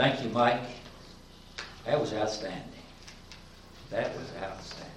Thank 0.00 0.24
you, 0.24 0.30
Mike. 0.30 0.62
That 1.84 2.00
was 2.00 2.14
outstanding. 2.14 2.64
That 3.90 4.16
was 4.16 4.28
outstanding. 4.42 4.90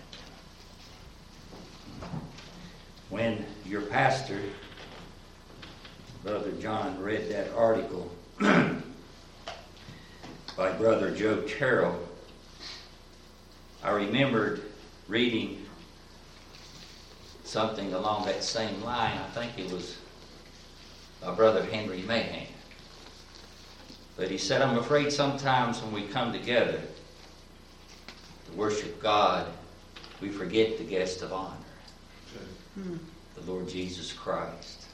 When 3.10 3.46
your 3.66 3.82
pastor, 3.82 4.40
Brother 6.24 6.54
John, 6.54 6.98
read 7.02 7.30
that 7.32 7.52
article 7.54 8.10
by 8.40 8.82
Brother 10.78 11.14
Joe 11.14 11.42
Terrell, 11.42 12.00
I 13.84 13.92
remembered 13.92 14.62
reading 15.10 15.66
something 17.44 17.94
along 17.94 18.28
that 18.28 18.42
same 18.42 18.82
line. 18.84 19.18
I 19.18 19.30
think 19.32 19.60
it 19.60 19.70
was 19.70 19.98
by 21.20 21.36
Brother 21.36 21.66
Henry 21.66 22.04
Mahan. 22.04 22.53
But 24.16 24.30
he 24.30 24.38
said, 24.38 24.62
I'm 24.62 24.78
afraid 24.78 25.12
sometimes 25.12 25.82
when 25.82 25.92
we 25.92 26.04
come 26.04 26.32
together 26.32 26.80
to 28.46 28.52
worship 28.54 29.02
God, 29.02 29.48
we 30.22 30.30
forget 30.30 30.78
the 30.78 30.84
guest 30.84 31.24
of 31.24 31.34
honor, 31.34 31.56
the 33.36 33.52
Lord 33.52 33.68
Jesus 33.68 34.14
Christ. 34.14 34.86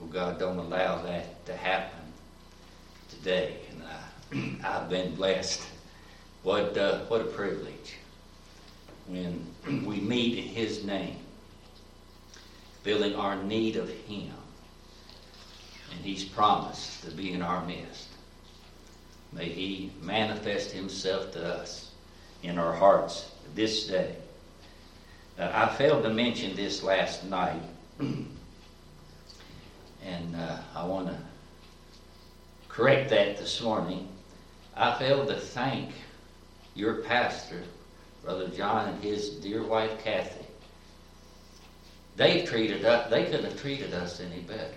Oh 0.00 0.06
God, 0.06 0.38
don't 0.38 0.58
allow 0.58 1.02
that 1.02 1.44
to 1.46 1.56
happen 1.56 2.00
today. 3.08 3.56
And 3.70 4.60
I, 4.62 4.66
I've 4.82 4.90
been 4.90 5.14
blessed. 5.14 5.62
What, 6.42 6.76
uh, 6.76 7.00
what 7.06 7.22
a 7.22 7.24
privilege 7.24 7.96
when 9.06 9.46
we 9.86 10.00
meet 10.00 10.36
in 10.38 10.44
His 10.44 10.84
name, 10.84 11.16
feeling 12.82 13.14
our 13.14 13.42
need 13.42 13.76
of 13.76 13.88
Him 13.88 14.34
and 15.92 16.00
He's 16.04 16.24
promised 16.24 17.04
to 17.04 17.10
be 17.10 17.32
in 17.32 17.42
our 17.42 17.64
midst. 17.64 18.08
May 19.32 19.48
He 19.48 19.92
manifest 20.02 20.72
Himself 20.72 21.32
to 21.32 21.44
us 21.44 21.90
in 22.42 22.58
our 22.58 22.72
hearts 22.72 23.30
this 23.54 23.86
day. 23.86 24.16
Uh, 25.38 25.50
I 25.52 25.74
failed 25.74 26.02
to 26.04 26.10
mention 26.10 26.56
this 26.56 26.82
last 26.82 27.24
night, 27.24 27.60
and 27.98 28.26
uh, 30.34 30.58
I 30.74 30.86
want 30.86 31.08
to 31.08 31.16
correct 32.68 33.10
that 33.10 33.38
this 33.38 33.60
morning. 33.60 34.08
I 34.74 34.98
failed 34.98 35.28
to 35.28 35.36
thank 35.36 35.90
your 36.74 36.96
pastor, 36.96 37.62
Brother 38.22 38.48
John, 38.48 38.88
and 38.88 39.02
his 39.02 39.30
dear 39.30 39.62
wife 39.62 40.02
Kathy. 40.04 40.44
They've 42.16 42.48
treated 42.48 42.84
us, 42.84 43.10
they 43.10 43.24
couldn't 43.24 43.44
have 43.44 43.60
treated 43.60 43.92
us 43.92 44.20
any 44.20 44.40
better. 44.40 44.74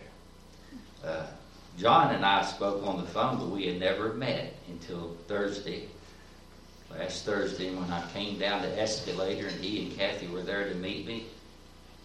Uh, 1.04 1.26
John 1.78 2.14
and 2.14 2.26
I 2.26 2.44
spoke 2.44 2.86
on 2.86 2.98
the 2.98 3.08
phone, 3.08 3.38
but 3.38 3.50
we 3.50 3.68
had 3.68 3.80
never 3.80 4.14
met 4.14 4.54
until 4.68 5.16
Thursday, 5.28 5.88
last 6.92 7.26
Thursday, 7.26 7.74
when 7.74 7.90
I 7.90 8.06
came 8.12 8.38
down 8.38 8.62
the 8.62 8.82
escalator 8.82 9.48
and 9.48 9.64
he 9.64 9.86
and 9.86 9.98
Kathy 9.98 10.28
were 10.28 10.42
there 10.42 10.68
to 10.68 10.76
meet 10.76 11.08
me. 11.08 11.26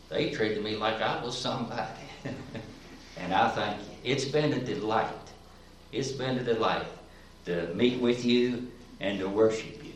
They 0.08 0.30
treated 0.30 0.62
me 0.62 0.76
like 0.76 1.00
I 1.00 1.24
was 1.24 1.36
somebody. 1.36 1.90
and 3.16 3.34
I 3.34 3.48
think. 3.50 3.80
It's 4.04 4.26
been 4.26 4.52
a 4.52 4.60
delight. 4.60 5.08
It's 5.90 6.12
been 6.12 6.38
a 6.38 6.44
delight 6.44 6.86
to 7.46 7.72
meet 7.74 8.00
with 8.00 8.24
you 8.24 8.68
and 9.00 9.18
to 9.18 9.28
worship 9.28 9.82
you, 9.82 9.94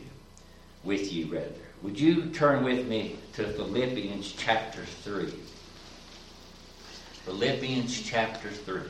with 0.82 1.12
you, 1.12 1.26
rather. 1.26 1.52
Would 1.82 2.00
you 2.00 2.26
turn 2.30 2.64
with 2.64 2.88
me 2.88 3.16
to 3.34 3.44
Philippians 3.44 4.32
chapter 4.32 4.84
3? 4.84 5.32
Philippians 7.28 8.00
chapter 8.00 8.48
3. 8.48 8.80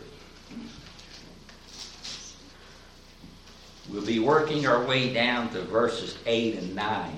We'll 3.91 4.06
be 4.06 4.20
working 4.20 4.64
our 4.64 4.84
way 4.86 5.12
down 5.12 5.48
to 5.50 5.62
verses 5.62 6.17
8 6.25 6.55
and 6.55 6.72
9 6.72 7.12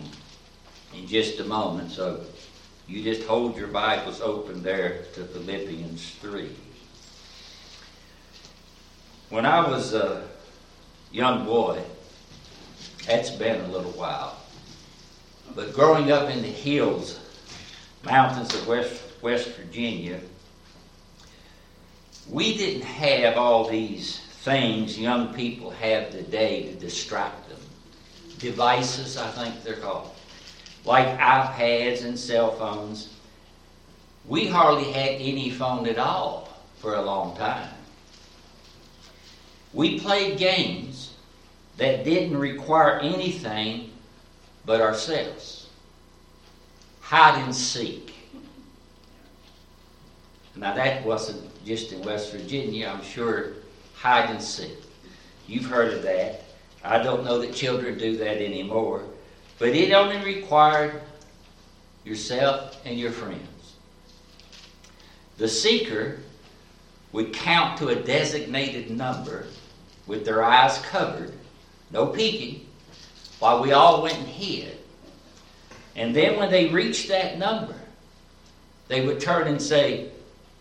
in 0.96 1.06
just 1.06 1.38
a 1.38 1.44
moment, 1.44 1.90
so 1.90 2.24
you 2.88 3.04
just 3.04 3.28
hold 3.28 3.54
your 3.54 3.66
Bibles 3.66 4.22
open 4.22 4.62
there 4.62 5.02
to 5.12 5.24
Philippians 5.24 6.08
3. 6.22 6.48
When 9.28 9.44
I 9.44 9.68
was 9.68 9.92
a 9.92 10.26
young 11.12 11.44
boy, 11.44 11.82
that's 13.06 13.30
been 13.30 13.60
a 13.60 13.68
little 13.68 13.92
while, 13.92 14.38
but 15.54 15.74
growing 15.74 16.12
up 16.12 16.30
in 16.30 16.40
the 16.40 16.48
hills, 16.48 17.20
mountains 18.04 18.54
of 18.54 18.66
West, 18.66 19.02
West 19.20 19.48
Virginia, 19.50 20.18
we 22.30 22.56
didn't 22.56 22.82
have 22.82 23.36
all 23.36 23.68
these 23.68 24.20
things 24.42 24.98
young 24.98 25.34
people 25.34 25.70
have 25.70 26.10
today 26.10 26.64
to 26.64 26.74
distract 26.74 27.48
them. 27.48 27.58
Devices, 28.38 29.16
I 29.16 29.28
think 29.30 29.62
they're 29.64 29.74
called. 29.74 30.10
Like 30.84 31.18
iPads 31.18 32.04
and 32.04 32.18
cell 32.18 32.52
phones. 32.52 33.14
We 34.26 34.46
hardly 34.46 34.92
had 34.92 35.20
any 35.20 35.50
phone 35.50 35.86
at 35.88 35.98
all 35.98 36.56
for 36.78 36.94
a 36.94 37.02
long 37.02 37.36
time. 37.36 37.68
We 39.72 39.98
played 39.98 40.38
games 40.38 41.14
that 41.76 42.04
didn't 42.04 42.36
require 42.36 42.98
anything 43.00 43.90
but 44.64 44.80
ourselves. 44.80 45.68
Hide 47.00 47.42
and 47.42 47.54
seek. 47.54 48.14
Now, 50.56 50.74
that 50.74 51.04
wasn't 51.04 51.64
just 51.64 51.92
in 51.92 52.02
West 52.02 52.32
Virginia. 52.32 52.88
I'm 52.88 53.02
sure 53.02 53.52
hide 53.94 54.30
and 54.30 54.42
seek. 54.42 54.76
You've 55.46 55.66
heard 55.66 55.94
of 55.94 56.02
that. 56.02 56.44
I 56.82 57.02
don't 57.02 57.24
know 57.24 57.38
that 57.38 57.54
children 57.54 57.98
do 57.98 58.16
that 58.16 58.42
anymore. 58.42 59.04
But 59.58 59.70
it 59.70 59.92
only 59.92 60.18
required 60.24 61.02
yourself 62.04 62.80
and 62.84 62.98
your 62.98 63.12
friends. 63.12 63.74
The 65.36 65.48
seeker 65.48 66.18
would 67.12 67.32
count 67.32 67.78
to 67.78 67.88
a 67.88 67.96
designated 67.96 68.90
number 68.90 69.46
with 70.06 70.24
their 70.24 70.42
eyes 70.42 70.78
covered, 70.78 71.32
no 71.90 72.06
peeking, 72.06 72.66
while 73.38 73.62
we 73.62 73.72
all 73.72 74.02
went 74.02 74.18
and 74.18 74.28
hid. 74.28 74.78
And 75.96 76.14
then 76.14 76.38
when 76.38 76.50
they 76.50 76.68
reached 76.68 77.08
that 77.08 77.38
number, 77.38 77.74
they 78.88 79.06
would 79.06 79.20
turn 79.20 79.48
and 79.48 79.60
say, 79.60 80.10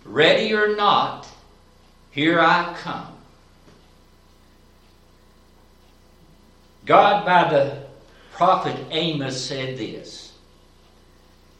Ready 0.09 0.55
or 0.55 0.75
not, 0.75 1.27
here 2.09 2.39
I 2.39 2.75
come. 2.81 3.15
God, 6.83 7.23
by 7.25 7.47
the 7.47 7.83
prophet 8.33 8.75
Amos, 8.89 9.39
said 9.39 9.77
this 9.77 10.33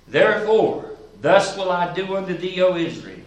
Therefore, 0.08 0.98
thus 1.22 1.56
will 1.56 1.72
I 1.72 1.94
do 1.94 2.18
unto 2.18 2.36
thee, 2.36 2.60
O 2.64 2.76
Israel. 2.76 3.20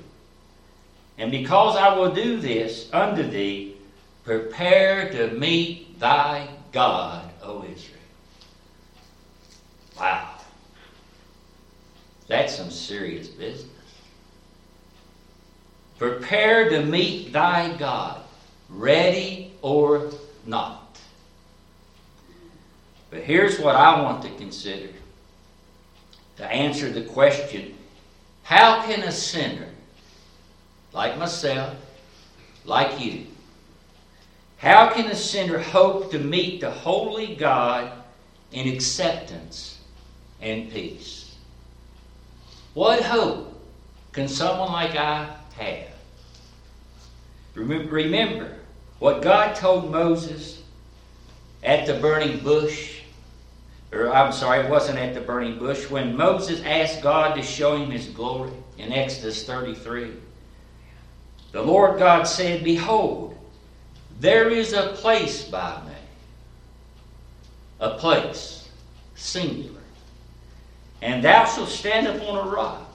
And 1.18 1.30
because 1.30 1.76
I 1.76 1.94
will 1.96 2.12
do 2.12 2.40
this 2.40 2.92
unto 2.92 3.22
thee, 3.22 3.76
prepare 4.24 5.08
to 5.12 5.28
meet 5.38 6.00
thy 6.00 6.48
God, 6.72 7.30
O 7.44 7.62
Israel. 7.62 8.00
Wow. 9.96 10.30
That's 12.26 12.56
some 12.56 12.72
serious 12.72 13.28
business. 13.28 13.71
Prepare 16.02 16.68
to 16.70 16.84
meet 16.84 17.32
thy 17.32 17.76
God, 17.76 18.20
ready 18.68 19.52
or 19.62 20.10
not. 20.44 20.98
But 23.08 23.20
here's 23.20 23.60
what 23.60 23.76
I 23.76 24.02
want 24.02 24.20
to 24.24 24.30
consider 24.30 24.88
to 26.38 26.44
answer 26.44 26.90
the 26.90 27.02
question 27.02 27.76
how 28.42 28.82
can 28.82 29.04
a 29.04 29.12
sinner 29.12 29.68
like 30.92 31.16
myself, 31.18 31.76
like 32.64 33.00
you, 33.00 33.26
how 34.56 34.92
can 34.92 35.06
a 35.06 35.14
sinner 35.14 35.60
hope 35.60 36.10
to 36.10 36.19
meet 36.19 36.62
the 36.62 36.70
holy 36.72 37.37
God 37.37 37.93
in 38.50 38.66
acceptance 38.75 39.78
and 40.40 40.69
peace? 40.69 41.37
What 42.75 43.00
hope 43.04 43.56
can 44.10 44.26
someone 44.26 44.72
like 44.72 44.96
I 44.96 45.37
have? 45.56 45.91
Remember 47.54 48.58
what 48.99 49.22
God 49.22 49.56
told 49.56 49.90
Moses 49.90 50.62
at 51.62 51.87
the 51.87 51.94
burning 51.94 52.38
bush. 52.38 53.00
Or, 53.93 54.12
I'm 54.12 54.32
sorry, 54.32 54.60
it 54.60 54.70
wasn't 54.70 54.99
at 54.99 55.14
the 55.14 55.20
burning 55.20 55.58
bush. 55.58 55.90
When 55.90 56.16
Moses 56.16 56.62
asked 56.64 57.02
God 57.02 57.34
to 57.34 57.43
show 57.43 57.76
him 57.76 57.90
his 57.90 58.06
glory 58.08 58.52
in 58.78 58.93
Exodus 58.93 59.44
33, 59.44 60.12
the 61.52 61.62
Lord 61.62 61.99
God 61.99 62.25
said, 62.25 62.64
Behold, 62.64 63.37
there 64.19 64.49
is 64.49 64.72
a 64.72 64.94
place 64.94 65.44
by 65.44 65.82
me. 65.87 65.93
A 67.81 67.99
place, 67.99 68.69
singular. 69.14 69.81
And 71.02 71.22
thou 71.22 71.44
shalt 71.44 71.69
stand 71.69 72.06
upon 72.06 72.46
a 72.46 72.50
rock. 72.50 72.88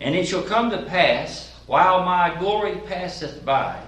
And 0.00 0.14
it 0.14 0.26
shall 0.26 0.42
come 0.42 0.70
to 0.70 0.82
pass, 0.82 1.52
while 1.66 2.04
my 2.04 2.34
glory 2.38 2.76
passeth 2.86 3.44
by, 3.44 3.80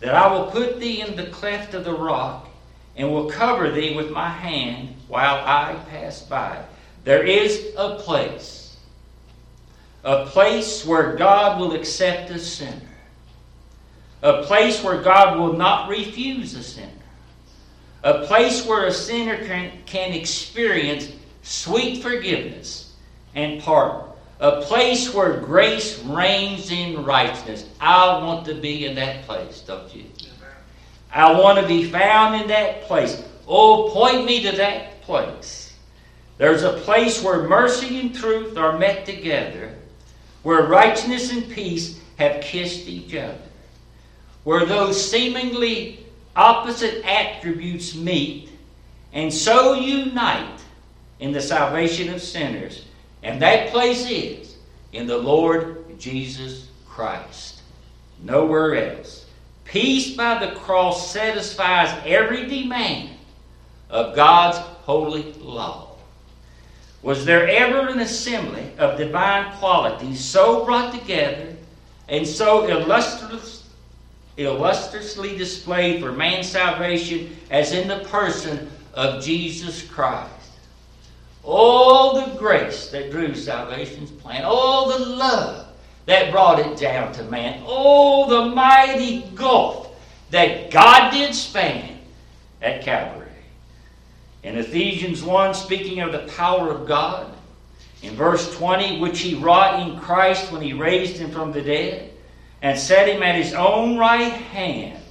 that 0.00 0.14
I 0.14 0.32
will 0.32 0.50
put 0.50 0.80
thee 0.80 1.00
in 1.00 1.16
the 1.16 1.26
cleft 1.26 1.74
of 1.74 1.84
the 1.84 1.94
rock, 1.94 2.48
and 2.96 3.10
will 3.10 3.30
cover 3.30 3.70
thee 3.70 3.94
with 3.94 4.10
my 4.10 4.28
hand 4.28 4.94
while 5.08 5.42
I 5.44 5.74
pass 5.90 6.22
by. 6.22 6.62
There 7.04 7.24
is 7.24 7.74
a 7.76 7.96
place, 7.96 8.76
a 10.04 10.26
place 10.26 10.86
where 10.86 11.16
God 11.16 11.60
will 11.60 11.74
accept 11.74 12.30
a 12.30 12.38
sinner, 12.38 12.80
a 14.22 14.42
place 14.44 14.82
where 14.82 15.02
God 15.02 15.38
will 15.38 15.52
not 15.54 15.88
refuse 15.88 16.54
a 16.54 16.62
sinner, 16.62 16.90
a 18.02 18.24
place 18.26 18.64
where 18.66 18.86
a 18.86 18.92
sinner 18.92 19.44
can, 19.44 19.72
can 19.84 20.12
experience 20.12 21.10
sweet 21.42 22.02
forgiveness 22.02 22.94
and 23.34 23.60
pardon 23.60 24.13
a 24.40 24.62
place 24.62 25.12
where 25.14 25.40
grace 25.40 25.98
reigns 26.00 26.70
in 26.70 27.04
righteousness. 27.04 27.66
I 27.80 28.18
want 28.18 28.44
to 28.46 28.54
be 28.54 28.86
in 28.86 28.94
that 28.96 29.24
place, 29.26 29.60
don't 29.60 29.94
you? 29.94 30.04
I 31.12 31.38
want 31.38 31.60
to 31.60 31.66
be 31.66 31.88
found 31.90 32.40
in 32.42 32.48
that 32.48 32.82
place. 32.82 33.22
Oh, 33.46 33.90
point 33.90 34.24
me 34.24 34.42
to 34.42 34.56
that 34.56 35.02
place. 35.02 35.74
There's 36.38 36.64
a 36.64 36.72
place 36.80 37.22
where 37.22 37.48
mercy 37.48 38.00
and 38.00 38.14
truth 38.14 38.56
are 38.56 38.76
met 38.76 39.06
together, 39.06 39.72
where 40.42 40.66
righteousness 40.66 41.30
and 41.30 41.48
peace 41.48 42.00
have 42.16 42.42
kissed 42.42 42.88
each 42.88 43.14
other, 43.14 43.38
where 44.42 44.66
those 44.66 45.10
seemingly 45.10 46.04
opposite 46.34 47.04
attributes 47.04 47.94
meet 47.94 48.50
and 49.12 49.32
so 49.32 49.74
unite 49.74 50.60
in 51.20 51.30
the 51.30 51.40
salvation 51.40 52.12
of 52.12 52.20
sinners 52.20 52.84
and 53.24 53.40
that 53.40 53.70
place 53.70 54.08
is 54.08 54.54
in 54.92 55.06
the 55.06 55.16
Lord 55.16 55.98
Jesus 55.98 56.68
Christ. 56.86 57.62
Nowhere 58.22 58.96
else. 58.96 59.24
Peace 59.64 60.14
by 60.14 60.44
the 60.44 60.54
cross 60.54 61.10
satisfies 61.10 62.00
every 62.04 62.46
demand 62.46 63.10
of 63.88 64.14
God's 64.14 64.58
holy 64.58 65.32
law. 65.34 65.96
Was 67.02 67.24
there 67.24 67.48
ever 67.48 67.88
an 67.88 68.00
assembly 68.00 68.70
of 68.78 68.98
divine 68.98 69.56
qualities 69.56 70.22
so 70.22 70.64
brought 70.64 70.92
together 70.92 71.56
and 72.08 72.26
so 72.26 72.66
illustrious, 72.66 73.68
illustriously 74.36 75.36
displayed 75.36 76.02
for 76.02 76.12
man's 76.12 76.48
salvation 76.48 77.36
as 77.50 77.72
in 77.72 77.88
the 77.88 78.00
person 78.00 78.70
of 78.92 79.24
Jesus 79.24 79.82
Christ? 79.82 80.43
All 81.44 82.20
the 82.20 82.38
grace 82.38 82.88
that 82.88 83.10
drew 83.10 83.34
salvation's 83.34 84.10
plan, 84.10 84.44
all 84.44 84.88
the 84.88 85.04
love 85.04 85.66
that 86.06 86.32
brought 86.32 86.58
it 86.58 86.78
down 86.78 87.12
to 87.12 87.22
man, 87.24 87.62
all 87.66 88.26
the 88.26 88.54
mighty 88.54 89.22
gulf 89.34 89.94
that 90.30 90.70
God 90.70 91.10
did 91.10 91.34
span 91.34 91.98
at 92.60 92.82
Calvary. 92.82 93.28
In 94.42 94.58
Ephesians 94.58 95.22
1, 95.22 95.54
speaking 95.54 96.00
of 96.00 96.12
the 96.12 96.30
power 96.36 96.70
of 96.70 96.86
God, 96.86 97.34
in 98.02 98.14
verse 98.14 98.54
20, 98.56 99.00
which 99.00 99.20
he 99.20 99.34
wrought 99.34 99.80
in 99.80 99.98
Christ 99.98 100.52
when 100.52 100.60
he 100.60 100.74
raised 100.74 101.16
him 101.16 101.30
from 101.30 101.52
the 101.52 101.62
dead 101.62 102.12
and 102.60 102.78
set 102.78 103.08
him 103.08 103.22
at 103.22 103.34
his 103.34 103.54
own 103.54 103.96
right 103.96 104.32
hand 104.32 105.02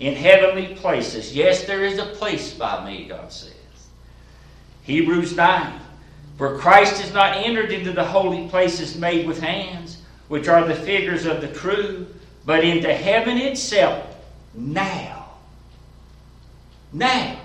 in 0.00 0.14
heavenly 0.14 0.74
places. 0.76 1.34
Yes, 1.34 1.64
there 1.64 1.84
is 1.84 1.98
a 1.98 2.06
place 2.06 2.54
by 2.54 2.84
me, 2.86 3.06
God 3.08 3.30
says. 3.30 3.57
Hebrews 4.88 5.36
9. 5.36 5.80
For 6.38 6.58
Christ 6.58 7.02
has 7.02 7.12
not 7.12 7.36
entered 7.36 7.70
into 7.72 7.92
the 7.92 8.04
holy 8.04 8.48
places 8.48 8.96
made 8.96 9.26
with 9.26 9.38
hands, 9.38 9.98
which 10.28 10.48
are 10.48 10.66
the 10.66 10.74
figures 10.74 11.26
of 11.26 11.42
the 11.42 11.48
true, 11.48 12.06
but 12.46 12.64
into 12.64 12.92
heaven 12.92 13.36
itself 13.36 14.16
now. 14.54 15.28
Now. 16.90 17.38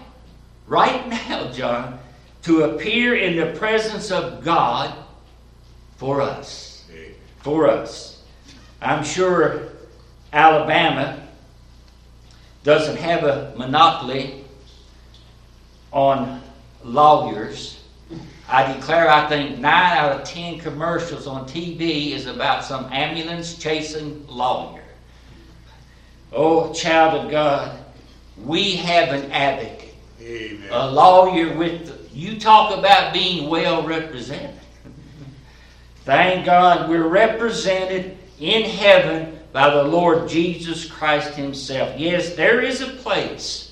Right 0.68 1.06
now, 1.10 1.52
John, 1.52 2.00
to 2.44 2.64
appear 2.64 3.18
in 3.18 3.36
the 3.36 3.60
presence 3.60 4.10
of 4.10 4.46
God 4.46 4.96
for 5.98 6.22
us. 6.22 6.86
For 7.40 7.68
us. 7.68 8.24
I'm 8.82 9.04
sure 9.04 9.64
Alabama 10.32 11.28
doesn't 12.64 12.96
have 12.96 13.26
a 13.26 13.54
monopoly 13.58 14.46
on 15.92 16.42
lawyers. 16.84 17.80
I 18.48 18.74
declare 18.74 19.10
I 19.10 19.28
think 19.30 19.60
nine 19.60 19.98
out 19.98 20.12
of 20.12 20.28
ten 20.28 20.60
commercials 20.60 21.28
on 21.28 21.48
TV 21.48 22.12
is 22.12 22.26
about 22.26 22.64
some 22.64 22.86
ambulance 22.92 23.58
chasing 23.58 24.26
lawyer. 24.28 24.84
Oh, 26.32 26.74
child 26.74 27.26
of 27.26 27.32
God, 27.32 27.80
we 28.38 28.76
have 28.78 29.10
an 29.10 29.32
advocate. 29.32 29.94
Amen. 30.22 30.68
A 30.72 30.92
lawyer 30.92 31.56
with, 31.56 32.10
you 32.14 32.40
talk 32.40 32.78
about 32.78 33.14
being 33.14 33.50
well 33.50 33.84
represented. 33.84 34.60
Thank 36.06 36.46
God 36.46 36.90
we're 36.90 37.08
represented 37.08 38.18
in 38.40 38.64
heaven 38.64 39.40
by 39.54 39.70
the 39.70 39.84
Lord 39.84 40.28
Jesus 40.28 40.86
Christ 40.86 41.36
Himself. 41.36 41.98
Yes, 41.98 42.36
there 42.36 42.62
is 42.62 42.82
a 42.82 42.88
place 42.88 43.63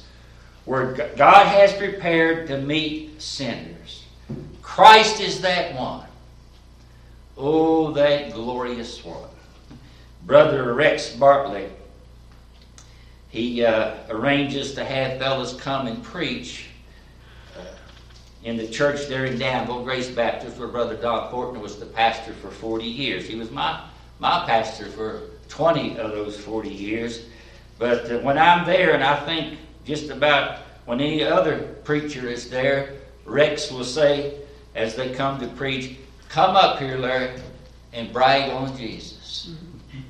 where 0.72 0.94
God 1.18 1.48
has 1.48 1.74
prepared 1.74 2.48
to 2.48 2.58
meet 2.58 3.22
sinners. 3.22 4.06
Christ 4.62 5.20
is 5.20 5.42
that 5.42 5.76
one. 5.76 6.08
Oh, 7.36 7.92
that 7.92 8.32
glorious 8.32 9.04
one. 9.04 9.28
Brother 10.26 10.74
Rex 10.74 11.14
Bartley, 11.14 11.68
he 13.28 13.66
uh, 13.66 13.96
arranges 14.10 14.74
to 14.76 14.86
have 14.86 15.20
fellows 15.20 15.60
come 15.60 15.88
and 15.88 16.02
preach 16.02 16.68
uh, 17.60 17.66
in 18.46 18.56
the 18.56 18.70
church 18.70 19.10
there 19.10 19.26
in 19.26 19.38
Danville, 19.38 19.84
Grace 19.84 20.10
Baptist, 20.10 20.58
where 20.58 20.70
Brother 20.70 20.96
Don 20.96 21.30
Fortner 21.34 21.60
was 21.60 21.82
the 21.82 21.86
pastor 21.86 22.32
for 22.32 22.50
40 22.50 22.86
years. 22.86 23.28
He 23.28 23.36
was 23.36 23.52
my, 23.52 23.84
my 24.20 24.46
pastor 24.46 24.86
for 24.86 25.24
20 25.50 25.98
of 25.98 26.12
those 26.12 26.38
40 26.38 26.70
years. 26.70 27.26
But 27.78 28.10
uh, 28.10 28.20
when 28.20 28.38
I'm 28.38 28.66
there, 28.66 28.94
and 28.94 29.04
I 29.04 29.20
think 29.26 29.60
just 29.86 30.10
about 30.10 30.60
when 30.86 31.00
any 31.00 31.24
other 31.24 31.76
preacher 31.84 32.28
is 32.28 32.50
there, 32.50 32.94
Rex 33.26 33.72
will 33.72 33.84
say, 33.84 34.40
as 34.76 34.96
they 34.96 35.14
come 35.14 35.40
to 35.40 35.48
preach, 35.48 35.98
come 36.30 36.56
up 36.56 36.80
here, 36.80 36.98
Larry, 36.98 37.40
and 37.94 38.12
brag 38.12 38.52
on 38.52 38.76
Jesus. 38.78 39.52
Mm-hmm. 39.52 40.02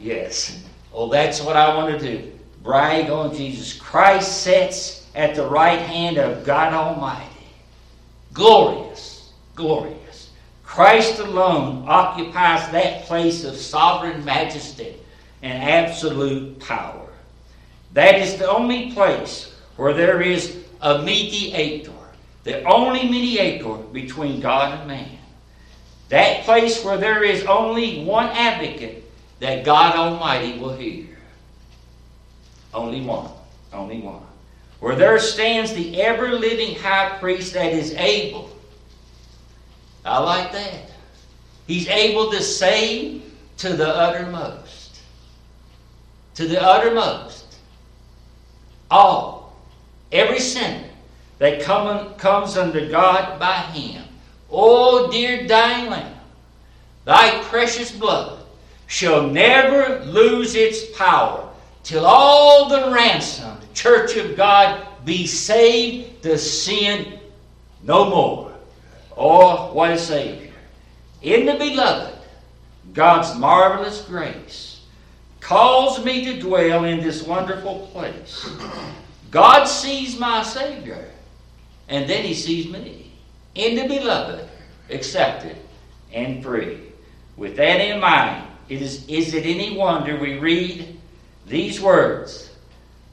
Yes. 0.00 0.64
Oh, 0.92 1.08
that's 1.08 1.40
what 1.40 1.56
I 1.56 1.74
want 1.74 1.98
to 1.98 2.16
do. 2.16 2.32
Brag 2.62 3.10
on 3.10 3.34
Jesus. 3.34 3.78
Christ 3.78 4.42
sits 4.42 5.06
at 5.14 5.34
the 5.34 5.46
right 5.46 5.80
hand 5.80 6.18
of 6.18 6.44
God 6.44 6.72
Almighty. 6.72 7.24
Glorious. 8.32 9.32
Glorious. 9.54 10.30
Christ 10.64 11.18
alone 11.18 11.84
occupies 11.88 12.70
that 12.70 13.04
place 13.04 13.44
of 13.44 13.56
sovereign 13.56 14.24
majesty 14.24 14.96
and 15.42 15.62
absolute 15.62 16.58
power. 16.60 17.07
That 17.98 18.20
is 18.20 18.36
the 18.36 18.48
only 18.48 18.92
place 18.92 19.52
where 19.74 19.92
there 19.92 20.22
is 20.22 20.56
a 20.82 21.02
mediator, 21.02 21.90
the 22.44 22.62
only 22.62 23.08
mediator 23.08 23.74
between 23.74 24.38
God 24.38 24.78
and 24.78 24.86
man. 24.86 25.18
That 26.08 26.44
place 26.44 26.84
where 26.84 26.96
there 26.96 27.24
is 27.24 27.42
only 27.46 28.04
one 28.04 28.26
advocate 28.26 29.02
that 29.40 29.64
God 29.64 29.96
Almighty 29.96 30.60
will 30.60 30.76
hear. 30.76 31.08
Only 32.72 33.00
one. 33.00 33.32
Only 33.72 34.00
one. 34.00 34.22
Where 34.78 34.94
there 34.94 35.18
stands 35.18 35.72
the 35.72 36.00
ever 36.00 36.30
living 36.30 36.76
high 36.76 37.18
priest 37.18 37.52
that 37.54 37.72
is 37.72 37.94
able. 37.94 38.56
I 40.04 40.20
like 40.20 40.52
that. 40.52 40.92
He's 41.66 41.88
able 41.88 42.30
to 42.30 42.40
save 42.44 43.24
to 43.56 43.72
the 43.72 43.88
uttermost. 43.88 45.00
To 46.36 46.46
the 46.46 46.62
uttermost. 46.62 47.46
All. 48.90 49.56
Every 50.10 50.40
sinner 50.40 50.84
that 51.38 51.62
come, 51.62 52.14
comes 52.14 52.56
under 52.56 52.88
God 52.88 53.38
by 53.38 53.54
Him. 53.54 54.04
Oh, 54.50 55.10
dear 55.10 55.46
dying 55.46 55.90
Lamb, 55.90 56.14
thy 57.04 57.42
precious 57.44 57.92
blood 57.92 58.44
shall 58.86 59.22
never 59.22 60.04
lose 60.04 60.54
its 60.54 60.96
power 60.96 61.48
till 61.82 62.06
all 62.06 62.68
the 62.68 62.90
ransomed 62.90 63.72
church 63.74 64.16
of 64.16 64.36
God 64.36 64.86
be 65.04 65.26
saved 65.26 66.22
to 66.22 66.38
sin 66.38 67.18
no 67.82 68.08
more. 68.08 68.52
Oh, 69.16 69.72
what 69.72 69.90
a 69.90 69.98
Savior. 69.98 70.52
In 71.22 71.46
the 71.46 71.54
beloved, 71.54 72.14
God's 72.94 73.38
marvelous 73.38 74.02
grace 74.02 74.67
calls 75.48 76.04
me 76.04 76.26
to 76.26 76.38
dwell 76.38 76.84
in 76.84 77.00
this 77.00 77.22
wonderful 77.22 77.88
place. 77.90 78.46
God 79.30 79.64
sees 79.64 80.18
my 80.18 80.42
Savior, 80.42 81.08
and 81.88 82.08
then 82.08 82.22
He 82.22 82.34
sees 82.34 82.70
me. 82.70 83.12
In 83.54 83.74
the 83.74 83.88
beloved, 83.88 84.46
accepted, 84.90 85.56
and 86.12 86.44
free. 86.44 86.92
With 87.38 87.56
that 87.56 87.80
in 87.80 87.98
mind, 87.98 88.46
it 88.68 88.82
is, 88.82 89.08
is 89.08 89.32
it 89.32 89.46
any 89.46 89.74
wonder 89.74 90.20
we 90.20 90.38
read 90.38 90.98
these 91.46 91.80
words 91.80 92.50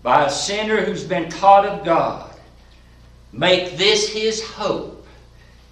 by 0.04 0.25
a 0.25 0.30
sinner 0.30 0.82
who's 0.84 1.06
been 1.06 1.30
taught 1.30 1.65
of 1.65 1.86
God. 1.86 2.36
Make 3.32 3.77
this 3.77 4.10
his 4.10 4.44
hope, 4.44 5.08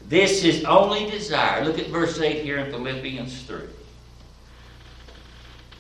this 0.08 0.42
his 0.42 0.64
only 0.64 1.12
desire. 1.12 1.66
Look 1.66 1.78
at 1.78 1.88
verse 1.88 2.18
8 2.22 2.42
here 2.42 2.60
in 2.60 2.72
Philippians 2.72 3.44
3. 3.44 3.64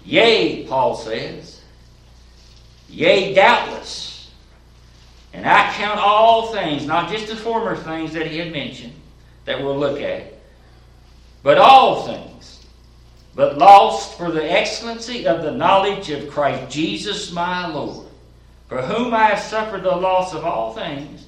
Yea, 0.05 0.65
Paul 0.67 0.95
says, 0.95 1.61
yea, 2.89 3.33
doubtless. 3.33 4.31
And 5.33 5.47
I 5.47 5.71
count 5.73 5.99
all 5.99 6.53
things, 6.53 6.85
not 6.85 7.09
just 7.09 7.27
the 7.27 7.35
former 7.35 7.75
things 7.75 8.13
that 8.13 8.27
he 8.27 8.37
had 8.37 8.51
mentioned 8.51 8.93
that 9.45 9.61
we'll 9.61 9.77
look 9.77 9.99
at, 9.99 10.33
but 11.41 11.57
all 11.57 12.05
things, 12.05 12.65
but 13.35 13.57
lost 13.57 14.17
for 14.17 14.31
the 14.31 14.51
excellency 14.51 15.25
of 15.25 15.41
the 15.41 15.51
knowledge 15.51 16.09
of 16.09 16.29
Christ 16.29 16.71
Jesus 16.71 17.31
my 17.31 17.67
Lord, 17.67 18.07
for 18.67 18.81
whom 18.81 19.13
I 19.13 19.25
have 19.25 19.39
suffered 19.39 19.83
the 19.83 19.95
loss 19.95 20.33
of 20.33 20.45
all 20.45 20.73
things, 20.73 21.25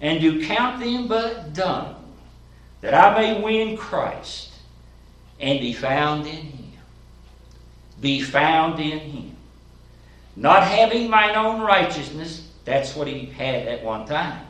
and 0.00 0.20
do 0.20 0.44
count 0.44 0.80
them 0.80 1.06
but 1.06 1.52
dung, 1.52 1.94
that 2.80 2.94
I 2.94 3.20
may 3.20 3.40
win 3.40 3.76
Christ 3.76 4.50
and 5.38 5.60
be 5.60 5.72
found 5.72 6.26
in 6.26 6.34
him. 6.34 6.61
Be 8.02 8.20
found 8.20 8.78
in 8.78 8.98
him. 8.98 9.36
Not 10.36 10.64
having 10.64 11.08
mine 11.08 11.34
own 11.34 11.62
righteousness, 11.62 12.46
that's 12.66 12.94
what 12.94 13.08
he 13.08 13.24
had 13.24 13.66
at 13.66 13.82
one 13.82 14.04
time, 14.04 14.46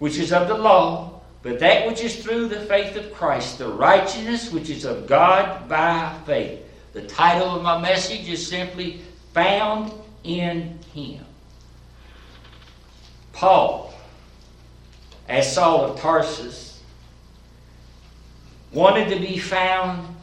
which 0.00 0.18
is 0.18 0.32
of 0.32 0.48
the 0.48 0.58
law 0.58 1.20
but 1.42 1.58
that 1.60 1.86
which 1.86 2.02
is 2.02 2.22
through 2.22 2.48
the 2.48 2.60
faith 2.66 2.96
of 2.96 3.12
Christ, 3.14 3.58
the 3.58 3.68
righteousness 3.68 4.52
which 4.52 4.68
is 4.68 4.84
of 4.84 5.06
God 5.06 5.68
by 5.68 6.14
faith. 6.26 6.60
The 6.92 7.02
title 7.02 7.48
of 7.48 7.62
my 7.62 7.80
message 7.80 8.28
is 8.28 8.46
simply 8.46 9.00
Found 9.32 9.92
in 10.24 10.78
Him. 10.92 11.24
Paul, 13.32 13.94
as 15.28 15.54
Saul 15.54 15.84
of 15.92 16.00
Tarsus, 16.00 16.82
wanted 18.72 19.08
to 19.08 19.18
be 19.18 19.38
found 19.38 20.14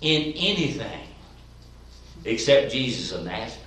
in 0.00 0.32
anything 0.32 1.03
except 2.24 2.72
Jesus 2.72 3.12
of 3.12 3.24
Nazareth. 3.24 3.60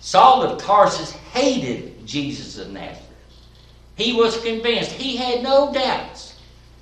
Saul 0.00 0.42
of 0.42 0.62
Tarsus 0.62 1.12
hated 1.32 2.06
Jesus 2.06 2.58
of 2.58 2.70
Nazareth. 2.70 3.02
He 3.96 4.12
was 4.12 4.40
convinced, 4.42 4.92
he 4.92 5.16
had 5.16 5.42
no 5.42 5.72
doubts, 5.72 6.38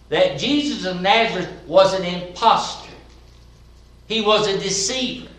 that 0.08 0.38
Jesus 0.38 0.84
of 0.84 1.00
Nazareth 1.00 1.48
was 1.66 1.94
an 1.94 2.04
impostor. 2.04 2.92
He 4.08 4.20
was 4.20 4.46
a 4.46 4.58
deceiver. 4.58 5.30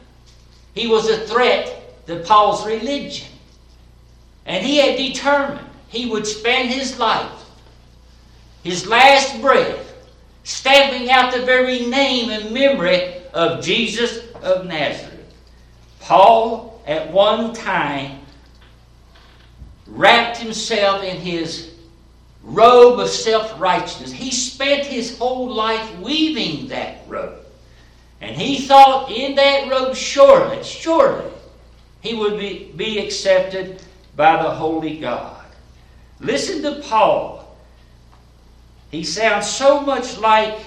He 0.74 0.88
was 0.88 1.10
a 1.10 1.20
threat 1.28 2.06
to 2.08 2.20
Paul's 2.24 2.66
religion. 2.66 3.28
And 4.46 4.66
he 4.66 4.78
had 4.78 4.98
determined 4.98 5.68
he 5.88 6.10
would 6.10 6.26
spend 6.26 6.70
his 6.70 6.98
life, 6.98 7.32
his 8.64 8.88
last 8.88 9.40
breath, 9.42 9.94
stamping 10.44 11.10
out 11.10 11.34
the 11.34 11.46
very 11.46 11.86
name 11.86 12.30
and 12.30 12.52
memory 12.54 13.24
of 13.34 13.64
Jesus 13.64 14.25
of 14.44 14.66
Nazareth. 14.66 15.34
Paul, 16.00 16.82
at 16.86 17.12
one 17.12 17.54
time, 17.54 18.20
wrapped 19.88 20.38
himself 20.38 21.04
in 21.04 21.18
his 21.18 21.74
robe 22.44 23.00
of 23.00 23.10
self 23.10 23.60
righteousness. 23.60 24.12
He 24.12 24.32
spent 24.32 24.86
his 24.86 25.18
whole 25.18 25.52
life 25.52 25.98
weaving 26.00 26.68
that 26.70 27.00
robe. 27.08 27.40
And 28.22 28.36
he 28.36 28.60
thought 28.60 29.12
in 29.12 29.36
that 29.36 29.70
robe, 29.70 29.96
surely, 29.96 30.64
surely, 30.64 31.32
he 32.02 32.14
would 32.16 32.40
be, 32.40 32.72
be 32.76 33.00
accepted 33.00 33.82
by 34.16 34.42
the 34.42 34.50
Holy 34.50 35.00
God. 35.00 35.46
Listen 36.20 36.62
to 36.64 36.82
Paul. 36.82 37.58
He 38.92 39.04
sounds 39.04 39.48
so 39.48 39.82
much 39.82 40.18
like 40.18 40.58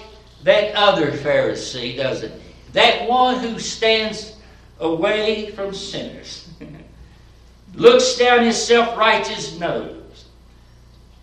that 0.43 0.75
other 0.75 1.11
Pharisee, 1.11 1.97
doesn't 1.97 2.31
he? 2.31 2.48
That 2.73 3.07
one 3.07 3.39
who 3.39 3.59
stands 3.59 4.35
away 4.79 5.51
from 5.51 5.73
sinners 5.73 6.49
looks 7.73 8.15
down 8.17 8.43
his 8.43 8.61
self 8.61 8.97
righteous 8.97 9.57
nose. 9.59 10.25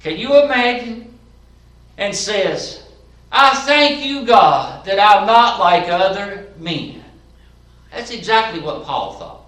Can 0.00 0.16
you 0.16 0.42
imagine? 0.42 1.02
And 1.98 2.14
says, 2.14 2.82
I 3.32 3.54
thank 3.64 4.04
you, 4.04 4.26
God, 4.26 4.84
that 4.84 5.00
I'm 5.00 5.26
not 5.26 5.58
like 5.58 5.88
other 5.88 6.48
men. 6.58 7.02
That's 7.90 8.10
exactly 8.10 8.60
what 8.60 8.84
Paul 8.84 9.14
thought. 9.14 9.46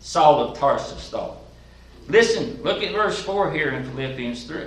Saul 0.00 0.40
of 0.40 0.58
Tarsus 0.58 1.10
thought. 1.10 1.38
Listen, 2.06 2.62
look 2.62 2.82
at 2.82 2.92
verse 2.92 3.20
4 3.22 3.52
here 3.52 3.70
in 3.70 3.84
Philippians 3.90 4.44
3. 4.44 4.66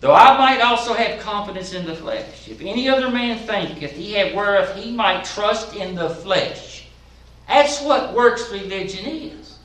Though 0.00 0.14
I 0.14 0.38
might 0.38 0.62
also 0.62 0.94
have 0.94 1.20
confidence 1.20 1.74
in 1.74 1.84
the 1.84 1.94
flesh, 1.94 2.48
if 2.48 2.60
any 2.62 2.88
other 2.88 3.10
man 3.10 3.38
thinketh 3.38 3.92
he 3.92 4.12
have 4.14 4.34
whereof 4.34 4.74
he 4.74 4.90
might 4.90 5.24
trust 5.24 5.76
in 5.76 5.94
the 5.94 6.08
flesh. 6.08 6.86
That's 7.46 7.82
what 7.82 8.14
works 8.14 8.50
religion 8.50 9.04
is. 9.06 9.58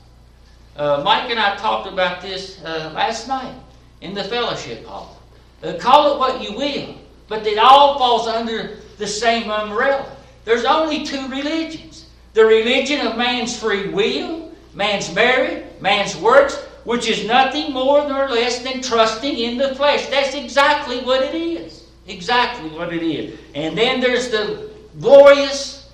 Uh, 0.76 1.00
Mike 1.02 1.30
and 1.30 1.40
I 1.40 1.56
talked 1.56 1.90
about 1.90 2.20
this 2.20 2.62
uh, 2.62 2.92
last 2.94 3.28
night 3.28 3.54
in 4.02 4.12
the 4.12 4.24
fellowship 4.24 4.84
hall. 4.84 5.22
Uh, 5.62 5.72
call 5.78 6.12
it 6.14 6.18
what 6.18 6.42
you 6.42 6.54
will, 6.54 6.96
but 7.28 7.46
it 7.46 7.58
all 7.58 7.98
falls 7.98 8.28
under 8.28 8.76
the 8.98 9.06
same 9.06 9.50
umbrella. 9.50 10.14
There's 10.44 10.64
only 10.64 11.04
two 11.04 11.28
religions 11.28 12.06
the 12.34 12.44
religion 12.44 13.06
of 13.06 13.16
man's 13.16 13.58
free 13.58 13.88
will, 13.88 14.52
man's 14.74 15.12
merit, 15.14 15.80
man's 15.80 16.14
works, 16.18 16.62
which 16.86 17.08
is 17.08 17.26
nothing 17.26 17.72
more 17.72 18.08
nor 18.08 18.28
less 18.28 18.60
than 18.60 18.80
trusting 18.80 19.36
in 19.36 19.58
the 19.58 19.74
flesh. 19.74 20.06
That's 20.06 20.36
exactly 20.36 21.00
what 21.00 21.20
it 21.20 21.34
is. 21.34 21.84
Exactly 22.06 22.70
what 22.70 22.92
it 22.92 23.02
is. 23.02 23.36
And 23.56 23.76
then 23.76 24.00
there's 24.00 24.30
the 24.30 24.70
glorious 25.00 25.90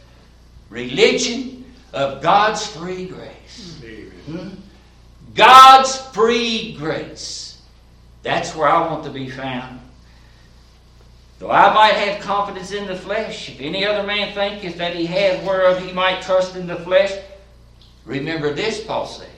religion 0.69 1.65
of 1.95 2.23
God's 2.23 2.67
free 2.67 3.07
grace. 3.07 3.83
Hmm? 4.27 4.51
God's 5.35 5.97
free 6.09 6.75
grace. 6.75 7.63
That's 8.23 8.55
where 8.55 8.69
I 8.69 8.87
want 8.87 9.03
to 9.05 9.11
be 9.11 9.31
found. 9.31 9.81
Though 11.39 11.51
I 11.51 11.73
might 11.73 11.95
have 11.95 12.21
confidence 12.21 12.73
in 12.73 12.87
the 12.87 12.97
flesh, 12.97 13.49
if 13.49 13.63
any 13.63 13.87
other 13.87 14.07
man 14.07 14.35
thinketh 14.35 14.77
that 14.77 14.95
he 14.95 15.07
hath 15.07 15.43
whereof 15.43 15.83
he 15.83 15.91
might 15.91 16.21
trust 16.21 16.55
in 16.55 16.67
the 16.67 16.77
flesh, 16.77 17.19
remember 18.05 18.53
this, 18.53 18.85
Paul 18.85 19.07
said. 19.07 19.32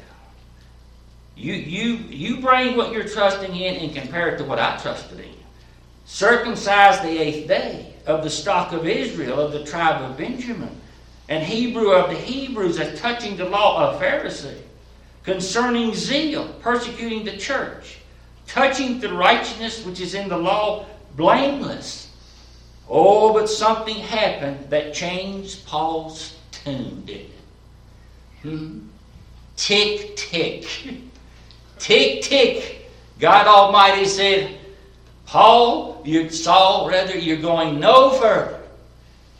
You, 1.36 1.54
you, 1.54 1.94
you 2.08 2.40
bring 2.40 2.76
what 2.76 2.92
you're 2.92 3.08
trusting 3.08 3.54
in 3.54 3.76
and 3.76 3.94
compare 3.94 4.28
it 4.28 4.38
to 4.38 4.44
what 4.44 4.58
I 4.58 4.76
trusted 4.78 5.20
in. 5.20 5.34
Circumcised 6.06 7.02
the 7.02 7.18
eighth 7.18 7.48
day 7.48 7.94
of 8.06 8.22
the 8.22 8.30
stock 8.30 8.72
of 8.72 8.86
Israel, 8.86 9.40
of 9.40 9.52
the 9.52 9.64
tribe 9.64 10.02
of 10.02 10.16
Benjamin, 10.16 10.80
and 11.28 11.42
Hebrew 11.42 11.92
of 11.92 12.10
the 12.10 12.16
Hebrews, 12.16 12.78
as 12.78 13.00
touching 13.00 13.36
the 13.36 13.46
law 13.46 13.90
of 13.90 14.00
Pharisee 14.00 14.60
concerning 15.24 15.94
zeal, 15.94 16.46
persecuting 16.60 17.24
the 17.24 17.36
church, 17.36 17.98
touching 18.46 19.00
the 19.00 19.12
righteousness 19.12 19.84
which 19.84 20.00
is 20.00 20.14
in 20.14 20.28
the 20.28 20.36
law, 20.36 20.86
blameless. 21.16 22.10
Oh, 22.88 23.32
but 23.32 23.48
something 23.48 23.96
happened 23.96 24.68
that 24.68 24.92
changed 24.92 25.66
Paul's 25.66 26.36
tune, 26.52 27.02
didn't 27.06 27.30
it? 27.30 27.30
Hmm? 28.42 28.78
Tick, 29.56 30.16
tick. 30.16 30.66
tick, 31.78 32.22
tick. 32.22 32.90
God 33.18 33.46
Almighty 33.46 34.04
said, 34.06 34.58
Paul, 35.26 36.02
you 36.04 36.28
Saul, 36.30 36.88
rather, 36.88 37.16
you're 37.16 37.36
going 37.38 37.80
no 37.80 38.10
further. 38.10 38.60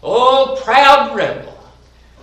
Oh, 0.03 0.61
proud 0.63 1.15
rebel, 1.17 1.59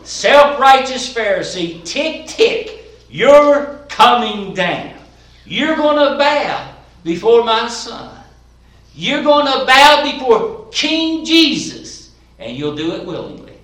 self 0.03 0.59
righteous 0.59 1.13
Pharisee, 1.13 1.83
tick, 1.83 2.27
tick. 2.27 2.85
You're 3.09 3.85
coming 3.89 4.53
down. 4.53 4.95
You're 5.45 5.75
going 5.75 5.97
to 5.97 6.17
bow 6.17 6.73
before 7.03 7.43
my 7.43 7.67
son. 7.67 8.17
You're 8.93 9.23
going 9.23 9.45
to 9.45 9.65
bow 9.65 10.11
before 10.11 10.67
King 10.71 11.25
Jesus, 11.25 12.11
and 12.39 12.55
you'll 12.55 12.75
do 12.75 12.93
it 12.93 13.05
willingly. 13.05 13.57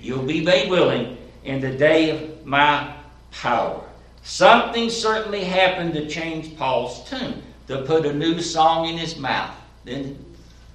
You'll 0.00 0.24
be 0.24 0.40
made 0.40 0.70
willing 0.70 1.16
in 1.44 1.60
the 1.60 1.76
day 1.76 2.10
of 2.10 2.46
my 2.46 2.94
power. 3.30 3.87
Something 4.28 4.90
certainly 4.90 5.42
happened 5.42 5.94
to 5.94 6.06
change 6.06 6.54
Paul's 6.54 7.08
tune, 7.08 7.42
to 7.66 7.80
put 7.80 8.04
a 8.04 8.12
new 8.12 8.42
song 8.42 8.86
in 8.86 8.98
his 8.98 9.16
mouth. 9.16 9.54
Then, 9.86 10.22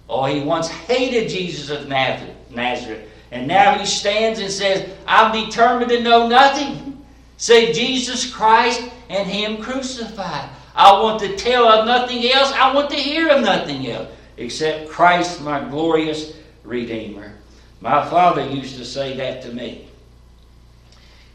oh, 0.09 0.25
he 0.25 0.41
once 0.41 0.67
hated 0.67 1.29
Jesus 1.29 1.69
of 1.69 1.87
Nazareth, 1.87 3.07
and 3.31 3.47
now 3.47 3.77
he 3.77 3.85
stands 3.85 4.39
and 4.39 4.51
says, 4.51 4.89
I'm 5.05 5.45
determined 5.45 5.91
to 5.91 6.01
know 6.01 6.27
nothing 6.27 7.05
save 7.37 7.75
Jesus 7.75 8.33
Christ 8.33 8.81
and 9.09 9.29
Him 9.29 9.61
crucified. 9.61 10.49
I 10.75 10.99
want 10.99 11.19
to 11.19 11.35
tell 11.35 11.67
of 11.67 11.85
nothing 11.85 12.25
else. 12.31 12.51
I 12.53 12.73
want 12.73 12.89
to 12.89 12.95
hear 12.95 13.29
of 13.29 13.43
nothing 13.43 13.85
else 13.87 14.09
except 14.37 14.89
Christ, 14.89 15.41
my 15.41 15.63
glorious 15.69 16.37
Redeemer. 16.63 17.33
My 17.81 18.03
father 18.09 18.49
used 18.49 18.77
to 18.77 18.85
say 18.85 19.15
that 19.17 19.43
to 19.43 19.53
me. 19.53 19.89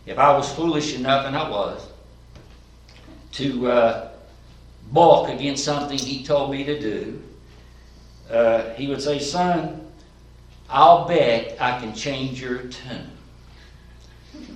if 0.05 0.19
I 0.19 0.37
was 0.37 0.53
foolish 0.53 0.97
enough, 0.97 1.27
and 1.27 1.37
I 1.37 1.49
was, 1.49 1.89
to 3.33 3.71
uh, 3.71 4.11
balk 4.93 5.29
against 5.29 5.65
something 5.65 5.99
he 5.99 6.25
told 6.25 6.51
me 6.51 6.65
to 6.65 6.81
do, 6.81 7.23
uh, 8.31 8.71
he 8.75 8.87
would 8.87 9.03
say, 9.03 9.19
Son, 9.19 9.81
I'll 10.69 11.07
bet 11.07 11.57
I 11.61 11.79
can 11.81 11.95
change 11.95 12.41
your 12.41 12.59
tune. 12.59 13.11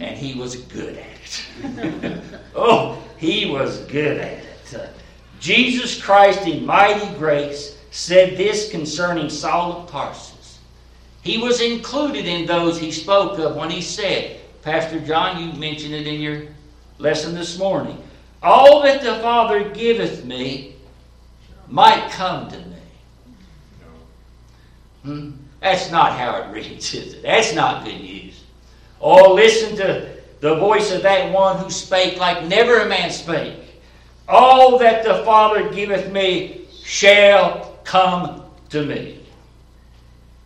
And 0.00 0.17
he 0.17 0.38
was 0.38 0.57
good 0.57 0.99
at 0.99 1.07
it. 1.07 2.23
oh, 2.55 3.02
he 3.17 3.50
was 3.50 3.81
good 3.87 4.19
at 4.19 4.38
it. 4.45 4.75
Uh, 4.75 4.87
Jesus 5.41 6.00
Christ 6.00 6.47
in 6.47 6.64
mighty 6.64 7.14
grace 7.17 7.79
said 7.91 8.37
this 8.37 8.71
concerning 8.71 9.29
Saul 9.29 9.73
of 9.73 9.91
Tarsus. 9.91 10.59
He 11.23 11.38
was 11.38 11.61
included 11.61 12.26
in 12.26 12.47
those 12.47 12.79
he 12.79 12.91
spoke 12.91 13.38
of 13.38 13.57
when 13.57 13.71
he 13.71 13.81
said, 13.81 14.41
Pastor 14.62 15.00
John, 15.00 15.43
you 15.43 15.52
mentioned 15.59 15.95
it 15.95 16.07
in 16.07 16.21
your 16.21 16.43
lesson 16.99 17.35
this 17.35 17.59
morning. 17.59 18.01
All 18.42 18.82
that 18.82 19.02
the 19.02 19.16
Father 19.16 19.68
giveth 19.70 20.25
me 20.25 20.75
might 21.68 22.11
come 22.11 22.50
to 22.50 22.58
me. 22.58 22.76
Hmm? 25.02 25.30
That's 25.61 25.90
not 25.90 26.18
how 26.18 26.42
it 26.42 26.52
reads, 26.52 26.92
is 26.92 27.14
it? 27.14 27.22
That's 27.22 27.54
not 27.54 27.84
good 27.84 28.00
news. 28.00 28.42
Oh, 29.00 29.34
listen 29.34 29.76
to 29.76 30.08
the 30.40 30.56
voice 30.56 30.90
of 30.90 31.02
that 31.02 31.32
one 31.32 31.56
who 31.58 31.70
spake 31.70 32.18
like 32.18 32.46
never 32.46 32.80
a 32.80 32.88
man 32.88 33.11
spake. 33.11 33.58
All 34.28 34.76
that 34.78 35.04
the 35.04 35.25
Father 35.25 35.70
giveth 35.70 36.12
me 36.12 36.66
shall 36.82 37.78
come 37.84 38.42
to 38.70 38.84
me. 38.84 39.20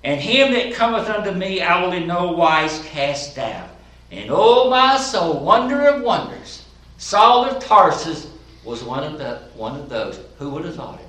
And 0.04 0.20
him 0.20 0.52
that 0.52 0.74
cometh 0.74 1.08
unto 1.08 1.32
me 1.32 1.62
I 1.62 1.82
will 1.82 1.92
in 1.92 2.06
no 2.06 2.32
wise 2.32 2.78
cast 2.86 3.38
out. 3.38 3.70
And 4.10 4.30
oh 4.30 4.68
my 4.68 4.98
soul, 4.98 5.40
wonder 5.40 5.88
of 5.88 6.02
wonders, 6.02 6.65
Saul 6.98 7.44
of 7.44 7.62
Tarsus 7.62 8.30
was 8.64 8.82
one 8.82 9.04
of 9.04 9.18
the 9.18 9.42
one 9.54 9.78
of 9.78 9.88
those. 9.88 10.20
Who 10.38 10.50
would 10.50 10.64
have 10.64 10.74
thought 10.74 11.00
it? 11.00 11.06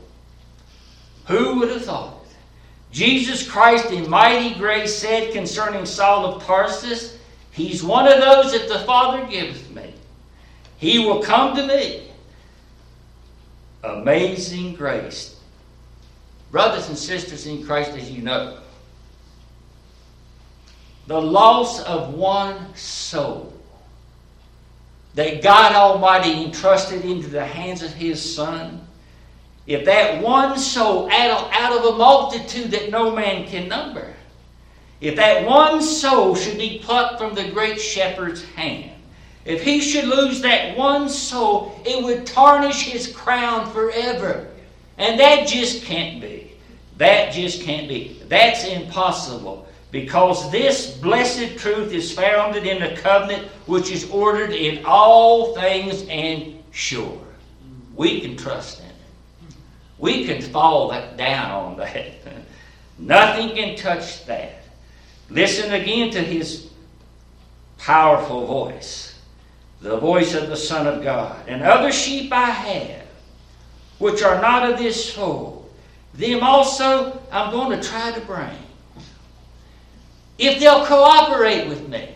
Who 1.26 1.60
would 1.60 1.70
have 1.70 1.86
thought 1.86 2.14
it? 2.24 2.36
Jesus 2.92 3.50
Christ 3.50 3.92
in 3.92 4.10
mighty 4.10 4.56
grace 4.56 4.96
said 4.96 5.34
concerning 5.34 5.86
Saul 5.86 6.26
of 6.26 6.44
Tarsus, 6.44 7.18
He's 7.52 7.84
one 7.84 8.08
of 8.08 8.22
those 8.22 8.52
that 8.52 8.70
the 8.70 8.80
Father 8.86 9.26
giveth 9.26 9.72
me. 9.72 9.94
He 10.78 11.00
will 11.00 11.24
come 11.24 11.56
to 11.56 11.66
me. 11.66 12.12
Amazing 13.84 14.76
grace. 14.76 15.40
Brothers 16.52 16.88
and 16.88 16.98
sisters 16.98 17.48
in 17.48 17.66
Christ, 17.66 17.92
as 17.92 18.12
you 18.12 18.22
know, 18.22 18.60
the 21.08 21.20
loss 21.20 21.82
of 21.84 22.14
one 22.14 22.76
soul 22.76 23.57
that 25.18 25.42
God 25.42 25.74
Almighty 25.74 26.46
entrusted 26.46 27.04
into 27.04 27.28
the 27.28 27.44
hands 27.44 27.82
of 27.82 27.92
His 27.92 28.22
Son, 28.36 28.88
if 29.66 29.84
that 29.86 30.22
one 30.22 30.60
soul 30.60 31.10
out 31.12 31.74
of, 31.74 31.96
a 31.96 31.98
multitude 31.98 32.70
that 32.70 32.92
no 32.92 33.16
man 33.16 33.48
can 33.48 33.68
number, 33.68 34.14
if 35.02 35.16
that 35.16 35.44
one 35.44 35.82
soul 35.82 36.36
should 36.36 36.60
be 36.60 36.80
plucked 36.84 37.18
from 37.18 37.34
the 37.34 37.50
great 37.50 37.82
shepherd's 37.82 38.44
hand, 38.44 38.92
if 39.44 39.64
he 39.64 39.82
should 39.82 40.06
lose 40.06 40.40
that 40.42 40.78
one 40.78 41.10
soul, 41.10 41.82
it 41.84 42.04
would 42.04 42.28
tarnish 42.28 42.84
his 42.84 43.12
crown 43.12 43.72
forever. 43.72 44.48
And 45.00 45.20
that 45.20 45.48
just 45.48 45.84
can't 45.84 46.22
be. 46.22 46.52
That 46.98 47.34
just 47.34 47.64
can't 47.64 47.88
be. 47.88 48.22
That's 48.28 48.66
impossible. 48.66 49.67
Because 49.92 50.52
this 50.52 50.98
blessed 50.98 51.58
truth 51.58 51.94
is 51.94 52.12
founded 52.12 52.66
in 52.66 52.82
the 52.82 53.00
covenant 53.02 53.48
which 53.68 53.90
is 53.90 54.10
ordered 54.10 54.52
in 54.52 54.84
all 54.86 55.56
things 55.56 56.06
and 56.10 56.62
sure. 56.72 57.22
We 57.96 58.20
can 58.22 58.36
trust 58.36 58.80
in 58.80 58.86
it. 58.86 59.56
We 59.98 60.26
can 60.26 60.42
fall 60.42 60.90
that 60.90 61.18
down 61.18 61.52
on 61.52 61.78
that. 61.78 62.14
Nothing 63.00 63.56
can 63.56 63.76
touch 63.78 64.26
that. 64.26 64.64
Listen 65.30 65.74
again 65.74 66.12
to 66.12 66.20
his 66.20 66.70
powerful 67.78 68.46
voice, 68.46 69.20
the 69.82 69.98
voice 69.98 70.34
of 70.34 70.50
the 70.50 70.58
Son 70.58 70.88
of 70.88 71.04
God. 71.04 71.48
And 71.48 71.64
other 71.64 71.92
sheep 71.92 72.32
I 72.32 72.50
have, 72.50 73.08
which 74.00 74.22
are 74.22 74.42
not 74.42 74.70
of 74.70 74.78
this 74.78 75.14
fold, 75.14 75.72
them 76.14 76.44
also 76.44 77.22
I'm 77.32 77.52
going 77.52 77.80
to 77.80 77.88
try 77.88 78.12
to 78.12 78.22
bring 78.22 78.67
if 80.38 80.60
they'll 80.60 80.86
cooperate 80.86 81.68
with 81.68 81.88
me, 81.88 82.10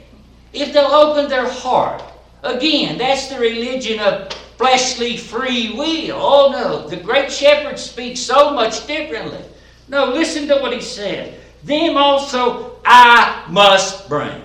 if 0.54 0.74
they'll 0.74 0.86
open 0.86 1.30
their 1.30 1.48
heart. 1.48 2.04
Again, 2.44 2.98
that's 2.98 3.28
the 3.28 3.40
religion 3.40 4.00
of 4.00 4.34
fleshly 4.58 5.18
free 5.18 5.74
will. 5.74 6.18
Oh 6.20 6.52
no, 6.52 6.88
the 6.88 6.98
great 6.98 7.32
shepherd 7.32 7.78
speaks 7.78 8.20
so 8.20 8.54
much 8.54 8.88
differently. 8.88 9.44
No, 9.88 10.06
listen 10.06 10.48
to 10.48 10.56
what 10.56 10.74
he 10.74 10.82
said. 10.82 11.40
Them 11.64 11.98
also 11.98 12.80
I 12.86 13.46
must 13.50 14.08
bring. 14.08 14.42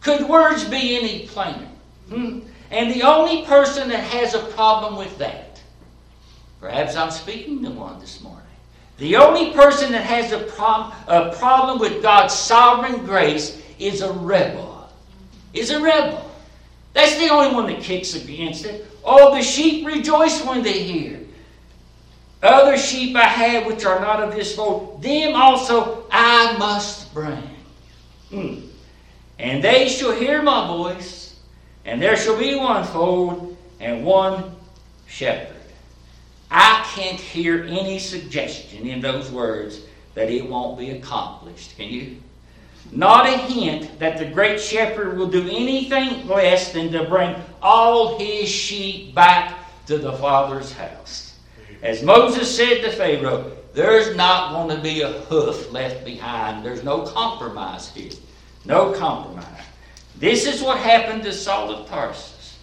Could 0.00 0.28
words 0.28 0.64
be 0.64 0.96
any 0.96 1.26
plainer? 1.26 1.68
Hmm? 2.08 2.40
And 2.70 2.92
the 2.92 3.02
only 3.02 3.44
person 3.44 3.88
that 3.88 4.00
has 4.00 4.34
a 4.34 4.40
problem 4.52 4.96
with 4.96 5.16
that, 5.18 5.60
perhaps 6.60 6.96
I'm 6.96 7.10
speaking 7.10 7.62
to 7.64 7.70
one 7.70 7.98
this 7.98 8.20
morning. 8.20 8.37
The 8.98 9.14
only 9.16 9.52
person 9.52 9.92
that 9.92 10.04
has 10.04 10.32
a, 10.32 10.44
a 11.06 11.34
problem 11.36 11.78
with 11.78 12.02
God's 12.02 12.34
sovereign 12.34 13.04
grace 13.04 13.62
is 13.78 14.02
a 14.02 14.12
rebel. 14.12 14.90
Is 15.54 15.70
a 15.70 15.80
rebel. 15.80 16.28
That's 16.94 17.16
the 17.16 17.28
only 17.28 17.54
one 17.54 17.66
that 17.66 17.80
kicks 17.80 18.14
against 18.14 18.64
it. 18.64 18.86
All 19.04 19.34
the 19.34 19.42
sheep 19.42 19.86
rejoice 19.86 20.44
when 20.44 20.62
they 20.62 20.82
hear. 20.82 21.20
Other 22.42 22.76
sheep 22.76 23.16
I 23.16 23.24
have 23.24 23.66
which 23.66 23.84
are 23.84 24.00
not 24.00 24.22
of 24.22 24.34
this 24.34 24.54
fold, 24.54 25.02
them 25.02 25.34
also 25.34 26.06
I 26.10 26.56
must 26.58 27.12
bring. 27.14 27.42
Hmm. 28.30 28.60
And 29.38 29.62
they 29.62 29.88
shall 29.88 30.12
hear 30.12 30.42
my 30.42 30.66
voice, 30.66 31.36
and 31.84 32.02
there 32.02 32.16
shall 32.16 32.38
be 32.38 32.56
one 32.56 32.84
fold 32.84 33.56
and 33.80 34.04
one 34.04 34.56
shepherd. 35.06 35.57
I 36.50 36.84
can't 36.94 37.20
hear 37.20 37.64
any 37.64 37.98
suggestion 37.98 38.86
in 38.86 39.00
those 39.00 39.30
words 39.30 39.80
that 40.14 40.30
it 40.30 40.48
won't 40.48 40.78
be 40.78 40.90
accomplished. 40.90 41.76
Can 41.76 41.88
you? 41.88 42.16
Not 42.90 43.26
a 43.26 43.36
hint 43.36 43.98
that 43.98 44.18
the 44.18 44.24
great 44.24 44.60
shepherd 44.60 45.18
will 45.18 45.28
do 45.28 45.42
anything 45.42 46.26
less 46.26 46.72
than 46.72 46.90
to 46.92 47.04
bring 47.04 47.36
all 47.60 48.18
his 48.18 48.48
sheep 48.48 49.14
back 49.14 49.58
to 49.86 49.98
the 49.98 50.14
Father's 50.14 50.72
house. 50.72 51.36
As 51.82 52.02
Moses 52.02 52.54
said 52.54 52.82
to 52.82 52.92
Pharaoh, 52.92 53.52
there's 53.74 54.16
not 54.16 54.52
going 54.52 54.74
to 54.74 54.82
be 54.82 55.02
a 55.02 55.12
hoof 55.12 55.70
left 55.70 56.04
behind. 56.04 56.64
There's 56.64 56.82
no 56.82 57.02
compromise 57.02 57.90
here. 57.90 58.10
No 58.64 58.92
compromise. 58.92 59.46
This 60.18 60.46
is 60.46 60.62
what 60.62 60.78
happened 60.78 61.22
to 61.24 61.32
Saul 61.32 61.70
of 61.70 61.88
Tarsus. 61.88 62.58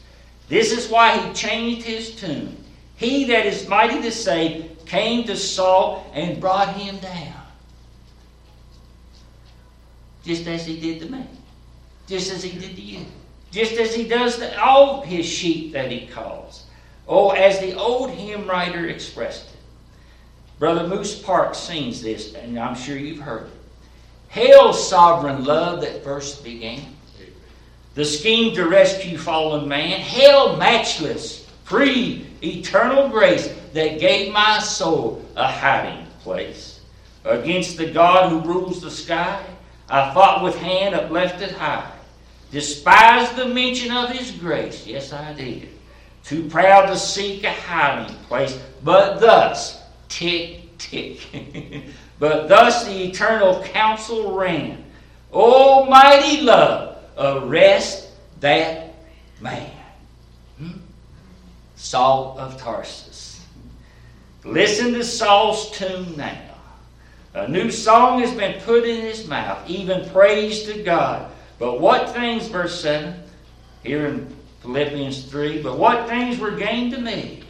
This 0.49 0.71
is 0.71 0.89
why 0.89 1.17
he 1.17 1.33
changed 1.33 1.85
his 1.85 2.15
tune. 2.15 2.64
He 2.97 3.25
that 3.25 3.45
is 3.45 3.67
mighty 3.67 4.01
to 4.01 4.11
save 4.11 4.71
came 4.85 5.25
to 5.25 5.35
Saul 5.35 6.09
and 6.13 6.39
brought 6.39 6.75
him 6.75 6.97
down. 6.99 7.33
Just 10.23 10.47
as 10.47 10.65
he 10.65 10.79
did 10.79 11.01
to 11.01 11.11
me. 11.11 11.25
Just 12.07 12.31
as 12.31 12.43
he 12.43 12.57
did 12.57 12.75
to 12.75 12.81
you. 12.81 13.05
Just 13.51 13.73
as 13.73 13.93
he 13.93 14.07
does 14.07 14.37
to 14.37 14.61
all 14.61 15.01
his 15.01 15.25
sheep 15.25 15.73
that 15.73 15.91
he 15.91 16.07
calls. 16.07 16.65
Oh, 17.07 17.31
as 17.31 17.59
the 17.59 17.75
old 17.75 18.11
hymn 18.11 18.47
writer 18.47 18.87
expressed 18.87 19.49
it. 19.49 19.51
Brother 20.57 20.87
Moose 20.87 21.21
Park 21.21 21.53
sings 21.53 22.01
this, 22.01 22.33
and 22.33 22.57
I'm 22.57 22.75
sure 22.75 22.97
you've 22.97 23.19
heard 23.19 23.47
it. 23.47 23.53
Hail, 24.29 24.73
sovereign 24.73 25.43
love 25.45 25.81
that 25.81 26.03
first 26.03 26.43
began. 26.43 26.81
The 27.93 28.03
scheme 28.03 28.53
to 28.55 28.67
rescue 28.67 29.17
fallen 29.17 29.67
man. 29.67 29.99
Hail, 29.99 30.57
matchless, 30.57 31.47
free, 31.63 32.24
eternal 32.43 33.09
grace 33.09 33.53
that 33.73 33.99
gave 33.99 34.33
my 34.33 34.59
soul 34.59 35.23
a 35.35 35.47
hiding 35.47 36.05
place. 36.21 36.79
Against 37.23 37.77
the 37.77 37.91
God 37.91 38.29
who 38.29 38.39
rules 38.41 38.81
the 38.81 38.91
sky, 38.91 39.43
I 39.89 40.13
fought 40.13 40.43
with 40.43 40.55
hand 40.57 40.95
uplifted 40.95 41.51
high. 41.51 41.91
Despised 42.51 43.35
the 43.35 43.47
mention 43.47 43.91
of 43.91 44.09
his 44.11 44.31
grace, 44.31 44.85
yes 44.85 45.11
I 45.11 45.33
did. 45.33 45.69
Too 46.23 46.47
proud 46.47 46.87
to 46.87 46.97
seek 46.97 47.43
a 47.43 47.51
hiding 47.51 48.15
place, 48.27 48.59
but 48.83 49.19
thus, 49.19 49.83
tick, 50.09 50.77
tick. 50.77 51.19
but 52.19 52.47
thus 52.47 52.85
the 52.85 53.09
eternal 53.09 53.61
counsel 53.63 54.35
ran. 54.35 54.83
Almighty 55.31 56.41
love, 56.41 56.97
arrest 57.17 58.09
that 58.39 58.95
man. 59.41 59.71
Saul 61.75 62.37
of 62.39 62.57
Tarsus. 62.57 63.45
Listen 64.43 64.93
to 64.93 65.03
Saul's 65.03 65.71
tune 65.71 66.15
now. 66.17 66.41
A 67.33 67.47
new 67.47 67.69
song 67.69 68.21
has 68.21 68.33
been 68.33 68.61
put 68.61 68.85
in 68.85 69.01
his 69.01 69.27
mouth, 69.27 69.69
even 69.69 70.09
praise 70.11 70.63
to 70.63 70.83
God. 70.83 71.31
But 71.59 71.81
what 71.81 72.13
things, 72.13 72.47
verse 72.47 72.79
7? 72.81 73.25
here 73.85 74.07
in 74.07 74.35
Philippians 74.61 75.25
3. 75.25 75.61
But 75.61 75.77
what 75.77 76.07
things 76.07 76.39
were 76.39 76.51
gained 76.51 76.93
to 76.93 76.99
me, 76.99 77.43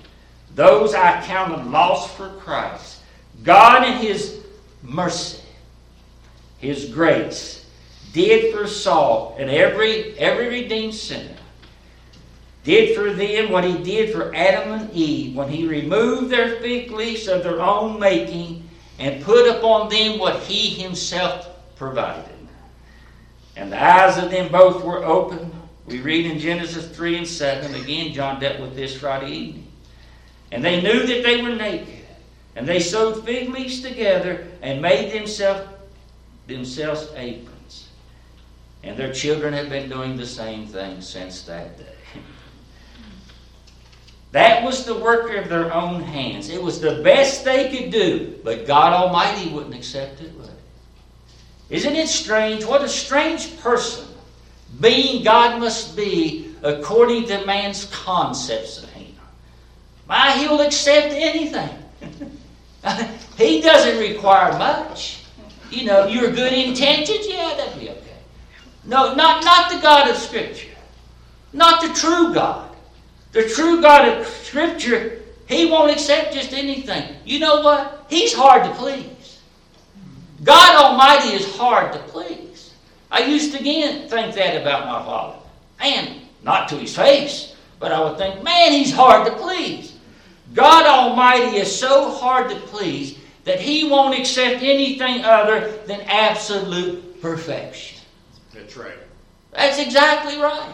those 0.53 0.93
I 0.93 1.21
counted 1.25 1.65
lost 1.67 2.15
for 2.15 2.29
Christ. 2.39 3.01
God 3.43 3.87
in 3.87 3.97
His 3.97 4.41
mercy, 4.83 5.41
His 6.59 6.85
grace, 6.93 7.65
did 8.13 8.53
for 8.53 8.67
Saul 8.67 9.35
and 9.39 9.49
every, 9.49 10.17
every 10.17 10.47
redeemed 10.47 10.93
sinner, 10.95 11.35
did 12.65 12.95
for 12.95 13.13
them 13.13 13.51
what 13.51 13.63
He 13.63 13.77
did 13.77 14.11
for 14.11 14.35
Adam 14.35 14.73
and 14.73 14.91
Eve 14.91 15.35
when 15.35 15.47
He 15.47 15.67
removed 15.67 16.29
their 16.29 16.59
fig 16.59 16.91
leaves 16.91 17.27
of 17.27 17.43
their 17.43 17.61
own 17.61 17.99
making 17.99 18.67
and 18.99 19.23
put 19.23 19.47
upon 19.47 19.89
them 19.89 20.19
what 20.19 20.41
He 20.41 20.69
Himself 20.81 21.47
provided. 21.77 22.35
And 23.55 23.71
the 23.71 23.81
eyes 23.81 24.17
of 24.17 24.31
them 24.31 24.51
both 24.51 24.83
were 24.83 25.05
opened. 25.05 25.53
We 25.85 26.01
read 26.01 26.25
in 26.25 26.39
Genesis 26.39 26.89
3 26.89 27.19
and 27.19 27.27
7. 27.27 27.75
Again, 27.75 28.13
John 28.13 28.39
dealt 28.39 28.59
with 28.59 28.75
this 28.75 28.97
Friday 28.97 29.31
evening. 29.31 29.71
And 30.51 30.65
they 30.65 30.81
knew 30.81 31.05
that 31.05 31.23
they 31.23 31.41
were 31.41 31.55
naked. 31.55 32.05
And 32.55 32.67
they 32.67 32.79
sewed 32.79 33.23
fig 33.23 33.49
leaves 33.49 33.81
together 33.81 34.47
and 34.61 34.81
made 34.81 35.11
themselves, 35.11 35.69
themselves 36.47 37.09
aprons. 37.15 37.89
And 38.83 38.97
their 38.97 39.13
children 39.13 39.53
have 39.53 39.69
been 39.69 39.89
doing 39.89 40.17
the 40.17 40.25
same 40.25 40.65
thing 40.67 41.01
since 41.01 41.43
that 41.43 41.77
day. 41.77 41.94
That 44.35 44.65
was 44.65 44.83
the 44.83 44.95
work 44.95 45.33
of 45.33 45.47
their 45.47 45.73
own 45.73 46.01
hands. 46.01 46.49
It 46.49 46.61
was 46.61 46.81
the 46.81 47.01
best 47.01 47.45
they 47.45 47.69
could 47.69 47.89
do, 47.89 48.37
but 48.43 48.67
God 48.67 48.91
Almighty 48.91 49.49
wouldn't 49.49 49.73
accept 49.73 50.19
it, 50.19 50.37
would 50.37 50.49
He? 51.69 51.75
Isn't 51.77 51.95
it 51.95 52.09
strange? 52.09 52.65
What 52.65 52.83
a 52.83 52.89
strange 52.89 53.57
person 53.61 54.05
being 54.81 55.23
God 55.23 55.57
must 55.61 55.95
be 55.95 56.53
according 56.63 57.27
to 57.27 57.45
man's 57.45 57.85
concepts 57.85 58.83
of 58.83 58.89
Him. 58.89 59.15
Why, 60.05 60.37
He 60.37 60.49
will 60.49 60.59
accept 60.59 61.13
anything. 61.13 61.69
he 63.37 63.61
doesn't 63.61 63.97
require 63.97 64.51
much. 64.59 65.23
You 65.71 65.85
know, 65.85 66.07
your 66.07 66.29
good 66.31 66.51
intentions, 66.51 67.25
yeah, 67.25 67.53
that'd 67.55 67.79
be 67.79 67.89
okay. 67.89 68.19
No, 68.83 69.15
not, 69.15 69.45
not 69.45 69.71
the 69.71 69.79
God 69.79 70.09
of 70.09 70.17
Scripture. 70.17 70.75
Not 71.53 71.81
the 71.81 71.93
true 71.93 72.33
God. 72.33 72.64
The 73.35 73.49
true 73.49 73.81
God 73.81 74.07
of 74.07 74.25
Scripture, 74.25 75.21
He 75.45 75.65
won't 75.65 75.91
accept 75.91 76.33
just 76.33 76.53
anything. 76.53 77.17
You 77.25 77.39
know 77.39 77.59
what? 77.59 78.05
He's 78.09 78.33
hard 78.33 78.63
to 78.63 78.73
please. 78.75 79.41
God 80.41 80.81
Almighty 80.81 81.35
is 81.35 81.53
hard 81.57 81.91
to 81.91 81.99
please. 81.99 82.73
I 83.11 83.25
used 83.25 83.51
to 83.51 83.59
again 83.59 84.07
think 84.07 84.33
that 84.35 84.61
about 84.61 84.85
my 84.85 85.03
father. 85.03 85.37
Man, 85.81 86.21
not 86.43 86.69
to 86.69 86.77
his 86.77 86.95
face, 86.95 87.55
but 87.77 87.91
I 87.91 88.01
would 88.01 88.17
think, 88.17 88.41
man, 88.41 88.71
he's 88.71 88.93
hard 88.93 89.27
to 89.27 89.33
please. 89.35 89.97
God 90.53 90.85
Almighty 90.85 91.57
is 91.57 91.77
so 91.77 92.11
hard 92.11 92.49
to 92.49 92.55
please 92.55 93.17
that 93.43 93.59
He 93.59 93.89
won't 93.89 94.17
accept 94.17 94.63
anything 94.63 95.25
other 95.25 95.71
than 95.87 95.99
absolute 96.01 97.21
perfection. 97.21 97.99
That's 98.53 98.77
right. 98.77 98.97
That's 99.51 99.79
exactly 99.79 100.37
right. 100.37 100.73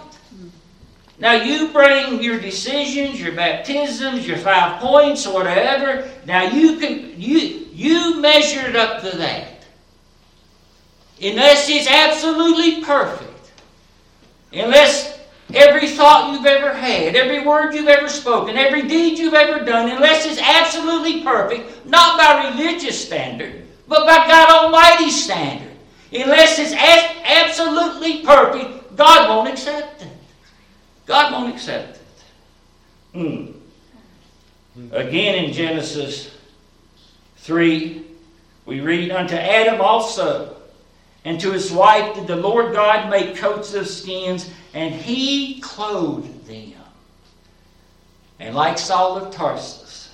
Now 1.19 1.33
you 1.33 1.67
bring 1.69 2.21
your 2.21 2.39
decisions, 2.39 3.21
your 3.21 3.33
baptisms, 3.33 4.27
your 4.27 4.37
five 4.37 4.79
points, 4.81 5.27
or 5.27 5.33
whatever. 5.33 6.09
Now 6.25 6.43
you 6.43 6.77
can 6.77 7.19
you 7.19 7.67
you 7.73 8.19
measure 8.19 8.67
it 8.67 8.75
up 8.75 9.01
to 9.03 9.17
that. 9.17 9.65
Unless 11.21 11.69
it's 11.69 11.87
absolutely 11.87 12.83
perfect. 12.83 13.51
Unless 14.53 15.19
every 15.53 15.87
thought 15.87 16.33
you've 16.33 16.45
ever 16.45 16.73
had, 16.73 17.15
every 17.15 17.45
word 17.45 17.73
you've 17.73 17.87
ever 17.87 18.09
spoken, 18.09 18.57
every 18.57 18.87
deed 18.87 19.19
you've 19.19 19.33
ever 19.33 19.63
done, 19.63 19.89
unless 19.89 20.25
it's 20.25 20.41
absolutely 20.41 21.23
perfect, 21.23 21.85
not 21.85 22.17
by 22.17 22.49
religious 22.49 23.05
standard, 23.05 23.65
but 23.87 24.05
by 24.05 24.27
God 24.27 24.65
Almighty's 24.65 25.23
standard. 25.23 25.71
Unless 26.13 26.59
it's 26.59 26.73
absolutely 26.73 28.23
perfect, 28.23 28.95
God 28.95 29.29
won't 29.29 29.49
accept 29.49 30.01
it. 30.01 30.10
God 31.05 31.31
won't 31.33 31.53
accept 31.53 31.97
it. 31.97 33.17
Mm. 33.17 33.53
Again 34.91 35.45
in 35.45 35.53
Genesis 35.53 36.35
3, 37.37 38.05
we 38.65 38.79
read, 38.79 39.11
Unto 39.11 39.35
Adam 39.35 39.81
also, 39.81 40.55
and 41.25 41.39
to 41.41 41.51
his 41.51 41.71
wife 41.71 42.15
did 42.15 42.27
the 42.27 42.35
Lord 42.35 42.73
God 42.73 43.09
make 43.09 43.35
coats 43.35 43.73
of 43.73 43.87
skins, 43.87 44.49
and 44.73 44.93
he 44.93 45.59
clothed 45.59 46.47
them. 46.47 46.73
And 48.39 48.55
like 48.55 48.77
Saul 48.77 49.17
of 49.17 49.33
Tarsus, 49.33 50.13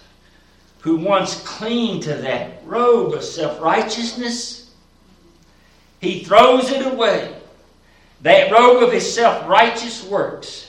who 0.80 0.98
once 0.98 1.42
clinged 1.44 2.04
to 2.04 2.16
that 2.16 2.62
robe 2.66 3.14
of 3.14 3.24
self 3.24 3.62
righteousness, 3.62 4.72
he 6.02 6.24
throws 6.24 6.72
it 6.72 6.86
away. 6.86 7.34
That 8.22 8.52
robe 8.52 8.84
of 8.84 8.92
his 8.92 9.14
self 9.14 9.48
righteous 9.48 10.04
works 10.04 10.67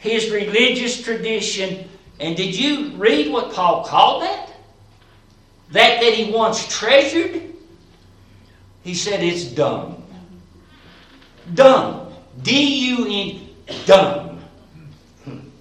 his 0.00 0.30
religious 0.30 1.02
tradition. 1.02 1.88
And 2.18 2.36
did 2.36 2.58
you 2.58 2.90
read 2.96 3.32
what 3.32 3.52
Paul 3.52 3.84
called 3.84 4.22
that? 4.22 4.50
That 5.70 6.00
that 6.00 6.12
he 6.12 6.32
once 6.32 6.66
treasured? 6.68 7.42
He 8.82 8.94
said 8.94 9.22
it's 9.22 9.44
dung. 9.44 10.04
Dung. 11.54 12.12
D 12.42 12.90
U 12.90 13.06
N, 13.08 13.48
dung. 13.84 14.42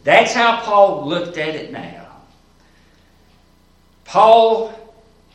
That's 0.04 0.34
how 0.34 0.62
Paul 0.62 1.08
looked 1.08 1.38
at 1.38 1.56
it 1.56 1.72
now. 1.72 2.08
Paul, 4.06 4.74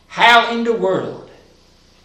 how 0.09 0.53
in 0.53 0.65
the 0.65 0.73
world, 0.73 1.31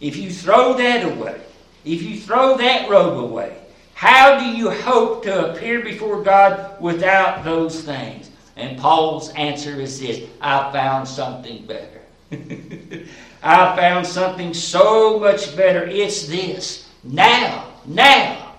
if 0.02 0.18
you 0.18 0.32
throw 0.32 0.74
that 0.74 1.06
away, 1.06 1.42
if 1.86 2.04
you 2.04 2.20
throw 2.20 2.58
that 2.58 2.90
robe 2.90 3.18
away, 3.18 3.58
how 4.00 4.40
do 4.40 4.46
you 4.46 4.70
hope 4.70 5.24
to 5.24 5.52
appear 5.52 5.82
before 5.82 6.24
God 6.24 6.80
without 6.80 7.44
those 7.44 7.82
things? 7.82 8.32
And 8.56 8.80
Paul's 8.80 9.28
answer 9.34 9.82
is 9.82 10.00
this 10.00 10.24
I 10.40 10.72
found 10.72 11.06
something 11.06 11.66
better. 11.66 12.00
I 13.44 13.76
found 13.76 14.08
something 14.08 14.54
so 14.54 15.20
much 15.20 15.54
better. 15.58 15.86
It's 15.86 16.28
this. 16.28 16.88
Now, 17.04 17.74
now, 17.86 18.56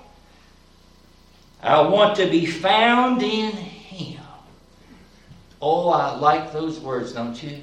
I 1.63 1.81
want 1.89 2.17
to 2.17 2.27
be 2.27 2.45
found 2.45 3.23
in 3.23 3.53
Him. 3.53 4.21
Oh, 5.63 5.89
I 5.89 6.17
like 6.17 6.53
those 6.53 6.81
words, 6.81 7.15
don't 7.15 7.43
you? 7.43 7.63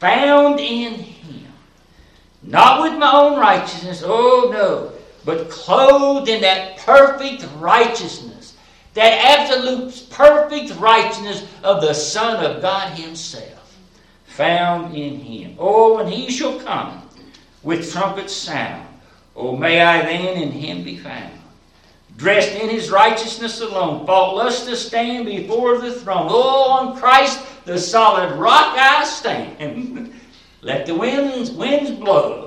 Found 0.00 0.60
in 0.60 0.92
Him. 0.92 1.50
Not 2.42 2.82
with 2.82 2.98
my 2.98 3.10
own 3.10 3.40
righteousness. 3.40 4.02
Oh, 4.04 4.50
no 4.52 4.93
but 5.24 5.48
clothed 5.48 6.28
in 6.28 6.42
that 6.42 6.78
perfect 6.78 7.46
righteousness, 7.56 8.56
that 8.94 9.40
absolute 9.40 10.06
perfect 10.10 10.78
righteousness 10.78 11.46
of 11.62 11.80
the 11.80 11.94
Son 11.94 12.44
of 12.44 12.60
God 12.60 12.96
Himself, 12.98 13.78
found 14.26 14.94
in 14.94 15.18
Him. 15.18 15.56
Oh, 15.58 15.96
when 15.96 16.08
He 16.08 16.30
shall 16.30 16.60
come 16.60 17.02
with 17.62 17.90
trumpet 17.90 18.30
sound. 18.30 18.86
Oh, 19.34 19.56
may 19.56 19.80
I 19.80 20.02
then 20.02 20.42
in 20.42 20.52
Him 20.52 20.84
be 20.84 20.98
found. 20.98 21.32
Dressed 22.16 22.52
in 22.52 22.68
His 22.68 22.90
righteousness 22.90 23.60
alone, 23.60 24.06
faultless 24.06 24.64
to 24.66 24.76
stand 24.76 25.26
before 25.26 25.78
the 25.78 25.92
throne. 25.92 26.28
Oh, 26.30 26.70
on 26.70 26.96
Christ, 26.96 27.40
the 27.64 27.78
solid 27.78 28.36
rock 28.36 28.76
I 28.78 29.04
stand. 29.04 30.12
Let 30.62 30.86
the 30.86 30.94
winds, 30.94 31.50
winds 31.50 31.90
blow 31.90 32.43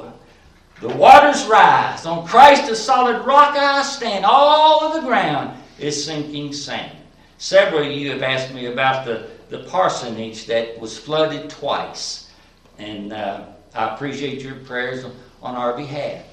the 0.82 0.90
waters 0.90 1.46
rise. 1.46 2.06
On 2.06 2.26
Christ, 2.28 2.70
a 2.70 2.76
solid 2.76 3.26
rock 3.26 3.56
I 3.56 3.82
stand. 3.84 4.26
All 4.26 4.84
of 4.84 4.94
the 4.94 5.08
ground 5.08 5.58
is 5.80 6.06
sinking 6.06 6.54
sand. 6.54 6.98
Several 7.38 7.84
of 7.84 7.92
you 7.92 8.12
have 8.12 8.24
asked 8.24 8.54
me 8.54 8.68
about 8.68 9.06
the, 9.06 9.30
the 9.50 9.60
parsonage 9.66 10.46
that 10.46 10.80
was 10.80 10.98
flooded 10.98 11.50
twice. 11.50 12.32
And 12.78 13.14
uh, 13.14 13.46
I 13.74 13.94
appreciate 13.94 14.42
your 14.42 14.56
prayers 14.56 15.06
on 15.42 15.56
our 15.56 15.76
behalf. 15.76 16.24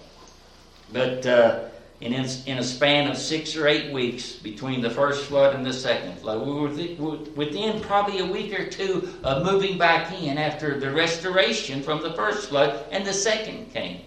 But 0.93 1.27
uh, 1.27 1.65
in, 2.01 2.13
in 2.13 2.59
a 2.59 2.63
span 2.63 3.11
of 3.11 3.17
six 3.17 3.57
or 3.57 3.67
eight 3.67 3.93
weeks 3.93 4.33
between 4.33 4.83
the 4.83 4.91
first 4.91 5.25
flood 5.25 5.55
and 5.55 5.65
the 5.65 5.73
second 5.73 6.19
flood, 6.19 6.47
we 6.47 6.53
were 6.53 7.17
within 7.35 7.81
probably 7.81 8.19
a 8.19 8.27
week 8.27 8.59
or 8.59 8.67
two 8.67 9.09
of 9.23 9.45
moving 9.45 9.79
back 9.79 10.13
in 10.23 10.37
after 10.37 10.79
the 10.79 10.91
restoration 10.91 11.83
from 11.83 12.03
the 12.03 12.13
first 12.13 12.49
flood, 12.51 12.85
and 12.91 13.07
the 13.07 13.13
second 13.13 13.73
came. 13.73 14.03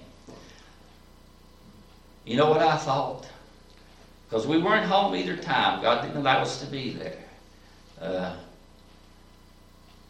You 2.27 2.35
know 2.35 2.49
what 2.49 2.61
I 2.61 2.75
thought? 2.75 3.25
Because 4.27 4.45
we 4.45 4.57
weren't 4.57 4.85
home 4.85 5.15
either 5.15 5.37
time. 5.37 5.81
God 5.81 6.01
didn't 6.01 6.17
allow 6.17 6.41
us 6.41 6.59
to 6.59 6.65
be 6.65 6.91
there. 6.91 7.23
Uh, 8.01 8.35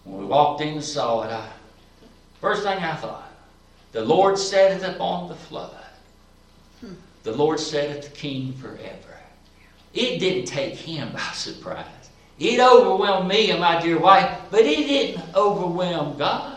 when 0.04 0.22
we 0.22 0.26
walked 0.26 0.62
in 0.62 0.70
and 0.70 0.84
saw 0.84 1.22
it, 1.24 1.32
I, 1.32 1.48
first 2.42 2.64
thing 2.64 2.80
I 2.80 2.96
thought, 2.96 3.32
the 3.92 4.04
Lord 4.04 4.40
set 4.40 4.72
it 4.72 4.96
upon 4.96 5.30
the 5.30 5.36
flood. 5.36 5.78
The 7.22 7.34
Lord 7.34 7.60
set 7.60 7.92
it 7.92 8.04
the 8.04 8.10
king 8.10 8.54
forever. 8.54 9.20
it 9.94 10.20
didn't 10.20 10.46
take 10.46 10.76
him 10.76 11.12
by 11.12 11.20
surprise. 11.34 11.86
It 12.40 12.60
overwhelmed 12.60 13.28
me 13.28 13.52
and 13.52 13.60
my 13.60 13.80
dear 13.82 14.00
wife, 14.00 14.40
but 14.50 14.62
it 14.62 14.88
didn't 14.88 15.36
overwhelm 15.36 16.18
God. 16.18 16.57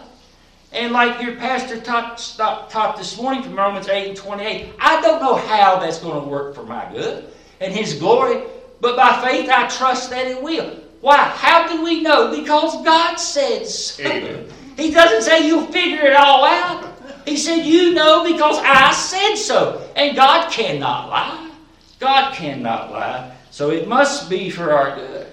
And 0.72 0.92
like 0.92 1.20
your 1.20 1.34
pastor 1.36 1.80
taught, 1.80 2.18
taught 2.36 2.96
this 2.96 3.16
morning 3.16 3.42
from 3.42 3.56
Romans 3.56 3.88
8 3.88 4.08
and 4.08 4.16
28, 4.16 4.72
I 4.78 5.00
don't 5.00 5.20
know 5.20 5.34
how 5.34 5.80
that's 5.80 5.98
going 5.98 6.22
to 6.22 6.28
work 6.28 6.54
for 6.54 6.62
my 6.62 6.90
good 6.92 7.28
and 7.60 7.72
His 7.72 7.94
glory, 7.94 8.42
but 8.80 8.96
by 8.96 9.20
faith 9.28 9.50
I 9.50 9.66
trust 9.68 10.10
that 10.10 10.26
it 10.26 10.40
will. 10.40 10.76
Why? 11.00 11.16
How 11.16 11.66
do 11.66 11.82
we 11.82 12.02
know? 12.02 12.34
Because 12.34 12.84
God 12.84 13.16
said 13.16 13.66
so. 13.66 14.46
He 14.76 14.90
doesn't 14.90 15.22
say 15.22 15.46
you'll 15.46 15.66
figure 15.66 16.06
it 16.06 16.14
all 16.14 16.44
out. 16.44 16.86
He 17.26 17.36
said, 17.36 17.64
You 17.64 17.92
know 17.92 18.24
because 18.24 18.58
I 18.64 18.92
said 18.92 19.36
so. 19.36 19.88
And 19.96 20.16
God 20.16 20.50
cannot 20.50 21.08
lie. 21.08 21.50
God 21.98 22.34
cannot 22.34 22.92
lie. 22.92 23.36
So 23.50 23.70
it 23.70 23.88
must 23.88 24.30
be 24.30 24.50
for 24.50 24.72
our 24.72 24.96
good. 24.96 25.26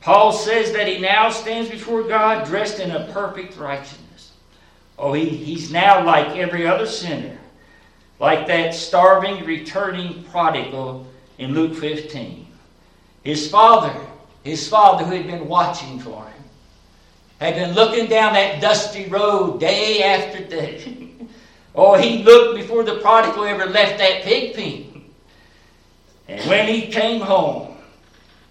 Paul 0.00 0.32
says 0.32 0.72
that 0.72 0.86
he 0.86 0.98
now 0.98 1.28
stands 1.30 1.68
before 1.68 2.02
God 2.04 2.46
dressed 2.46 2.78
in 2.78 2.92
a 2.92 3.10
perfect 3.12 3.56
righteousness. 3.58 4.07
Oh, 4.98 5.12
he, 5.12 5.28
he's 5.28 5.70
now 5.70 6.04
like 6.04 6.36
every 6.36 6.66
other 6.66 6.86
sinner, 6.86 7.38
like 8.18 8.48
that 8.48 8.74
starving, 8.74 9.44
returning 9.44 10.24
prodigal 10.24 11.06
in 11.38 11.54
Luke 11.54 11.76
15. 11.76 12.46
His 13.22 13.48
father, 13.48 13.94
his 14.42 14.68
father 14.68 15.04
who 15.04 15.12
had 15.12 15.26
been 15.26 15.46
watching 15.46 16.00
for 16.00 16.24
him, 16.24 16.42
had 17.40 17.54
been 17.54 17.74
looking 17.74 18.06
down 18.06 18.32
that 18.32 18.60
dusty 18.60 19.06
road 19.06 19.60
day 19.60 20.02
after 20.02 20.42
day. 20.44 21.12
oh, 21.76 21.94
he 21.94 22.24
looked 22.24 22.58
before 22.58 22.82
the 22.82 22.96
prodigal 22.96 23.44
ever 23.44 23.66
left 23.66 23.98
that 23.98 24.22
pig 24.22 24.56
pen. 24.56 25.04
And 26.26 26.48
when 26.50 26.66
he 26.66 26.88
came 26.88 27.20
home, 27.20 27.76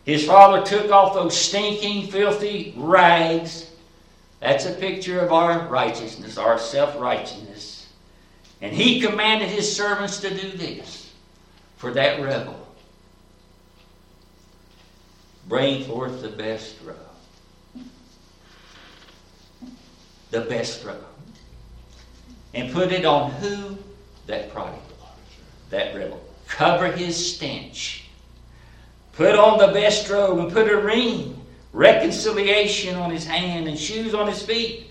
his 0.06 0.26
father 0.26 0.66
took 0.66 0.90
off 0.90 1.14
those 1.14 1.38
stinking, 1.38 2.08
filthy 2.08 2.74
rags. 2.78 3.70
That's 4.40 4.66
a 4.66 4.74
picture 4.74 5.20
of 5.20 5.32
our 5.32 5.68
righteousness, 5.68 6.38
our 6.38 6.60
self 6.60 7.00
righteousness. 7.00 7.88
And 8.62 8.74
he 8.74 9.02
commanded 9.02 9.50
his 9.50 9.74
servants 9.74 10.20
to 10.22 10.30
do 10.30 10.52
this 10.52 11.12
for 11.78 11.92
that 11.94 12.22
rebel 12.22 12.64
bring 15.48 15.86
forth 15.86 16.22
the 16.22 16.30
best 16.30 16.76
robe. 16.84 16.98
The 20.32 20.42
best 20.42 20.84
robe. 20.84 21.06
And 22.54 22.74
put 22.74 22.92
it 22.92 23.06
on 23.06 23.32
who? 23.32 23.78
That 24.26 24.52
prodigal, 24.52 24.82
that 25.70 25.96
rebel. 25.96 26.22
Cover 26.48 26.92
his 26.92 27.36
stench 27.36 28.08
Put 29.18 29.34
on 29.34 29.58
the 29.58 29.74
best 29.74 30.10
robe 30.12 30.38
and 30.38 30.54
put 30.54 30.72
a 30.72 30.78
ring, 30.78 31.37
reconciliation 31.78 32.96
on 32.96 33.12
his 33.12 33.26
hand 33.26 33.68
and 33.68 33.78
shoes 33.78 34.14
on 34.14 34.28
his 34.28 34.42
feet. 34.42 34.90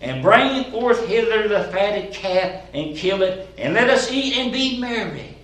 And 0.00 0.22
bring 0.22 0.70
forth 0.70 1.06
hither 1.08 1.48
the 1.48 1.64
fatted 1.64 2.12
calf 2.12 2.62
and 2.72 2.96
kill 2.96 3.22
it, 3.22 3.52
and 3.58 3.74
let 3.74 3.90
us 3.90 4.12
eat 4.12 4.36
and 4.36 4.52
be 4.52 4.78
merry. 4.78 5.36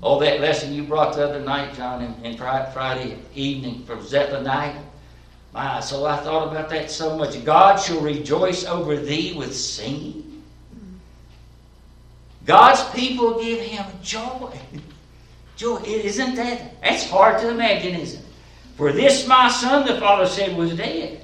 Oh, 0.00 0.20
that 0.20 0.40
lesson 0.40 0.72
you 0.72 0.84
brought 0.84 1.16
the 1.16 1.28
other 1.28 1.40
night, 1.40 1.74
John, 1.74 2.02
in, 2.02 2.24
in 2.24 2.36
Friday 2.36 3.18
evening 3.34 3.84
from 3.84 4.06
Zephaniah. 4.06 4.80
My, 5.52 5.80
so 5.80 6.06
I 6.06 6.18
thought 6.18 6.52
about 6.52 6.70
that 6.70 6.88
so 6.88 7.18
much. 7.18 7.44
God 7.44 7.76
shall 7.76 8.00
rejoice 8.00 8.64
over 8.64 8.96
thee 8.96 9.34
with 9.36 9.54
singing. 9.54 10.44
God's 12.46 12.88
people 12.90 13.42
give 13.42 13.60
him 13.60 13.84
joy. 14.02 14.58
Joy, 15.56 15.76
isn't 15.84 16.36
that? 16.36 16.80
That's 16.80 17.10
hard 17.10 17.38
to 17.42 17.50
imagine, 17.50 17.94
isn't 17.96 18.20
it? 18.20 18.29
For 18.80 18.92
this 18.92 19.26
my 19.26 19.50
son, 19.50 19.86
the 19.86 20.00
father 20.00 20.24
said, 20.24 20.56
was 20.56 20.74
dead. 20.74 21.20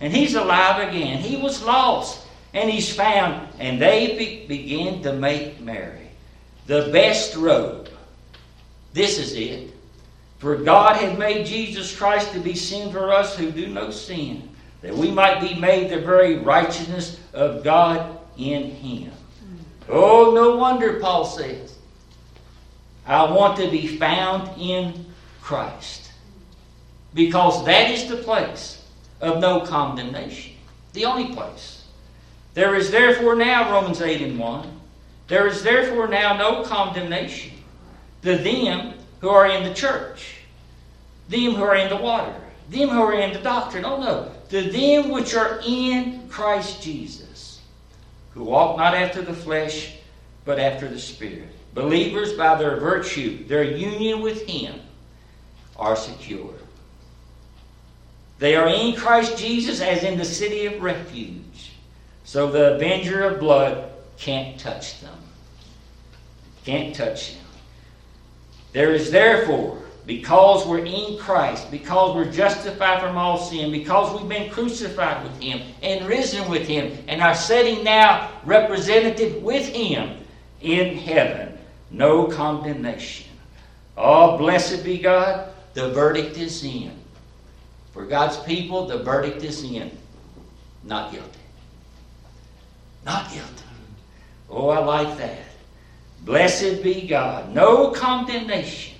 And 0.00 0.12
he's 0.12 0.34
alive 0.34 0.88
again. 0.88 1.18
He 1.18 1.36
was 1.36 1.62
lost, 1.62 2.26
and 2.52 2.68
he's 2.68 2.92
found. 2.92 3.48
And 3.60 3.80
they 3.80 4.44
be, 4.48 5.02
to 5.04 5.12
make 5.12 5.60
merry. 5.60 6.08
The 6.66 6.90
best 6.92 7.36
robe. 7.36 7.90
This 8.92 9.20
is 9.20 9.34
it. 9.34 9.72
For 10.38 10.56
God 10.56 10.96
had 10.96 11.16
made 11.16 11.46
Jesus 11.46 11.96
Christ 11.96 12.32
to 12.32 12.40
be 12.40 12.56
sin 12.56 12.90
for 12.90 13.12
us 13.12 13.36
who 13.38 13.52
do 13.52 13.68
no 13.68 13.92
sin, 13.92 14.50
that 14.82 14.92
we 14.92 15.08
might 15.08 15.40
be 15.40 15.54
made 15.54 15.92
the 15.92 16.00
very 16.00 16.38
righteousness 16.38 17.20
of 17.32 17.62
God 17.62 18.18
in 18.36 18.64
him. 18.64 19.12
Oh, 19.88 20.32
no 20.34 20.56
wonder, 20.56 20.98
Paul 20.98 21.24
says. 21.24 21.78
I 23.06 23.30
want 23.30 23.58
to 23.58 23.70
be 23.70 23.96
found 23.96 24.60
in 24.60 25.06
Christ. 25.40 26.05
Because 27.16 27.64
that 27.64 27.90
is 27.90 28.08
the 28.08 28.18
place 28.18 28.84
of 29.22 29.40
no 29.40 29.62
condemnation. 29.62 30.52
The 30.92 31.06
only 31.06 31.34
place. 31.34 31.84
There 32.52 32.74
is 32.74 32.90
therefore 32.90 33.34
now, 33.34 33.72
Romans 33.72 34.02
8 34.02 34.20
and 34.20 34.38
1, 34.38 34.80
there 35.26 35.46
is 35.46 35.62
therefore 35.62 36.08
now 36.08 36.36
no 36.36 36.62
condemnation 36.62 37.52
to 38.22 38.36
them 38.36 38.94
who 39.20 39.30
are 39.30 39.46
in 39.46 39.64
the 39.64 39.72
church, 39.72 40.36
them 41.30 41.54
who 41.54 41.62
are 41.62 41.76
in 41.76 41.88
the 41.88 41.96
water, 41.96 42.34
them 42.68 42.90
who 42.90 43.00
are 43.00 43.14
in 43.14 43.32
the 43.32 43.40
doctrine. 43.40 43.86
Oh 43.86 43.98
no, 43.98 44.30
to 44.50 44.70
them 44.70 45.10
which 45.10 45.34
are 45.34 45.60
in 45.66 46.28
Christ 46.28 46.82
Jesus, 46.82 47.62
who 48.34 48.44
walk 48.44 48.76
not 48.76 48.94
after 48.94 49.22
the 49.22 49.32
flesh, 49.32 49.96
but 50.44 50.58
after 50.58 50.86
the 50.86 51.00
Spirit. 51.00 51.48
Believers, 51.72 52.34
by 52.34 52.56
their 52.56 52.76
virtue, 52.76 53.46
their 53.46 53.64
union 53.64 54.20
with 54.20 54.46
Him, 54.46 54.80
are 55.76 55.96
secure. 55.96 56.55
They 58.38 58.54
are 58.54 58.68
in 58.68 58.94
Christ 58.96 59.38
Jesus 59.38 59.80
as 59.80 60.04
in 60.04 60.18
the 60.18 60.24
city 60.24 60.66
of 60.66 60.82
refuge. 60.82 61.72
So 62.24 62.50
the 62.50 62.74
avenger 62.74 63.24
of 63.24 63.40
blood 63.40 63.90
can't 64.18 64.58
touch 64.58 65.00
them. 65.00 65.18
Can't 66.64 66.94
touch 66.94 67.34
them. 67.34 67.44
There 68.72 68.92
is 68.92 69.10
therefore, 69.10 69.78
because 70.04 70.66
we're 70.66 70.84
in 70.84 71.18
Christ, 71.18 71.70
because 71.70 72.14
we're 72.14 72.30
justified 72.30 73.00
from 73.00 73.16
all 73.16 73.38
sin, 73.38 73.72
because 73.72 74.18
we've 74.18 74.28
been 74.28 74.50
crucified 74.50 75.22
with 75.22 75.40
Him 75.40 75.62
and 75.82 76.06
risen 76.06 76.48
with 76.50 76.66
Him, 76.66 76.96
and 77.08 77.22
are 77.22 77.34
sitting 77.34 77.82
now 77.84 78.30
representative 78.44 79.42
with 79.42 79.66
Him 79.66 80.18
in 80.60 80.98
heaven 80.98 81.56
no 81.90 82.26
condemnation. 82.26 83.28
Oh, 83.96 84.36
blessed 84.36 84.84
be 84.84 84.98
God, 84.98 85.50
the 85.74 85.90
verdict 85.90 86.36
is 86.36 86.62
in. 86.64 86.92
For 87.96 88.04
God's 88.04 88.36
people, 88.40 88.86
the 88.86 88.98
verdict 88.98 89.42
is 89.42 89.64
in. 89.64 89.90
Not 90.84 91.12
guilty. 91.12 91.40
Not 93.06 93.30
guilty. 93.32 93.64
Oh, 94.50 94.68
I 94.68 94.80
like 94.80 95.16
that. 95.16 95.46
Blessed 96.20 96.82
be 96.82 97.06
God. 97.06 97.54
No 97.54 97.92
condemnation. 97.92 98.98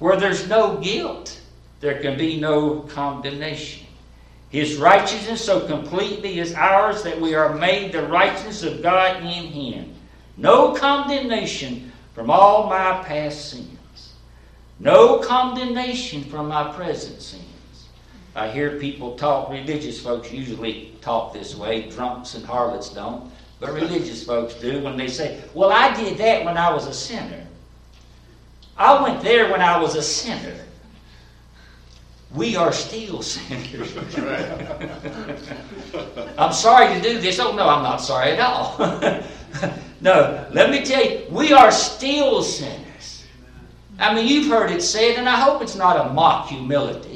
Where 0.00 0.16
there's 0.16 0.48
no 0.48 0.78
guilt, 0.78 1.38
there 1.78 2.00
can 2.00 2.18
be 2.18 2.40
no 2.40 2.80
condemnation. 2.80 3.86
His 4.50 4.78
righteousness 4.78 5.44
so 5.44 5.68
completely 5.68 6.40
is 6.40 6.54
ours 6.54 7.04
that 7.04 7.20
we 7.20 7.36
are 7.36 7.54
made 7.54 7.92
the 7.92 8.02
righteousness 8.02 8.64
of 8.64 8.82
God 8.82 9.22
in 9.22 9.44
Him. 9.46 9.94
No 10.36 10.72
condemnation 10.74 11.92
from 12.14 12.30
all 12.30 12.68
my 12.68 13.00
past 13.04 13.52
sins. 13.52 14.14
No 14.80 15.18
condemnation 15.18 16.24
from 16.24 16.48
my 16.48 16.72
present 16.72 17.22
sins. 17.22 17.53
I 18.34 18.48
hear 18.48 18.78
people 18.78 19.16
talk, 19.16 19.50
religious 19.50 20.00
folks 20.00 20.32
usually 20.32 20.92
talk 21.00 21.32
this 21.32 21.54
way, 21.54 21.88
drunks 21.88 22.34
and 22.34 22.44
harlots 22.44 22.88
don't, 22.88 23.30
but 23.60 23.72
religious 23.82 24.24
folks 24.24 24.54
do 24.54 24.82
when 24.82 24.96
they 24.96 25.08
say, 25.08 25.42
Well, 25.54 25.70
I 25.70 25.94
did 25.94 26.18
that 26.18 26.44
when 26.44 26.56
I 26.56 26.72
was 26.72 26.86
a 26.86 26.94
sinner. 26.94 27.46
I 28.76 29.00
went 29.02 29.22
there 29.22 29.52
when 29.52 29.60
I 29.60 29.78
was 29.78 29.94
a 29.94 30.02
sinner. 30.02 30.64
We 32.34 32.56
are 32.56 32.72
still 32.72 33.22
sinners. 33.22 33.96
I'm 36.36 36.52
sorry 36.52 36.92
to 36.92 37.00
do 37.00 37.20
this. 37.20 37.38
Oh, 37.38 37.54
no, 37.54 37.68
I'm 37.68 37.84
not 37.84 37.98
sorry 37.98 38.32
at 38.32 38.40
all. 38.40 38.76
no, 40.00 40.44
let 40.50 40.70
me 40.70 40.84
tell 40.84 41.04
you, 41.04 41.22
we 41.30 41.52
are 41.52 41.70
still 41.70 42.42
sinners. 42.42 43.24
I 44.00 44.12
mean, 44.12 44.26
you've 44.26 44.50
heard 44.50 44.72
it 44.72 44.82
said, 44.82 45.16
and 45.16 45.28
I 45.28 45.36
hope 45.36 45.62
it's 45.62 45.76
not 45.76 46.04
a 46.04 46.12
mock 46.12 46.48
humility. 46.48 47.13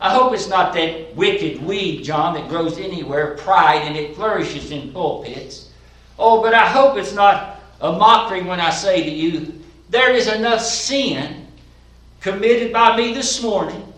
I 0.00 0.10
hope 0.12 0.34
it's 0.34 0.48
not 0.48 0.74
that 0.74 1.14
wicked 1.16 1.62
weed, 1.62 2.02
John, 2.02 2.34
that 2.34 2.48
grows 2.48 2.78
anywhere, 2.78 3.34
pride, 3.36 3.82
and 3.82 3.96
it 3.96 4.14
flourishes 4.14 4.70
in 4.70 4.92
pulpits. 4.92 5.70
Oh, 6.18 6.42
but 6.42 6.54
I 6.54 6.66
hope 6.66 6.98
it's 6.98 7.14
not 7.14 7.60
a 7.80 7.92
mockery 7.92 8.42
when 8.42 8.60
I 8.60 8.70
say 8.70 9.02
to 9.02 9.10
you, 9.10 9.60
there 9.88 10.12
is 10.12 10.28
enough 10.28 10.60
sin 10.60 11.46
committed 12.20 12.72
by 12.72 12.96
me 12.96 13.14
this 13.14 13.42
morning 13.42 13.92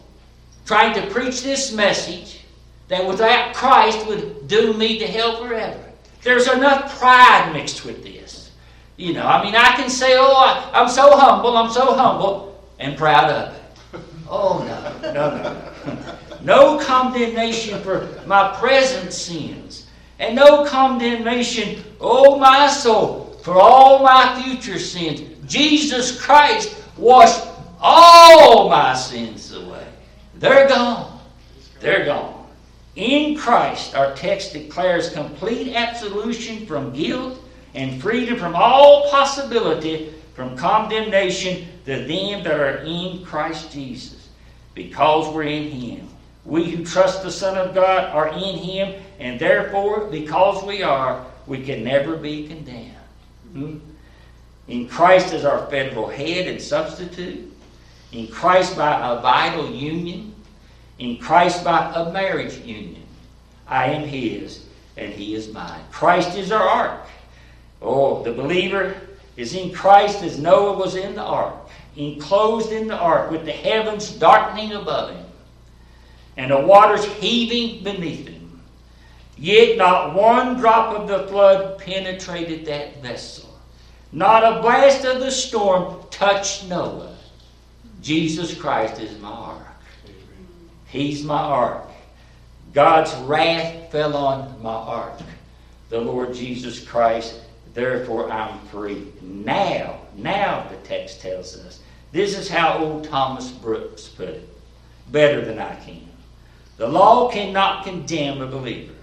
trying 0.67 0.95
to 0.95 1.11
preach 1.11 1.43
this 1.43 1.73
message 1.73 2.45
that 2.89 3.07
without 3.07 3.55
Christ 3.55 4.07
would 4.07 4.47
doom 4.49 4.79
me 4.79 4.99
to 4.99 5.07
hell 5.07 5.43
forever. 5.43 5.83
There's 6.23 6.49
enough 6.49 6.99
pride 6.99 7.53
mixed 7.53 7.85
with 7.85 8.03
this. 8.03 8.51
You 8.97 9.15
know, 9.15 9.27
I 9.27 9.45
mean, 9.45 9.55
I 9.55 9.77
can 9.77 9.89
say, 9.89 10.17
oh, 10.19 10.71
I'm 10.73 10.89
so 10.89 11.17
humble, 11.17 11.57
I'm 11.57 11.71
so 11.71 11.95
humble, 11.95 12.61
and 12.79 12.97
proud 12.99 13.31
of 13.31 13.55
it. 13.55 14.03
Oh, 14.29 14.59
no, 15.03 15.13
no, 15.13 15.43
no. 15.43 15.68
No 16.42 16.79
condemnation 16.79 17.81
for 17.83 18.09
my 18.27 18.55
present 18.59 19.12
sins, 19.12 19.87
and 20.18 20.37
no 20.37 20.64
condemnation, 20.64 21.83
oh, 22.01 22.38
my 22.38 22.68
soul, 22.68 23.38
for 23.42 23.61
all 23.61 24.03
my 24.03 24.40
future 24.42 24.79
sins. 24.79 25.22
Jesus 25.46 26.20
Christ 26.20 26.77
washed 26.96 27.46
all 27.81 28.68
my 28.68 28.94
sins 28.94 29.53
away. 29.53 29.87
They're 30.37 30.68
gone. 30.68 31.20
They're 31.81 32.05
gone. 32.05 32.46
In 32.96 33.37
Christ, 33.37 33.94
our 33.94 34.14
text 34.14 34.53
declares 34.53 35.11
complete 35.11 35.74
absolution 35.74 36.66
from 36.66 36.92
guilt 36.92 37.38
and 37.74 38.03
freedom 38.03 38.37
from 38.37 38.57
all 38.57 39.09
possibility 39.11 40.12
from 40.35 40.57
condemnation 40.57 41.68
to 41.85 41.96
them 41.96 42.42
that 42.44 42.61
are 42.61 42.79
in 42.79 43.24
Christ 43.24 43.72
Jesus, 43.72 44.29
because 44.74 45.33
we're 45.33 45.44
in 45.44 45.70
Him. 45.70 46.09
We 46.49 46.71
who 46.71 46.83
trust 46.83 47.23
the 47.23 47.31
Son 47.31 47.59
of 47.59 47.75
God 47.75 48.05
are 48.07 48.29
in 48.29 48.57
Him, 48.57 49.03
and 49.21 49.39
therefore, 49.39 50.07
because 50.07 50.65
we 50.65 50.83
are, 50.83 51.27
we 51.47 51.63
can 51.63 51.85
never 51.85 52.17
be 52.17 52.49
condemned. 52.49 52.95
Hmm? 53.53 53.79
In 54.67 54.89
Christ 54.89 55.35
as 55.35 55.45
our 55.45 55.67
federal 55.67 56.09
head 56.09 56.49
and 56.49 56.61
substitute, 56.61 57.53
in 58.13 58.29
Christ 58.29 58.79
by 58.79 59.13
a 59.13 59.21
vital 59.21 59.71
union, 59.71 60.35
in 60.99 61.19
Christ 61.19 61.65
by 61.65 61.93
a 61.95 62.11
marriage 62.13 62.57
union. 62.61 63.03
I 63.67 63.91
am 63.91 64.09
His, 64.09 64.65
and 64.97 65.13
He 65.13 65.35
is 65.35 65.53
mine. 65.53 65.85
Christ 65.93 66.35
is 66.39 66.51
our 66.51 66.67
ark. 66.67 67.07
Oh, 67.83 68.23
the 68.23 68.33
believer 68.33 68.97
is 69.37 69.55
in 69.55 69.71
Christ 69.71 70.23
as 70.23 70.39
Noah 70.39 70.79
was 70.79 70.97
in 70.97 71.15
the 71.15 71.23
ark, 71.23 71.55
enclosed 71.97 72.73
in 72.73 72.89
the 72.89 72.97
ark, 72.97 73.31
with 73.31 73.45
the 73.45 73.53
heavens 73.53 74.13
darkening 74.13 74.73
above 74.73 75.11
him, 75.11 75.27
and 76.38 76.51
the 76.51 76.59
waters 76.59 77.05
heaving 77.05 77.85
beneath 77.85 78.27
him. 78.27 78.62
Yet 79.37 79.77
not 79.77 80.14
one 80.14 80.57
drop 80.57 80.96
of 80.96 81.07
the 81.07 81.29
flood 81.29 81.79
penetrated 81.79 82.64
that 82.64 83.03
vessel. 83.03 83.55
Not 84.11 84.42
a 84.42 84.62
blast 84.62 85.05
of 85.05 85.20
the 85.20 85.31
storm 85.31 86.03
touched 86.11 86.66
Noah. 86.66 87.14
Jesus 88.01 88.59
Christ 88.59 88.98
is 88.98 89.20
my 89.20 89.29
ark. 89.29 89.66
He's 90.87 91.22
my 91.22 91.38
ark. 91.38 91.85
God's 92.72 93.14
wrath 93.27 93.92
fell 93.92 94.16
on 94.16 94.62
my 94.62 94.72
ark. 94.72 95.20
The 95.90 96.01
Lord 96.01 96.33
Jesus 96.33 96.83
Christ 96.83 97.42
Therefore, 97.79 98.29
I'm 98.29 98.59
free. 98.72 99.12
Now, 99.22 100.01
now, 100.16 100.66
the 100.68 100.77
text 100.79 101.20
tells 101.20 101.57
us. 101.57 101.79
This 102.11 102.37
is 102.37 102.48
how 102.48 102.79
old 102.79 103.05
Thomas 103.05 103.53
Brooks 103.53 104.09
put 104.09 104.31
it, 104.31 104.48
better 105.12 105.44
than 105.44 105.61
I 105.61 105.77
can. 105.77 106.08
The 106.79 106.87
law 106.87 107.29
cannot 107.29 107.85
condemn 107.85 108.41
a 108.41 108.47
believer, 108.47 108.95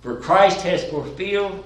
for 0.00 0.16
Christ 0.16 0.62
has 0.62 0.82
fulfilled, 0.84 1.62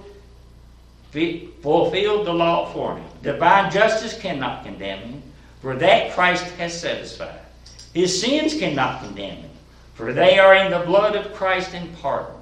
fulfilled 1.13 2.27
the 2.27 2.35
law 2.35 2.67
for 2.73 2.97
him. 2.97 3.07
Divine 3.23 3.71
justice 3.71 4.19
cannot 4.19 4.65
condemn 4.65 4.99
him, 4.99 5.23
for 5.61 5.77
that 5.77 6.13
Christ 6.15 6.45
has 6.57 6.79
satisfied. 6.79 7.39
His 7.95 8.21
sins 8.21 8.59
cannot 8.59 9.03
condemn 9.05 9.37
him, 9.37 9.51
for 9.95 10.13
they 10.13 10.37
are 10.37 10.57
in 10.57 10.73
the 10.73 10.81
blood 10.81 11.15
of 11.15 11.33
Christ 11.33 11.75
and 11.75 11.97
pardoned. 11.99 12.39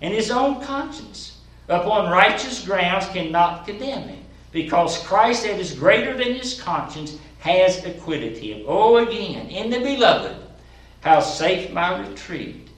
And 0.00 0.14
his 0.14 0.30
own 0.30 0.62
conscience 0.62 1.38
upon 1.68 2.08
righteous 2.10 2.64
grounds 2.64 3.08
cannot 3.08 3.66
condemn 3.66 4.08
him, 4.08 4.24
because 4.52 5.04
Christ 5.04 5.42
that 5.42 5.58
is 5.58 5.72
greater 5.72 6.16
than 6.16 6.34
his 6.34 6.60
conscience 6.60 7.18
has 7.40 7.84
acquitted 7.84 8.38
him. 8.38 8.64
Oh, 8.68 8.98
again, 8.98 9.48
in 9.48 9.70
the 9.70 9.80
beloved, 9.80 10.36
how 11.00 11.20
safe 11.20 11.72
my 11.72 12.00
retreat. 12.06 12.68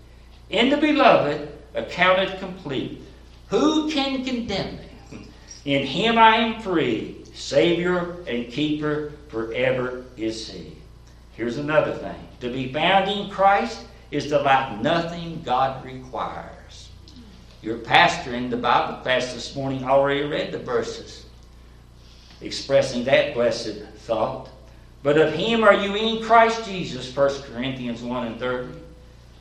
In 0.50 0.70
the 0.70 0.76
beloved, 0.76 1.48
accounted 1.74 2.38
complete. 2.38 3.02
Who 3.48 3.90
can 3.90 4.24
condemn 4.24 4.76
me? 4.76 5.28
In 5.64 5.86
him 5.86 6.18
I 6.18 6.36
am 6.36 6.62
free. 6.62 7.24
Savior 7.34 8.22
and 8.26 8.50
keeper 8.50 9.12
forever 9.28 10.04
is 10.16 10.48
he. 10.50 10.76
Here's 11.32 11.58
another 11.58 11.94
thing. 11.94 12.28
To 12.40 12.52
be 12.52 12.72
found 12.72 13.10
in 13.10 13.30
Christ 13.30 13.86
is 14.10 14.26
to 14.28 14.40
lack 14.40 14.80
nothing 14.80 15.42
God 15.42 15.84
requires. 15.84 16.90
Your 17.62 17.78
pastor 17.78 18.34
in 18.34 18.50
the 18.50 18.56
Bible 18.56 18.98
class 19.02 19.32
this 19.32 19.54
morning 19.56 19.84
already 19.84 20.24
read 20.24 20.52
the 20.52 20.58
verses 20.58 21.26
expressing 22.42 23.04
that 23.04 23.34
blessed 23.34 23.82
thought. 23.98 24.48
But 25.02 25.18
of 25.18 25.32
him 25.34 25.64
are 25.64 25.74
you 25.74 25.94
in 25.94 26.22
Christ 26.22 26.64
Jesus, 26.64 27.14
1 27.14 27.42
Corinthians 27.42 28.02
1 28.02 28.26
and 28.26 28.38
30, 28.38 28.78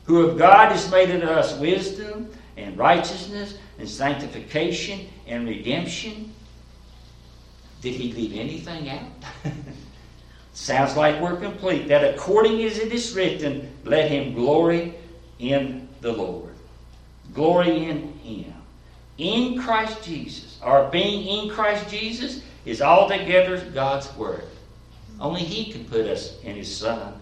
who 0.04 0.26
of 0.26 0.38
God 0.38 0.72
has 0.72 0.90
made 0.90 1.10
unto 1.10 1.26
us 1.26 1.56
wisdom 1.58 2.30
and 2.56 2.76
righteousness 2.76 3.58
and 3.78 3.88
sanctification 3.88 5.08
and 5.26 5.46
redemption. 5.46 6.32
Did 7.80 7.94
he 7.94 8.12
leave 8.12 8.38
anything 8.38 8.90
out? 8.90 9.06
Sounds 10.52 10.96
like 10.96 11.20
we're 11.20 11.36
complete. 11.36 11.88
That 11.88 12.14
according 12.14 12.62
as 12.64 12.78
it 12.78 12.92
is 12.92 13.14
written, 13.14 13.70
let 13.84 14.10
him 14.10 14.34
glory 14.34 14.94
in 15.38 15.88
the 16.00 16.12
Lord. 16.12 16.52
Glory 17.34 17.84
in 17.84 18.12
Him. 18.18 18.54
In 19.18 19.60
Christ 19.60 20.02
Jesus. 20.02 20.58
Our 20.62 20.90
being 20.90 21.26
in 21.26 21.50
Christ 21.50 21.88
Jesus 21.88 22.42
is 22.64 22.82
altogether 22.82 23.58
God's 23.70 24.14
Word. 24.16 24.44
Only 25.22 25.42
He 25.42 25.72
can 25.72 25.84
put 25.84 26.06
us 26.06 26.38
in 26.42 26.56
His 26.56 26.76
Son. 26.76 27.14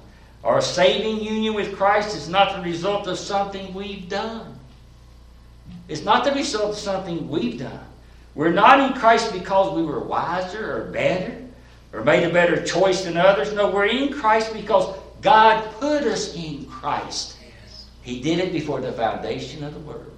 Our 0.43 0.63
saving 0.63 1.23
union 1.23 1.53
with 1.53 1.77
Christ 1.77 2.17
is 2.17 2.31
not 2.31 2.57
the 2.57 2.63
result 2.63 3.07
of 3.07 3.19
something 3.19 3.75
we've 3.75 4.09
done. 4.09 4.59
It's 5.87 6.03
not 6.03 6.25
the 6.25 6.33
result 6.33 6.71
of 6.71 6.79
something 6.79 7.29
we've 7.29 7.59
done. 7.59 7.85
We're 8.35 8.53
not 8.53 8.81
in 8.81 8.99
Christ 8.99 9.35
because 9.35 9.77
we 9.77 9.83
were 9.83 10.01
wiser 10.01 10.79
or 10.79 10.91
better 10.91 11.43
or 11.93 12.03
made 12.03 12.25
a 12.25 12.33
better 12.33 12.65
choice 12.65 13.05
than 13.05 13.19
others. 13.19 13.53
No, 13.53 13.71
we're 13.71 13.87
in 13.87 14.15
Christ 14.15 14.55
because 14.55 14.97
God 15.21 15.71
put 15.79 16.05
us 16.05 16.35
in 16.35 16.65
Christ. 16.67 17.37
He 18.01 18.23
did 18.23 18.39
it 18.39 18.51
before 18.51 18.81
the 18.81 18.93
foundation 18.93 19.63
of 19.63 19.75
the 19.75 19.81
world. 19.81 20.11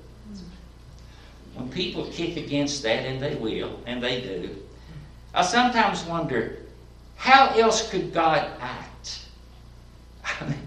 When 1.54 1.68
people 1.68 2.06
kick 2.12 2.36
against 2.36 2.84
that, 2.84 3.04
and 3.04 3.20
they 3.20 3.34
will, 3.34 3.80
and 3.86 4.00
they 4.00 4.20
do, 4.20 4.56
I 5.34 5.42
sometimes 5.42 6.04
wonder 6.04 6.61
how 7.22 7.50
else 7.54 7.88
could 7.88 8.12
God 8.12 8.50
act? 8.58 9.20
I 10.24 10.44
mean, 10.48 10.58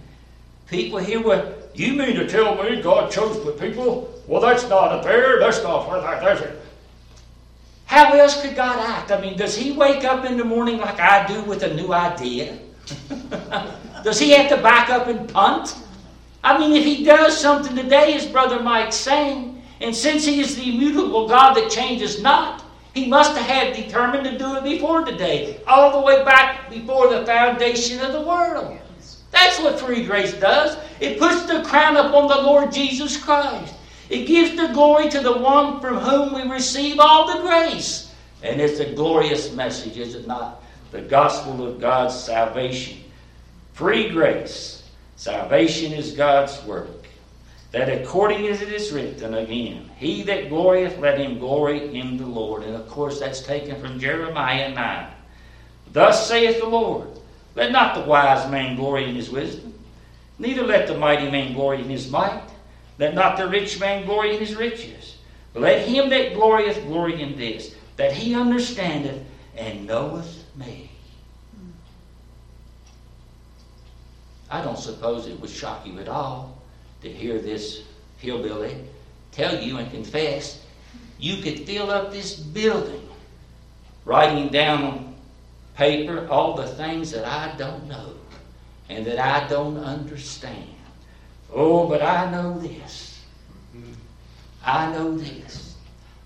people 0.67 0.99
hear, 0.99 1.21
well, 1.21 1.53
you 1.73 1.91
mean 1.95 2.15
to 2.15 2.25
tell 2.29 2.55
me 2.63 2.81
God 2.81 3.11
chose 3.11 3.43
the 3.43 3.51
people? 3.51 4.09
Well, 4.25 4.39
that's 4.39 4.63
not 4.69 4.97
a 4.97 5.03
fair. 5.03 5.37
That's 5.37 5.61
not 5.61 5.89
fair. 5.89 5.99
That's 5.99 6.39
it. 6.39 6.61
How 7.87 8.13
else 8.13 8.41
could 8.41 8.55
God 8.55 8.79
act? 8.79 9.11
I 9.11 9.19
mean, 9.19 9.37
does 9.37 9.53
He 9.53 9.73
wake 9.73 10.05
up 10.05 10.23
in 10.23 10.37
the 10.37 10.45
morning 10.45 10.77
like 10.77 10.97
I 10.97 11.27
do 11.27 11.41
with 11.41 11.63
a 11.63 11.73
new 11.73 11.91
idea? 11.91 12.57
does 14.05 14.17
He 14.17 14.29
have 14.29 14.47
to 14.47 14.63
back 14.63 14.89
up 14.89 15.07
and 15.07 15.27
punt? 15.27 15.75
I 16.41 16.57
mean, 16.57 16.71
if 16.71 16.85
he 16.85 17.03
does 17.03 17.37
something 17.37 17.75
today, 17.75 18.13
as 18.13 18.25
Brother 18.25 18.61
Mike's 18.61 18.95
saying, 18.95 19.61
and 19.81 19.93
since 19.93 20.23
he 20.25 20.39
is 20.39 20.55
the 20.55 20.73
immutable 20.73 21.27
God 21.27 21.55
that 21.55 21.69
changes 21.69 22.21
not, 22.21 22.63
he 22.95 23.08
must 23.08 23.38
have 23.38 23.45
had 23.45 23.75
determined 23.75 24.23
to 24.23 24.38
do 24.38 24.55
it 24.55 24.63
before 24.63 25.05
today, 25.05 25.62
all 25.67 25.91
the 25.91 26.05
way 26.05 26.23
back 26.23 26.69
before 26.69 27.10
the 27.10 27.25
foundation 27.25 27.99
of 27.99 28.13
the 28.13 28.21
world. 28.21 28.79
That's 29.31 29.60
what 29.60 29.79
free 29.79 30.05
grace 30.05 30.34
does. 30.34 30.77
It 30.99 31.19
puts 31.19 31.43
the 31.43 31.62
crown 31.63 31.97
upon 31.97 32.27
the 32.27 32.41
Lord 32.41 32.71
Jesus 32.71 33.21
Christ. 33.21 33.75
It 34.10 34.25
gives 34.25 34.55
the 34.55 34.73
glory 34.73 35.10
to 35.10 35.19
the 35.19 35.38
one 35.38 35.79
from 35.79 35.97
whom 35.97 36.34
we 36.34 36.49
receive 36.49 36.99
all 36.99 37.27
the 37.27 37.43
grace. 37.43 38.12
And 38.41 38.60
it's 38.60 38.79
a 38.79 38.93
glorious 38.93 39.53
message, 39.53 39.97
is 39.97 40.15
it 40.15 40.25
not? 40.25 40.63
The 40.91 41.01
gospel 41.01 41.67
of 41.67 41.79
God's 41.79 42.15
salvation. 42.15 43.00
Free 43.73 44.10
grace 44.10 44.75
Salvation 45.17 45.93
is 45.93 46.12
God's 46.12 46.62
work. 46.65 47.04
That 47.76 47.90
according 47.90 48.48
as 48.48 48.62
it 48.62 48.71
is 48.71 48.94
written 48.94 49.34
again, 49.34 49.92
he 49.98 50.23
that 50.23 50.48
glorieth, 50.48 50.98
let 50.98 51.19
him 51.19 51.40
glory 51.40 51.94
in 51.94 52.15
the 52.15 52.26
Lord. 52.26 52.63
And 52.63 52.73
of 52.73 52.88
course, 52.88 53.19
that's 53.19 53.42
taken 53.42 53.78
from 53.82 54.00
Jeremiah 54.00 54.73
9. 54.73 55.08
Thus 55.92 56.26
saith 56.26 56.62
the 56.62 56.69
Lord, 56.69 57.10
let 57.54 57.73
not 57.73 57.94
the 57.94 58.10
wise 58.10 58.50
man 58.50 58.78
glory 58.78 59.10
in 59.10 59.15
his 59.15 59.30
wisdom, 59.30 59.73
neither 60.40 60.63
let 60.63 60.88
the 60.88 60.98
mighty 60.98 61.30
man 61.30 61.52
glory 61.52 61.82
in 61.82 61.90
his 61.90 62.10
might, 62.10 62.48
let 62.98 63.13
not 63.13 63.36
the 63.36 63.50
rich 63.50 63.78
man 63.78 64.06
glory 64.06 64.36
in 64.36 64.40
his 64.40 64.56
riches. 64.56 65.17
But 65.52 65.63
let 65.63 65.86
him 65.86 66.08
that 66.12 66.34
glorieth 66.34 66.88
glory 66.88 67.21
in 67.21 67.38
this, 67.38 67.76
that 67.98 68.13
he 68.13 68.36
understandeth 68.36 69.21
and 69.58 69.86
knoweth 69.86 70.46
me. 70.56 70.92
I 74.50 74.62
don't 74.62 74.80
suppose 74.80 75.28
it 75.28 75.38
would 75.42 75.50
shock 75.50 75.86
you 75.86 76.00
at 76.00 76.08
all 76.08 76.56
to 77.06 77.12
hear 77.12 77.39
this 77.39 77.83
hillbilly 78.17 78.75
tell 79.31 79.62
you 79.62 79.77
and 79.77 79.89
confess 79.91 80.63
you 81.19 81.41
could 81.41 81.60
fill 81.65 81.91
up 81.91 82.12
this 82.12 82.35
building 82.35 83.08
writing 84.06 84.49
down 84.49 84.83
on 84.83 85.15
paper 85.75 86.27
all 86.29 86.56
the 86.56 86.67
things 86.67 87.12
that 87.12 87.25
I 87.25 87.56
don't 87.58 87.87
know. 87.87 88.13
and 88.89 89.06
that 89.06 89.19
I 89.19 89.47
don't 89.47 89.77
understand. 89.77 90.69
Oh, 91.53 91.87
but 91.87 92.01
I 92.01 92.29
know 92.31 92.60
this. 92.60 93.23
I 94.63 94.91
know 94.91 95.17
this. 95.17 95.75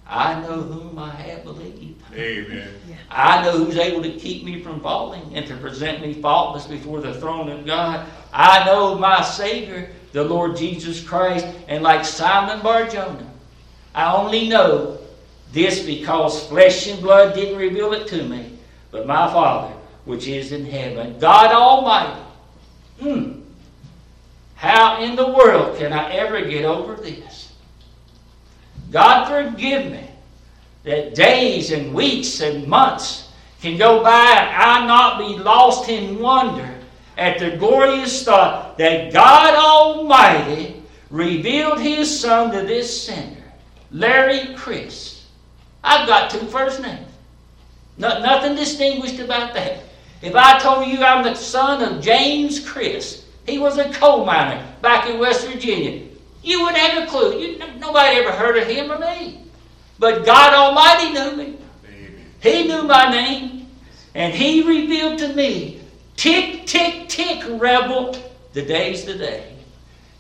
I 0.08 0.42
know 0.42 0.62
whom 0.62 0.98
I 0.98 1.12
have 1.12 1.44
believed. 1.44 2.02
Amen. 2.14 2.74
I 3.10 3.44
know 3.44 3.64
who's 3.64 3.78
able 3.78 4.02
to 4.04 4.12
keep 4.14 4.44
me 4.44 4.62
from 4.62 4.82
falling 4.82 5.36
and 5.36 5.46
to 5.48 5.56
present 5.58 6.02
me 6.02 6.14
faultless 6.16 6.66
before 6.66 7.00
the 7.00 7.14
throne 7.14 7.50
of 7.50 7.66
God. 7.66 8.08
I 8.34 8.66
know 8.66 8.98
my 8.98 9.22
Savior, 9.22 9.90
the 10.12 10.24
Lord 10.24 10.58
Jesus 10.58 11.04
Christ, 11.04 11.46
and 11.68 11.84
like 11.84 12.04
Simon 12.04 12.62
Barjona, 12.62 13.30
I 13.94 14.14
only 14.14 14.48
know 14.48 14.98
this 15.52 15.84
because 15.84 16.48
flesh 16.48 16.88
and 16.88 17.02
blood 17.02 17.36
didn't 17.36 17.58
reveal 17.58 17.94
it 17.94 18.08
to 18.08 18.24
me, 18.24 18.58
but 18.92 19.08
my 19.08 19.32
Father, 19.32 19.74
which 20.06 20.28
is 20.28 20.52
in 20.52 20.66
heaven, 20.66 21.20
God 21.20 21.52
Almighty. 21.52 22.22
Hmm. 23.02 23.42
How 24.56 25.02
in 25.02 25.16
the 25.16 25.30
world 25.30 25.78
can 25.78 25.94
I 25.94 26.12
ever 26.14 26.42
get 26.42 26.66
over 26.66 26.96
this? 26.96 27.54
God 28.92 29.26
forgive 29.30 29.92
me 29.92 30.10
that 30.84 31.16
days 31.16 31.72
and 31.72 31.94
weeks 31.94 32.42
and 32.42 32.68
months 32.68 33.30
can 33.62 33.78
go 33.78 34.04
by 34.04 34.10
and 34.10 34.56
I 34.56 34.88
not 34.88 35.20
be 35.20 35.38
lost 35.38 35.90
in 35.90 36.20
wonder 36.20 36.79
at 37.20 37.38
the 37.38 37.58
glorious 37.58 38.24
thought 38.24 38.78
that 38.78 39.12
God 39.14 39.54
Almighty 39.56 40.82
revealed 41.10 41.80
His 41.80 42.20
Son 42.20 42.52
to 42.52 42.66
this 42.66 43.04
sinner, 43.04 43.44
Larry 43.92 44.56
Chris. 44.56 45.26
I've 45.84 46.08
got 46.08 46.30
two 46.30 46.46
first 46.48 46.82
names. 46.82 47.08
No, 47.98 48.20
nothing 48.22 48.56
distinguished 48.56 49.20
about 49.20 49.54
that. 49.54 49.84
If 50.22 50.36
I 50.36 50.58
told 50.60 50.88
you 50.88 51.04
I'm 51.04 51.24
the 51.24 51.36
son 51.36 51.82
of 51.82 52.02
James 52.02 52.60
Chris, 52.60 53.26
he 53.46 53.60
was 53.60 53.78
a 53.78 53.92
coal 53.94 54.26
miner 54.26 54.66
back 54.82 55.10
in 55.10 55.20
West 55.20 55.48
Virginia, 55.48 56.06
you 56.44 56.62
wouldn't 56.62 56.78
have 56.78 57.04
a 57.04 57.08
clue. 57.08 57.38
You, 57.38 57.58
nobody 57.78 58.18
ever 58.18 58.32
heard 58.32 58.58
of 58.58 58.68
him 58.68 58.92
or 58.92 59.00
me. 59.00 59.44
But 59.98 60.26
God 60.26 60.54
Almighty 60.54 61.12
knew 61.12 61.36
me. 61.36 61.58
He 62.42 62.68
knew 62.68 62.84
my 62.84 63.12
name. 63.12 63.68
And 64.16 64.34
He 64.34 64.62
revealed 64.64 65.20
to 65.20 65.34
me, 65.34 65.79
tick, 66.20 66.66
tick, 66.66 67.08
tick, 67.08 67.44
rebel, 67.48 68.16
the 68.52 68.62
day's 68.62 69.06
the 69.06 69.16
day. 69.16 69.54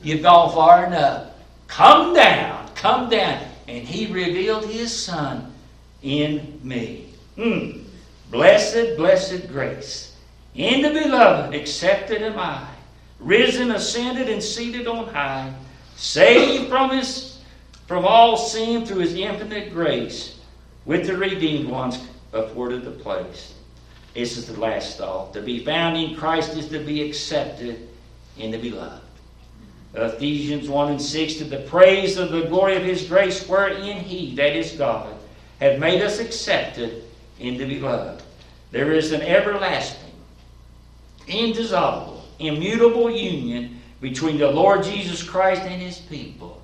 You've 0.02 0.24
gone 0.24 0.54
far 0.54 0.86
enough. 0.86 1.34
Come 1.68 2.14
down, 2.14 2.70
come 2.76 3.10
down. 3.10 3.43
And 3.68 3.86
He 3.86 4.12
revealed 4.12 4.66
His 4.66 4.95
Son 4.95 5.54
in 6.02 6.60
me. 6.64 7.10
Hmm. 7.36 7.82
Blessed, 8.32 8.95
blessed 8.95 9.50
grace. 9.50 10.16
In 10.56 10.82
the 10.82 10.89
beloved, 10.89 11.54
accepted 11.54 12.22
am 12.22 12.39
I. 12.39 12.66
Risen, 13.20 13.72
ascended, 13.72 14.30
and 14.30 14.41
seated 14.41 14.88
on 14.88 15.08
high. 15.10 15.54
Saved 15.97 16.70
from 16.70 16.91
His 16.91 17.30
from 17.89 18.06
all 18.06 18.38
sin 18.38 18.86
through 18.86 19.00
his 19.00 19.16
infinite 19.16 19.74
grace, 19.74 20.38
with 20.86 21.08
the 21.08 21.18
redeemed 21.18 21.68
ones 21.68 22.00
afforded 22.34 22.86
the 22.86 22.91
place. 22.91 23.56
This 24.14 24.38
is 24.38 24.47
the 24.47 24.60
last 24.60 24.97
thought. 24.97 25.34
To 25.34 25.41
be 25.41 25.64
found 25.64 25.97
in 25.97 26.16
Christ 26.16 26.55
is 26.57 26.68
to 26.70 26.80
be 26.80 27.07
accepted 27.07 27.88
in 28.38 28.51
the 28.51 28.57
beloved. 28.57 29.03
Ephesians 29.93 30.70
1 30.70 30.91
and 30.91 31.01
6 31.01 31.36
to 31.36 31.43
the 31.45 31.62
praise 31.62 32.18
of 32.18 32.32
the 32.32 32.43
glory 32.43 32.76
of 32.76 32.84
his 32.84 33.07
grace, 33.07 33.47
wherein 33.47 33.99
he, 33.99 34.36
that 34.36 34.55
is 34.55 34.74
God, 34.74 35.16
hath 35.60 35.80
made 35.80 36.01
us 36.01 36.20
accepted 36.20 37.03
in 37.39 37.57
the 37.57 37.66
beloved. 37.66 38.24
There 38.72 38.93
is 38.93 39.12
an 39.12 39.22
everlasting, 39.22 40.14
indissoluble, 41.28 42.24
immutable 42.38 43.10
union 43.10 43.82
between 43.99 44.38
the 44.38 44.49
Lord 44.49 44.84
Jesus 44.84 45.24
Christ 45.24 45.64
and 45.64 45.82
his 45.82 45.97
people. 45.97 46.62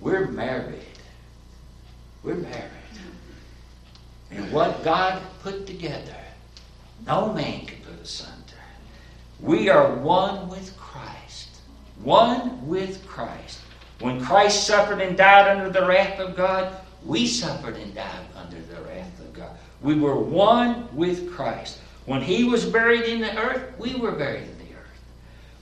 We're 0.00 0.26
married. 0.26 0.84
We're 2.22 2.34
married. 2.34 2.70
And 4.30 4.52
what 4.52 4.84
God 4.84 5.22
put 5.42 5.66
together, 5.66 6.16
no 7.06 7.32
man 7.32 7.66
can 7.66 7.78
put 7.80 8.00
asunder. 8.02 8.34
We 9.40 9.68
are 9.68 9.94
one 9.94 10.48
with 10.48 10.76
Christ. 10.76 11.60
One 12.02 12.66
with 12.66 13.06
Christ. 13.06 13.60
When 14.00 14.20
Christ 14.20 14.66
suffered 14.66 15.00
and 15.00 15.16
died 15.16 15.48
under 15.48 15.70
the 15.70 15.86
wrath 15.86 16.18
of 16.18 16.36
God, 16.36 16.76
we 17.04 17.26
suffered 17.26 17.76
and 17.76 17.94
died 17.94 18.26
under 18.34 18.60
the 18.60 18.82
wrath 18.82 19.20
of 19.20 19.32
God. 19.32 19.56
We 19.80 19.94
were 19.94 20.18
one 20.18 20.94
with 20.94 21.32
Christ. 21.32 21.78
When 22.06 22.20
he 22.20 22.44
was 22.44 22.64
buried 22.64 23.04
in 23.04 23.20
the 23.20 23.36
earth, 23.38 23.78
we 23.78 23.94
were 23.94 24.12
buried 24.12 24.42
in 24.42 24.58
the 24.58 24.74
earth. 24.74 25.02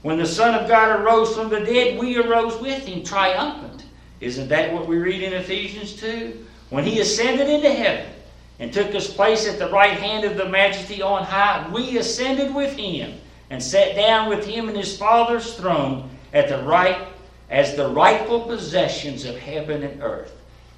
When 0.01 0.17
the 0.17 0.25
Son 0.25 0.55
of 0.55 0.67
God 0.67 0.99
arose 0.99 1.35
from 1.35 1.49
the 1.49 1.61
dead, 1.61 1.99
we 1.99 2.17
arose 2.17 2.59
with 2.61 2.85
him 2.85 3.03
triumphant. 3.03 3.85
Isn't 4.19 4.49
that 4.49 4.73
what 4.73 4.87
we 4.87 4.97
read 4.97 5.21
in 5.21 5.33
Ephesians 5.33 5.93
2? 5.93 6.45
When 6.69 6.83
he 6.83 6.99
ascended 6.99 7.49
into 7.49 7.71
heaven 7.71 8.14
and 8.59 8.71
took 8.71 8.93
his 8.93 9.07
place 9.07 9.47
at 9.47 9.59
the 9.59 9.69
right 9.69 9.97
hand 9.97 10.23
of 10.23 10.37
the 10.37 10.47
majesty 10.47 11.01
on 11.01 11.23
high, 11.23 11.69
we 11.71 11.97
ascended 11.97 12.53
with 12.53 12.75
him 12.75 13.19
and 13.49 13.61
sat 13.61 13.95
down 13.95 14.29
with 14.29 14.45
him 14.45 14.69
in 14.69 14.75
his 14.75 14.97
Father's 14.97 15.55
throne 15.55 16.09
at 16.33 16.49
the 16.49 16.61
right 16.63 17.07
as 17.49 17.75
the 17.75 17.87
rightful 17.89 18.41
possessions 18.41 19.25
of 19.25 19.37
heaven 19.37 19.83
and 19.83 20.01
earth. 20.01 20.33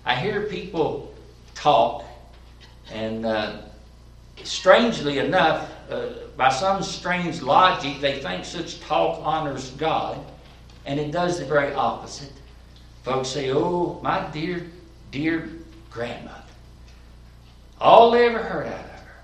I 0.05 0.15
hear 0.15 0.43
people 0.43 1.13
talk, 1.55 2.03
and 2.91 3.25
uh, 3.25 3.61
strangely 4.43 5.19
enough, 5.19 5.69
uh, 5.89 6.09
by 6.35 6.49
some 6.49 6.83
strange 6.83 7.41
logic, 7.41 7.99
they 7.99 8.19
think 8.19 8.45
such 8.45 8.79
talk 8.81 9.19
honors 9.23 9.71
God, 9.71 10.23
and 10.85 10.99
it 10.99 11.11
does 11.11 11.39
the 11.39 11.45
very 11.45 11.73
opposite. 11.73 12.31
Folks 13.03 13.29
say, 13.29 13.51
Oh, 13.51 13.99
my 14.03 14.29
dear, 14.31 14.67
dear 15.11 15.49
grandmother. 15.89 16.36
All 17.79 18.11
they 18.11 18.25
ever 18.25 18.39
heard 18.39 18.67
out 18.67 18.73
of 18.73 18.91
her. 18.91 19.15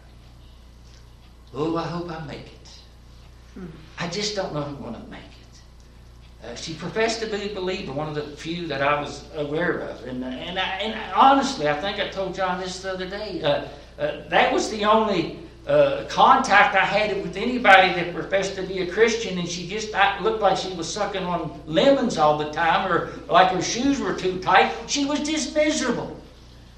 Oh, 1.55 1.77
I 1.77 1.83
hope 1.83 2.09
I 2.11 2.23
make 2.25 2.47
it. 2.47 3.63
I 3.99 4.07
just 4.07 4.35
don't 4.35 4.53
know 4.53 4.61
if 4.61 4.67
I'm 4.67 4.81
going 4.81 4.93
to 4.93 5.07
make 5.09 5.19
it. 5.19 6.45
Uh, 6.45 6.55
she 6.55 6.73
professed 6.73 7.21
to 7.21 7.27
be 7.27 7.51
a 7.51 7.55
believer, 7.55 7.93
one 7.93 8.09
of 8.09 8.15
the 8.15 8.23
few 8.35 8.67
that 8.67 8.81
I 8.81 8.99
was 8.99 9.25
aware 9.35 9.79
of. 9.79 10.03
And, 10.05 10.23
uh, 10.23 10.27
and, 10.27 10.59
I, 10.59 10.63
and 10.63 10.93
I, 10.93 11.11
honestly, 11.13 11.69
I 11.69 11.79
think 11.79 11.99
I 11.99 12.09
told 12.09 12.35
John 12.35 12.59
this 12.59 12.81
the 12.81 12.93
other 12.93 13.09
day. 13.09 13.41
Uh, 13.41 13.67
uh, 13.99 14.27
that 14.29 14.51
was 14.51 14.69
the 14.69 14.83
only 14.83 15.39
uh, 15.67 16.03
contact 16.09 16.75
I 16.75 16.85
had 16.85 17.21
with 17.21 17.37
anybody 17.37 17.93
that 17.93 18.13
professed 18.13 18.55
to 18.55 18.63
be 18.63 18.79
a 18.79 18.91
Christian, 18.91 19.37
and 19.39 19.47
she 19.47 19.67
just 19.67 19.95
I, 19.95 20.19
looked 20.19 20.41
like 20.41 20.57
she 20.57 20.73
was 20.73 20.91
sucking 20.91 21.23
on 21.23 21.61
lemons 21.65 22.17
all 22.17 22.37
the 22.37 22.51
time, 22.51 22.91
or 22.91 23.13
like 23.29 23.51
her 23.51 23.61
shoes 23.61 23.99
were 23.99 24.13
too 24.13 24.39
tight. 24.39 24.73
She 24.87 25.05
was 25.05 25.21
just 25.21 25.55
miserable. 25.55 26.19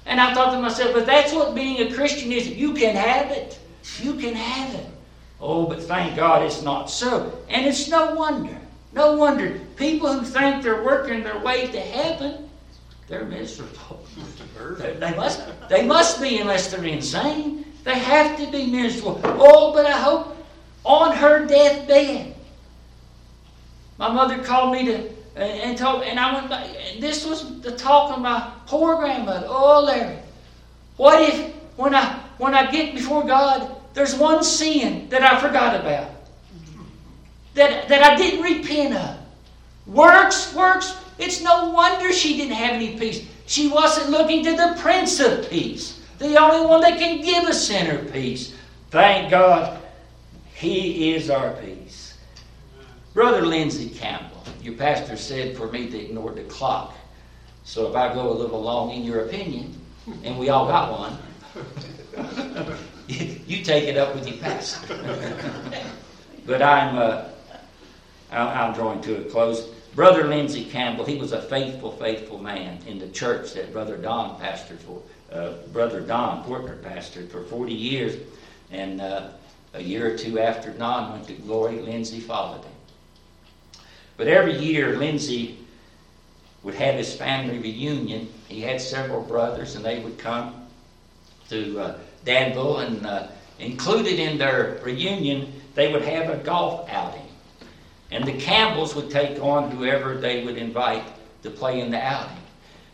And 0.06 0.20
I 0.20 0.32
thought 0.32 0.52
to 0.52 0.60
myself, 0.60 0.92
but 0.94 1.04
that's 1.04 1.32
what 1.32 1.54
being 1.54 1.86
a 1.86 1.94
Christian 1.94 2.30
is. 2.32 2.48
You 2.48 2.72
can 2.74 2.94
have 2.94 3.30
it. 3.32 3.58
You 4.00 4.14
can 4.14 4.34
have 4.34 4.74
it. 4.74 4.86
Oh, 5.40 5.66
but 5.66 5.82
thank 5.82 6.16
God 6.16 6.42
it's 6.42 6.62
not 6.62 6.88
so. 6.88 7.32
And 7.48 7.66
it's 7.66 7.88
no 7.88 8.14
wonder. 8.14 8.56
No 8.92 9.14
wonder. 9.14 9.60
People 9.76 10.12
who 10.12 10.24
think 10.24 10.62
they're 10.62 10.82
working 10.82 11.22
their 11.22 11.38
way 11.40 11.66
to 11.66 11.80
heaven, 11.80 12.48
they're 13.08 13.24
miserable. 13.24 14.04
They, 14.78 14.94
they 14.94 15.14
must, 15.14 15.42
they 15.68 15.86
must 15.86 16.20
be 16.20 16.38
unless 16.38 16.70
they're 16.70 16.84
insane. 16.84 17.64
They 17.84 17.98
have 17.98 18.38
to 18.38 18.50
be 18.50 18.66
miserable. 18.66 19.20
Oh, 19.24 19.72
but 19.72 19.86
I 19.86 19.92
hope 19.92 20.36
on 20.84 21.14
her 21.16 21.46
deathbed. 21.46 22.34
My 23.98 24.12
mother 24.12 24.42
called 24.42 24.72
me 24.72 24.86
to 24.86 25.15
and 25.36 25.76
told, 25.76 26.02
and 26.02 26.18
I 26.18 26.34
went 26.34 26.48
back. 26.48 26.66
And 26.92 27.02
this 27.02 27.26
was 27.26 27.60
the 27.60 27.76
talk 27.76 28.12
of 28.12 28.22
my 28.22 28.50
poor 28.66 28.96
grandmother. 28.96 29.46
Oh, 29.48 29.82
Larry, 29.84 30.18
what 30.96 31.20
if 31.22 31.54
when 31.76 31.94
I 31.94 32.18
when 32.38 32.54
I 32.54 32.70
get 32.70 32.94
before 32.94 33.24
God, 33.24 33.74
there's 33.94 34.14
one 34.14 34.42
sin 34.42 35.08
that 35.10 35.22
I 35.22 35.38
forgot 35.40 35.78
about, 35.78 36.10
that 37.54 37.88
that 37.88 38.02
I 38.02 38.16
didn't 38.16 38.42
repent 38.42 38.94
of. 38.94 39.18
Works, 39.86 40.54
works. 40.54 40.96
It's 41.18 41.42
no 41.42 41.70
wonder 41.70 42.12
she 42.12 42.36
didn't 42.36 42.54
have 42.54 42.74
any 42.74 42.98
peace. 42.98 43.26
She 43.46 43.68
wasn't 43.68 44.10
looking 44.10 44.44
to 44.44 44.52
the 44.56 44.76
Prince 44.78 45.20
of 45.20 45.48
Peace, 45.48 46.02
the 46.18 46.36
only 46.36 46.66
one 46.66 46.80
that 46.80 46.98
can 46.98 47.22
give 47.22 47.44
a 47.44 47.54
sinner 47.54 48.04
peace. 48.10 48.54
Thank 48.90 49.30
God, 49.30 49.80
He 50.54 51.14
is 51.14 51.30
our 51.30 51.52
peace. 51.52 52.18
Brother 53.14 53.46
Lindsay 53.46 53.88
Campbell 53.90 54.35
your 54.66 54.74
pastor 54.74 55.16
said 55.16 55.56
for 55.56 55.68
me 55.68 55.88
to 55.88 55.98
ignore 55.98 56.32
the 56.32 56.42
clock. 56.44 56.94
So 57.64 57.88
if 57.88 57.94
I 57.94 58.12
go 58.12 58.30
a 58.30 58.34
little 58.34 58.60
long 58.60 58.90
in 58.90 59.04
your 59.04 59.24
opinion, 59.24 59.80
and 60.24 60.38
we 60.38 60.48
all 60.48 60.66
got 60.66 60.90
one, 60.92 61.16
you 63.08 63.64
take 63.64 63.84
it 63.84 63.96
up 63.96 64.14
with 64.14 64.26
your 64.26 64.36
pastor. 64.38 64.98
but 66.46 66.62
I'm, 66.62 66.98
uh, 66.98 67.28
I'm 68.30 68.74
drawing 68.74 69.00
to 69.02 69.26
a 69.26 69.30
close. 69.30 69.68
Brother 69.94 70.24
Lindsay 70.24 70.64
Campbell, 70.64 71.04
he 71.04 71.16
was 71.16 71.32
a 71.32 71.42
faithful, 71.42 71.92
faithful 71.92 72.38
man 72.38 72.80
in 72.86 72.98
the 72.98 73.08
church 73.08 73.54
that 73.54 73.72
Brother 73.72 73.96
Don 73.96 74.38
pastored 74.40 74.78
for. 74.78 75.00
Uh, 75.32 75.54
Brother 75.72 76.00
Don 76.00 76.44
Fortner 76.44 76.80
pastored 76.82 77.30
for 77.30 77.42
40 77.44 77.72
years. 77.72 78.20
And 78.70 79.00
uh, 79.00 79.28
a 79.74 79.82
year 79.82 80.12
or 80.12 80.18
two 80.18 80.40
after 80.40 80.70
Don 80.70 81.12
went 81.12 81.28
to 81.28 81.34
glory, 81.34 81.80
Lindsay 81.80 82.20
followed 82.20 82.64
him. 82.64 82.75
But 84.16 84.28
every 84.28 84.56
year, 84.56 84.96
Lindsay 84.96 85.58
would 86.62 86.74
have 86.74 86.94
his 86.94 87.14
family 87.14 87.58
reunion. 87.58 88.28
He 88.48 88.60
had 88.60 88.80
several 88.80 89.22
brothers, 89.22 89.76
and 89.76 89.84
they 89.84 90.00
would 90.00 90.18
come 90.18 90.66
to 91.48 91.80
uh, 91.80 91.98
Danville, 92.24 92.78
and 92.78 93.06
uh, 93.06 93.28
included 93.58 94.18
in 94.18 94.38
their 94.38 94.80
reunion, 94.82 95.52
they 95.74 95.92
would 95.92 96.02
have 96.02 96.30
a 96.30 96.42
golf 96.42 96.88
outing. 96.90 97.28
And 98.10 98.24
the 98.24 98.32
Campbells 98.32 98.94
would 98.94 99.10
take 99.10 99.40
on 99.40 99.70
whoever 99.70 100.16
they 100.16 100.44
would 100.44 100.56
invite 100.56 101.04
to 101.42 101.50
play 101.50 101.80
in 101.80 101.90
the 101.90 102.02
outing. 102.02 102.42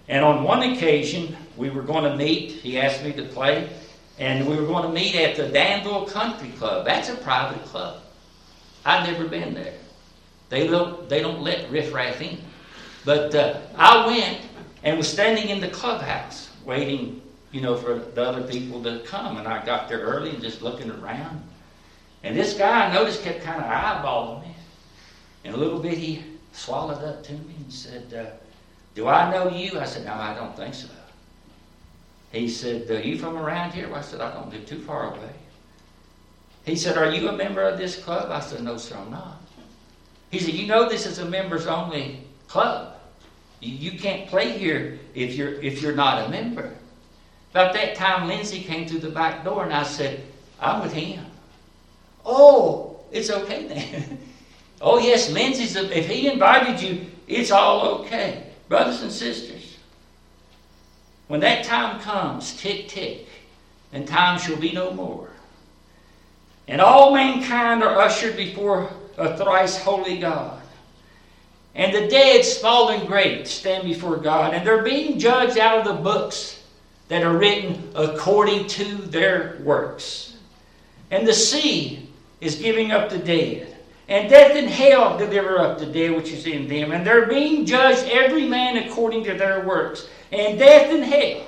And 0.09 0.25
on 0.25 0.43
one 0.43 0.63
occasion, 0.63 1.37
we 1.57 1.71
were 1.71 1.83
going 1.83 2.05
to 2.05 2.17
meet. 2.17 2.53
He 2.53 2.79
asked 2.79 3.05
me 3.05 3.13
to 3.13 3.25
play, 3.25 3.71
and 4.19 4.47
we 4.47 4.57
were 4.57 4.67
going 4.67 4.83
to 4.83 4.93
meet 4.93 5.15
at 5.15 5.37
the 5.37 5.49
Danville 5.49 6.07
Country 6.07 6.51
Club. 6.51 6.85
That's 6.85 7.09
a 7.09 7.17
private 7.17 7.65
club. 7.67 8.03
I'd 8.85 9.11
never 9.11 9.29
been 9.29 9.55
there. 9.55 9.75
They 10.53 10.67
don't, 10.67 11.09
they 11.09 11.23
don't 11.23 11.41
let 11.41 11.71
riffraff 11.71 12.21
in. 12.21 12.37
But 13.07 13.35
uh, 13.35 13.59
I 13.75 14.07
went 14.07 14.39
and 14.83 14.99
was 14.99 15.11
standing 15.11 15.49
in 15.49 15.61
the 15.61 15.69
clubhouse 15.69 16.51
waiting, 16.67 17.23
you 17.53 17.63
know, 17.63 17.75
for 17.75 17.95
the 17.95 18.23
other 18.23 18.43
people 18.43 18.83
to 18.83 18.99
come. 18.99 19.39
And 19.39 19.49
I 19.49 19.65
got 19.65 19.89
there 19.89 20.01
early 20.01 20.29
and 20.29 20.43
just 20.43 20.61
looking 20.61 20.91
around. 20.91 21.43
And 22.23 22.37
this 22.37 22.53
guy 22.53 22.87
I 22.87 22.93
noticed 22.93 23.23
kept 23.23 23.43
kind 23.43 23.63
of 23.63 23.67
eyeballing 23.67 24.43
me. 24.43 24.55
And 25.45 25.55
a 25.55 25.57
little 25.57 25.79
bit 25.79 25.97
he 25.97 26.23
swallowed 26.53 27.03
up 27.03 27.25
to 27.25 27.33
me 27.33 27.55
and 27.57 27.73
said, 27.73 28.13
uh, 28.13 28.31
Do 28.95 29.09
I 29.09 29.31
know 29.31 29.49
you? 29.49 29.81
I 29.81 29.87
said, 29.87 30.05
No, 30.05 30.13
I 30.13 30.35
don't 30.35 30.55
think 30.55 30.75
so. 30.75 30.89
He 32.31 32.47
said, 32.47 32.91
Are 32.91 33.01
you 33.01 33.17
from 33.17 33.39
around 33.39 33.73
here? 33.73 33.91
I 33.95 34.03
said, 34.03 34.21
I 34.21 34.35
don't 34.35 34.53
live 34.53 34.67
too 34.67 34.81
far 34.81 35.15
away. 35.15 35.33
He 36.67 36.77
said, 36.77 36.99
Are 36.99 37.11
you 37.11 37.31
a 37.31 37.33
member 37.33 37.63
of 37.63 37.79
this 37.79 37.97
club? 37.97 38.31
I 38.31 38.41
said, 38.41 38.63
No, 38.63 38.77
sir, 38.77 38.99
I'm 38.99 39.11
not. 39.11 39.42
He 40.33 40.39
said, 40.41 40.55
You 40.55 40.67
know 40.67 40.89
this 40.89 41.07
is 41.07 41.19
a 41.19 41.27
members 41.27 41.67
only 41.67 42.25
club. 42.49 42.97
You, 43.61 43.93
you 43.93 43.99
can't 43.99 44.29
play 44.29 44.59
here 44.59 44.99
if 45.15 45.35
you're 45.35 45.63
if 45.63 45.81
you're 45.81 45.95
not 45.95 46.27
a 46.27 46.29
member. 46.31 46.75
About 47.53 47.75
that 47.75 47.95
time, 47.95 48.27
Lindsay 48.27 48.63
came 48.63 48.89
through 48.89 49.01
the 49.01 49.11
back 49.11 49.45
door 49.45 49.63
and 49.63 49.75
I 49.75 49.83
said, 49.83 50.23
I'm 50.59 50.81
with 50.81 50.95
him. 50.95 51.27
Oh, 52.25 53.01
it's 53.13 53.31
okay 53.31 53.69
then. 53.69 54.19
oh, 54.81 54.99
yes, 54.99 55.31
Lindsay's, 55.31 55.77
a, 55.77 55.97
if 55.97 56.09
he 56.09 56.31
invited 56.31 56.81
you, 56.81 57.05
it's 57.29 57.51
all 57.51 57.99
okay. 57.99 58.47
Brothers 58.71 59.03
and 59.03 59.13
sisters, 59.13 59.77
when 61.29 61.41
that 61.41 61.63
time 61.63 62.01
comes, 62.01 62.57
tick, 62.57 62.89
tick, 62.89 63.27
and 63.93 64.09
time 64.09 64.39
shall 64.39 64.57
be 64.57 64.73
no 64.73 64.95
more. 64.95 65.29
And 66.69 66.81
all 66.81 67.13
mankind 67.13 67.83
are 67.83 67.99
ushered 68.01 68.35
before 68.35 68.91
a 69.17 69.37
thrice 69.37 69.77
holy 69.79 70.19
God. 70.19 70.61
And 71.75 71.95
the 71.95 72.09
dead, 72.09 72.45
small 72.45 72.91
and 72.91 73.07
great, 73.07 73.47
stand 73.49 73.85
before 73.85 74.17
God, 74.17 74.53
and 74.53 74.67
they're 74.67 74.83
being 74.83 75.19
judged 75.19 75.59
out 75.59 75.79
of 75.79 75.97
the 75.97 76.03
books 76.03 76.63
that 77.09 77.23
are 77.23 77.37
written 77.37 77.91
according 77.95 78.67
to 78.69 78.85
their 78.97 79.59
works. 79.63 80.37
And 81.11 81.27
the 81.27 81.33
sea 81.33 82.09
is 82.41 82.57
giving 82.57 82.93
up 82.93 83.11
the 83.11 83.19
dead. 83.19 83.77
And 84.09 84.29
death 84.29 84.57
and 84.57 84.69
hell 84.69 85.17
deliver 85.17 85.59
up 85.59 85.79
the 85.79 85.87
dead 85.87 86.15
which 86.15 86.33
is 86.33 86.47
in 86.47 86.69
them. 86.69 86.93
And 86.93 87.07
they're 87.07 87.27
being 87.27 87.65
judged 87.65 88.09
every 88.11 88.47
man 88.47 88.77
according 88.77 89.25
to 89.25 89.35
their 89.35 89.65
works. 89.65 90.09
And 90.33 90.59
death 90.59 90.93
and 90.93 91.05
hell 91.05 91.47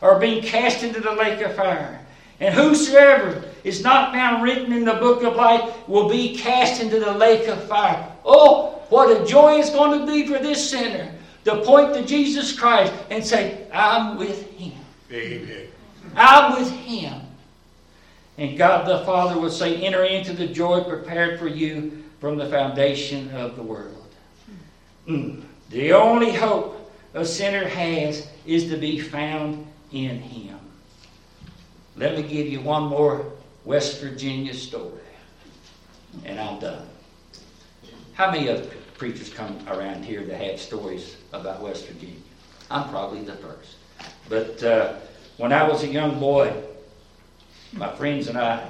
are 0.00 0.18
being 0.18 0.42
cast 0.42 0.82
into 0.82 1.00
the 1.00 1.12
lake 1.12 1.40
of 1.40 1.54
fire. 1.54 1.99
And 2.40 2.54
whosoever 2.54 3.44
is 3.64 3.82
not 3.82 4.14
now 4.14 4.42
written 4.42 4.72
in 4.72 4.84
the 4.84 4.94
book 4.94 5.22
of 5.22 5.36
life 5.36 5.86
will 5.86 6.08
be 6.08 6.36
cast 6.36 6.82
into 6.82 6.98
the 6.98 7.12
lake 7.12 7.46
of 7.48 7.62
fire. 7.64 8.10
Oh, 8.24 8.82
what 8.88 9.20
a 9.20 9.24
joy 9.26 9.58
it's 9.58 9.70
going 9.70 10.00
to 10.00 10.06
be 10.06 10.26
for 10.26 10.38
this 10.38 10.70
sinner 10.70 11.12
to 11.44 11.62
point 11.62 11.94
to 11.94 12.04
Jesus 12.04 12.58
Christ 12.58 12.92
and 13.10 13.24
say, 13.24 13.68
I'm 13.72 14.16
with 14.16 14.50
him. 14.52 14.72
Amen. 15.12 15.68
I'm 16.16 16.58
with 16.58 16.70
him. 16.70 17.20
And 18.38 18.56
God 18.56 18.86
the 18.86 19.04
Father 19.04 19.38
will 19.38 19.50
say, 19.50 19.76
Enter 19.76 20.04
into 20.04 20.32
the 20.32 20.46
joy 20.46 20.82
prepared 20.82 21.38
for 21.38 21.46
you 21.46 22.02
from 22.20 22.36
the 22.36 22.48
foundation 22.48 23.30
of 23.32 23.56
the 23.56 23.62
world. 23.62 24.08
Mm. 25.06 25.42
The 25.70 25.92
only 25.92 26.32
hope 26.32 26.92
a 27.14 27.24
sinner 27.24 27.66
has 27.66 28.28
is 28.46 28.68
to 28.70 28.76
be 28.76 28.98
found 28.98 29.66
in 29.92 30.18
him. 30.18 30.49
Let 32.00 32.16
me 32.16 32.22
give 32.22 32.46
you 32.46 32.62
one 32.62 32.84
more 32.84 33.26
West 33.66 34.00
Virginia 34.00 34.54
story, 34.54 35.02
and 36.24 36.40
I'm 36.40 36.58
done. 36.58 36.88
How 38.14 38.30
many 38.30 38.48
other 38.48 38.64
preachers 38.96 39.28
come 39.28 39.58
around 39.68 40.06
here 40.06 40.24
that 40.24 40.40
have 40.40 40.58
stories 40.58 41.18
about 41.34 41.60
West 41.60 41.86
Virginia? 41.88 42.16
I'm 42.70 42.88
probably 42.88 43.20
the 43.20 43.34
first. 43.34 43.74
But 44.30 44.62
uh, 44.62 44.94
when 45.36 45.52
I 45.52 45.68
was 45.68 45.82
a 45.82 45.88
young 45.88 46.18
boy, 46.18 46.50
my 47.74 47.94
friends 47.96 48.28
and 48.28 48.38
I, 48.38 48.66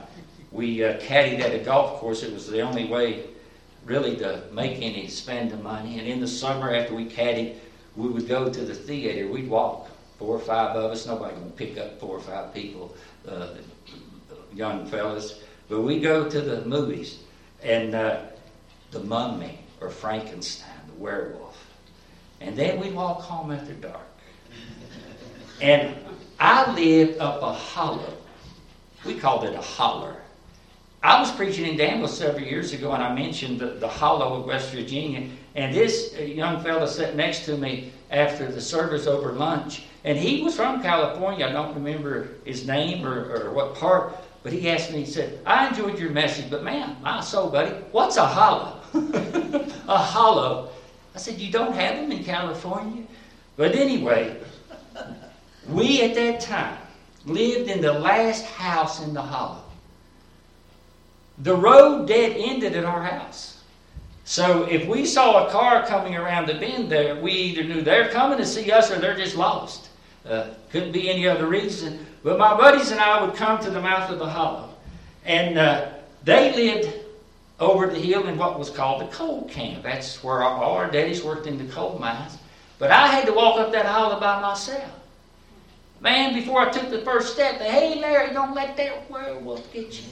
we 0.50 0.82
uh, 0.82 0.98
caddied 0.98 1.38
at 1.38 1.54
a 1.54 1.60
golf 1.60 2.00
course. 2.00 2.24
It 2.24 2.32
was 2.32 2.50
the 2.50 2.62
only 2.62 2.86
way, 2.86 3.26
really, 3.84 4.16
to 4.16 4.42
make 4.52 4.82
any 4.82 5.06
spending 5.06 5.62
money. 5.62 6.00
And 6.00 6.08
in 6.08 6.20
the 6.20 6.26
summer, 6.26 6.74
after 6.74 6.96
we 6.96 7.04
caddied, 7.04 7.58
we 7.94 8.08
would 8.08 8.26
go 8.26 8.52
to 8.52 8.60
the 8.64 8.74
theater. 8.74 9.28
We'd 9.28 9.48
walk, 9.48 9.88
four 10.18 10.36
or 10.36 10.40
five 10.40 10.76
of 10.76 10.90
us. 10.90 11.06
Nobody 11.06 11.34
can 11.34 11.50
pick 11.52 11.78
up 11.78 11.98
four 11.98 12.16
or 12.16 12.20
five 12.20 12.52
people, 12.52 12.94
uh, 13.28 13.48
young 14.54 14.86
fellas. 14.86 15.42
But 15.68 15.82
we 15.82 16.00
go 16.00 16.28
to 16.28 16.40
the 16.40 16.64
movies, 16.64 17.20
and 17.62 17.94
uh, 17.94 18.22
the 18.90 19.00
Mummy 19.00 19.60
or 19.80 19.90
Frankenstein, 19.90 20.68
the 20.88 21.00
werewolf, 21.00 21.64
and 22.40 22.56
then 22.56 22.80
we 22.80 22.90
walk 22.90 23.20
home 23.20 23.52
after 23.52 23.74
dark. 23.74 24.00
And 25.60 25.94
I 26.38 26.72
lived 26.74 27.20
up 27.20 27.42
a 27.42 27.52
hollow 27.52 28.16
we 29.04 29.14
called 29.14 29.44
it 29.44 29.54
a 29.54 29.60
holler. 29.60 30.16
I 31.02 31.18
was 31.18 31.30
preaching 31.32 31.66
in 31.66 31.76
Danville 31.76 32.08
several 32.08 32.44
years 32.44 32.72
ago, 32.72 32.92
and 32.92 33.02
I 33.02 33.14
mentioned 33.14 33.58
the, 33.58 33.66
the 33.66 33.88
hollow 33.88 34.34
of 34.34 34.46
West 34.46 34.72
Virginia. 34.72 35.28
And 35.54 35.74
this 35.74 36.14
young 36.18 36.62
fellow 36.62 36.86
sat 36.86 37.16
next 37.16 37.46
to 37.46 37.56
me 37.56 37.92
after 38.10 38.50
the 38.50 38.60
service 38.60 39.06
over 39.06 39.32
lunch, 39.32 39.84
and 40.04 40.18
he 40.18 40.42
was 40.42 40.56
from 40.56 40.82
California. 40.82 41.46
I 41.46 41.52
don't 41.52 41.74
remember 41.74 42.28
his 42.44 42.66
name 42.66 43.06
or, 43.06 43.34
or 43.34 43.50
what 43.52 43.74
part, 43.74 44.14
but 44.42 44.52
he 44.52 44.68
asked 44.70 44.92
me, 44.92 45.00
he 45.00 45.06
said, 45.06 45.40
I 45.46 45.68
enjoyed 45.68 45.98
your 45.98 46.10
message, 46.10 46.50
but 46.50 46.64
man, 46.64 46.96
my 47.02 47.20
soul, 47.20 47.50
buddy, 47.50 47.72
what's 47.92 48.16
a 48.16 48.26
hollow? 48.26 48.80
a 49.88 49.98
hollow. 49.98 50.70
I 51.14 51.18
said, 51.18 51.38
You 51.38 51.52
don't 51.52 51.74
have 51.74 51.96
them 51.96 52.12
in 52.12 52.24
California? 52.24 53.04
But 53.56 53.74
anyway, 53.74 54.40
we 55.68 56.02
at 56.02 56.14
that 56.14 56.40
time 56.40 56.78
lived 57.26 57.70
in 57.70 57.80
the 57.80 57.92
last 57.92 58.44
house 58.46 59.02
in 59.02 59.12
the 59.12 59.22
hollow. 59.22 59.62
The 61.38 61.54
road 61.54 62.06
dead 62.06 62.36
ended 62.36 62.74
at 62.74 62.84
our 62.84 63.02
house. 63.02 63.49
So 64.24 64.64
if 64.64 64.86
we 64.86 65.06
saw 65.06 65.46
a 65.46 65.50
car 65.50 65.86
coming 65.86 66.14
around 66.14 66.46
the 66.46 66.54
bend 66.54 66.90
there, 66.90 67.16
we 67.16 67.32
either 67.32 67.64
knew 67.64 67.82
they're 67.82 68.08
coming 68.10 68.38
to 68.38 68.46
see 68.46 68.70
us 68.70 68.90
or 68.90 68.98
they're 68.98 69.16
just 69.16 69.36
lost. 69.36 69.88
Uh, 70.24 70.48
couldn't 70.70 70.92
be 70.92 71.10
any 71.10 71.26
other 71.26 71.46
reason. 71.46 72.06
But 72.22 72.38
my 72.38 72.56
buddies 72.56 72.90
and 72.90 73.00
I 73.00 73.24
would 73.24 73.34
come 73.34 73.58
to 73.62 73.70
the 73.70 73.80
mouth 73.80 74.10
of 74.10 74.18
the 74.18 74.28
hollow. 74.28 74.74
And 75.24 75.58
uh, 75.58 75.88
they 76.22 76.54
lived 76.54 76.92
over 77.58 77.86
the 77.86 77.98
hill 77.98 78.26
in 78.26 78.38
what 78.38 78.58
was 78.58 78.70
called 78.70 79.02
the 79.02 79.06
coal 79.06 79.48
camp. 79.48 79.82
That's 79.82 80.22
where 80.22 80.42
all 80.42 80.74
our 80.74 80.90
daddies 80.90 81.22
worked 81.22 81.46
in 81.46 81.58
the 81.58 81.72
coal 81.72 81.98
mines. 81.98 82.38
But 82.78 82.90
I 82.90 83.08
had 83.08 83.26
to 83.26 83.32
walk 83.32 83.58
up 83.58 83.72
that 83.72 83.86
hollow 83.86 84.18
by 84.18 84.40
myself. 84.40 84.90
Man, 86.00 86.32
before 86.32 86.62
I 86.62 86.70
took 86.70 86.88
the 86.88 87.02
first 87.02 87.34
step, 87.34 87.60
hey 87.60 88.00
Larry, 88.00 88.32
don't 88.32 88.54
let 88.54 88.76
that 88.78 89.10
werewolf 89.10 89.70
get 89.72 90.00
you. 90.00 90.06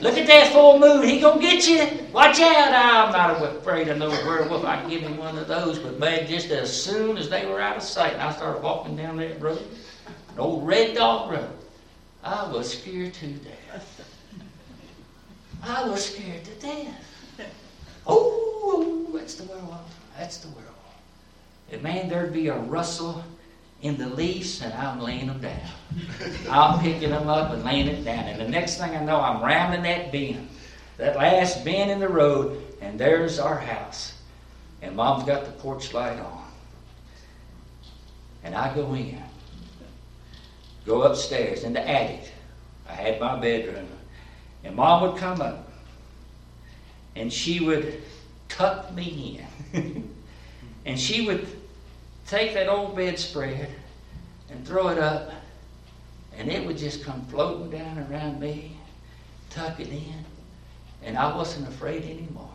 Look 0.00 0.16
at 0.16 0.26
that 0.28 0.52
full 0.52 0.78
moon. 0.78 1.06
He 1.08 1.20
gonna 1.20 1.40
get 1.40 1.66
you. 1.66 2.06
Watch 2.12 2.40
out. 2.40 2.72
I'm 2.72 3.12
not 3.12 3.42
afraid 3.42 3.88
of 3.88 3.98
no 3.98 4.10
werewolf. 4.10 4.64
I 4.64 4.88
give 4.88 5.02
him 5.02 5.16
one 5.16 5.36
of 5.36 5.48
those. 5.48 5.78
But 5.78 5.98
man, 5.98 6.26
just 6.26 6.50
as 6.50 6.72
soon 6.72 7.18
as 7.18 7.28
they 7.28 7.46
were 7.46 7.60
out 7.60 7.76
of 7.76 7.82
sight, 7.82 8.12
and 8.12 8.22
I 8.22 8.32
started 8.32 8.62
walking 8.62 8.96
down 8.96 9.16
that 9.16 9.40
road, 9.40 9.66
an 10.06 10.38
old 10.38 10.66
red 10.66 10.96
dog 10.96 11.32
road, 11.32 11.50
I 12.22 12.50
was 12.50 12.78
scared 12.78 13.14
to 13.14 13.26
death. 13.26 14.08
I 15.64 15.88
was 15.88 16.14
scared 16.14 16.44
to 16.44 16.54
death. 16.54 17.04
Oh, 18.06 19.10
that's 19.12 19.34
the 19.34 19.44
werewolf. 19.44 19.94
That's 20.16 20.38
the 20.38 20.48
werewolf. 20.48 20.74
And 21.72 21.82
man, 21.82 22.08
there'd 22.08 22.32
be 22.32 22.48
a 22.48 22.56
rustle 22.56 23.24
in 23.82 23.96
the 23.96 24.08
leaves 24.08 24.60
and 24.60 24.72
I'm 24.74 25.00
laying 25.00 25.28
them 25.28 25.40
down. 25.40 25.70
I'm 26.50 26.80
picking 26.80 27.10
them 27.10 27.28
up 27.28 27.52
and 27.52 27.64
laying 27.64 27.86
it 27.86 28.04
down. 28.04 28.24
And 28.24 28.40
the 28.40 28.48
next 28.48 28.78
thing 28.78 28.94
I 28.96 29.04
know, 29.04 29.20
I'm 29.20 29.42
rounding 29.42 29.82
that 29.82 30.10
bend, 30.10 30.48
that 30.96 31.16
last 31.16 31.64
bend 31.64 31.90
in 31.90 32.00
the 32.00 32.08
road, 32.08 32.62
and 32.80 32.98
there's 32.98 33.38
our 33.38 33.58
house. 33.58 34.14
And 34.82 34.96
mom's 34.96 35.24
got 35.24 35.44
the 35.44 35.52
porch 35.52 35.94
light 35.94 36.18
on. 36.18 36.44
And 38.42 38.54
I 38.54 38.74
go 38.74 38.94
in, 38.94 39.22
go 40.86 41.02
upstairs 41.02 41.64
in 41.64 41.72
the 41.72 41.88
attic. 41.88 42.32
I 42.88 42.92
had 42.92 43.20
my 43.20 43.38
bedroom. 43.38 43.86
And 44.64 44.74
mom 44.74 45.02
would 45.02 45.20
come 45.20 45.40
up 45.40 45.70
and 47.14 47.32
she 47.32 47.60
would 47.60 48.00
tuck 48.48 48.92
me 48.94 49.44
in. 49.72 50.14
and 50.86 50.98
she 50.98 51.26
would 51.26 51.46
take 52.28 52.54
that 52.54 52.68
old 52.68 52.94
bedspread 52.94 53.70
and 54.50 54.66
throw 54.66 54.88
it 54.88 54.98
up, 54.98 55.32
and 56.36 56.50
it 56.50 56.64
would 56.66 56.76
just 56.76 57.02
come 57.02 57.24
floating 57.26 57.70
down 57.70 57.98
around 58.10 58.38
me, 58.38 58.76
tuck 59.50 59.80
it 59.80 59.88
in, 59.88 60.24
and 61.02 61.16
I 61.16 61.34
wasn't 61.34 61.68
afraid 61.68 62.04
anymore. 62.04 62.50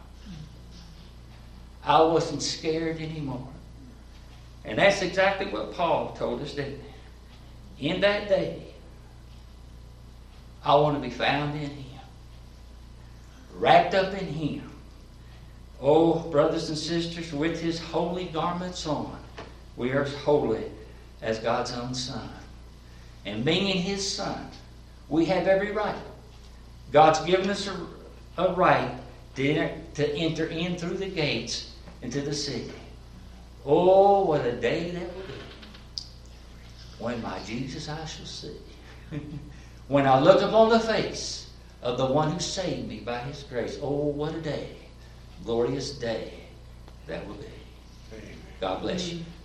I 1.83 2.01
wasn't 2.01 2.41
scared 2.41 3.01
anymore. 3.01 3.47
And 4.63 4.77
that's 4.77 5.01
exactly 5.01 5.47
what 5.47 5.73
Paul 5.73 6.15
told 6.15 6.41
us, 6.41 6.53
didn't 6.53 6.79
he? 7.75 7.89
In 7.89 8.01
that 8.01 8.29
day, 8.29 8.73
I 10.63 10.75
want 10.75 10.95
to 10.95 11.01
be 11.01 11.13
found 11.13 11.55
in 11.55 11.69
Him, 11.69 11.99
wrapped 13.55 13.93
up 13.93 14.13
in 14.13 14.27
Him. 14.27 14.69
Oh, 15.81 16.19
brothers 16.29 16.69
and 16.69 16.77
sisters, 16.77 17.33
with 17.33 17.59
His 17.59 17.79
holy 17.79 18.25
garments 18.25 18.87
on, 18.87 19.22
we 19.75 19.91
are 19.91 20.03
holy 20.03 20.63
as 21.21 21.39
God's 21.39 21.71
own 21.73 21.93
Son. 21.93 22.29
And 23.25 23.45
being 23.45 23.69
in 23.69 23.77
His 23.77 24.09
Son, 24.09 24.49
we 25.09 25.25
have 25.25 25.47
every 25.47 25.71
right. 25.71 25.95
God's 26.91 27.19
given 27.21 27.49
us 27.49 27.67
a, 27.67 28.41
a 28.41 28.53
right 28.53 28.91
to, 29.35 29.69
to 29.95 30.15
enter 30.15 30.45
in 30.47 30.77
through 30.77 30.97
the 30.97 31.07
gates 31.07 31.71
into 32.01 32.21
the 32.21 32.33
city. 32.33 32.71
Oh, 33.65 34.25
what 34.25 34.45
a 34.45 34.51
day 34.51 34.91
that 34.91 35.15
will 35.15 35.23
be. 35.23 35.33
When 36.99 37.21
my 37.21 37.39
Jesus 37.39 37.89
I 37.89 38.05
shall 38.05 38.25
see. 38.25 38.57
when 39.87 40.05
I 40.05 40.19
look 40.19 40.41
upon 40.41 40.69
the 40.69 40.79
face 40.79 41.49
of 41.81 41.97
the 41.97 42.05
one 42.05 42.31
who 42.31 42.39
saved 42.39 42.87
me 42.87 42.99
by 42.99 43.19
his 43.19 43.43
grace. 43.43 43.77
Oh, 43.81 44.07
what 44.07 44.35
a 44.35 44.41
day. 44.41 44.69
Glorious 45.43 45.91
day 45.91 46.33
that 47.07 47.25
will 47.27 47.35
be. 47.35 47.45
God 48.61 48.81
bless 48.81 49.11
you. 49.11 49.19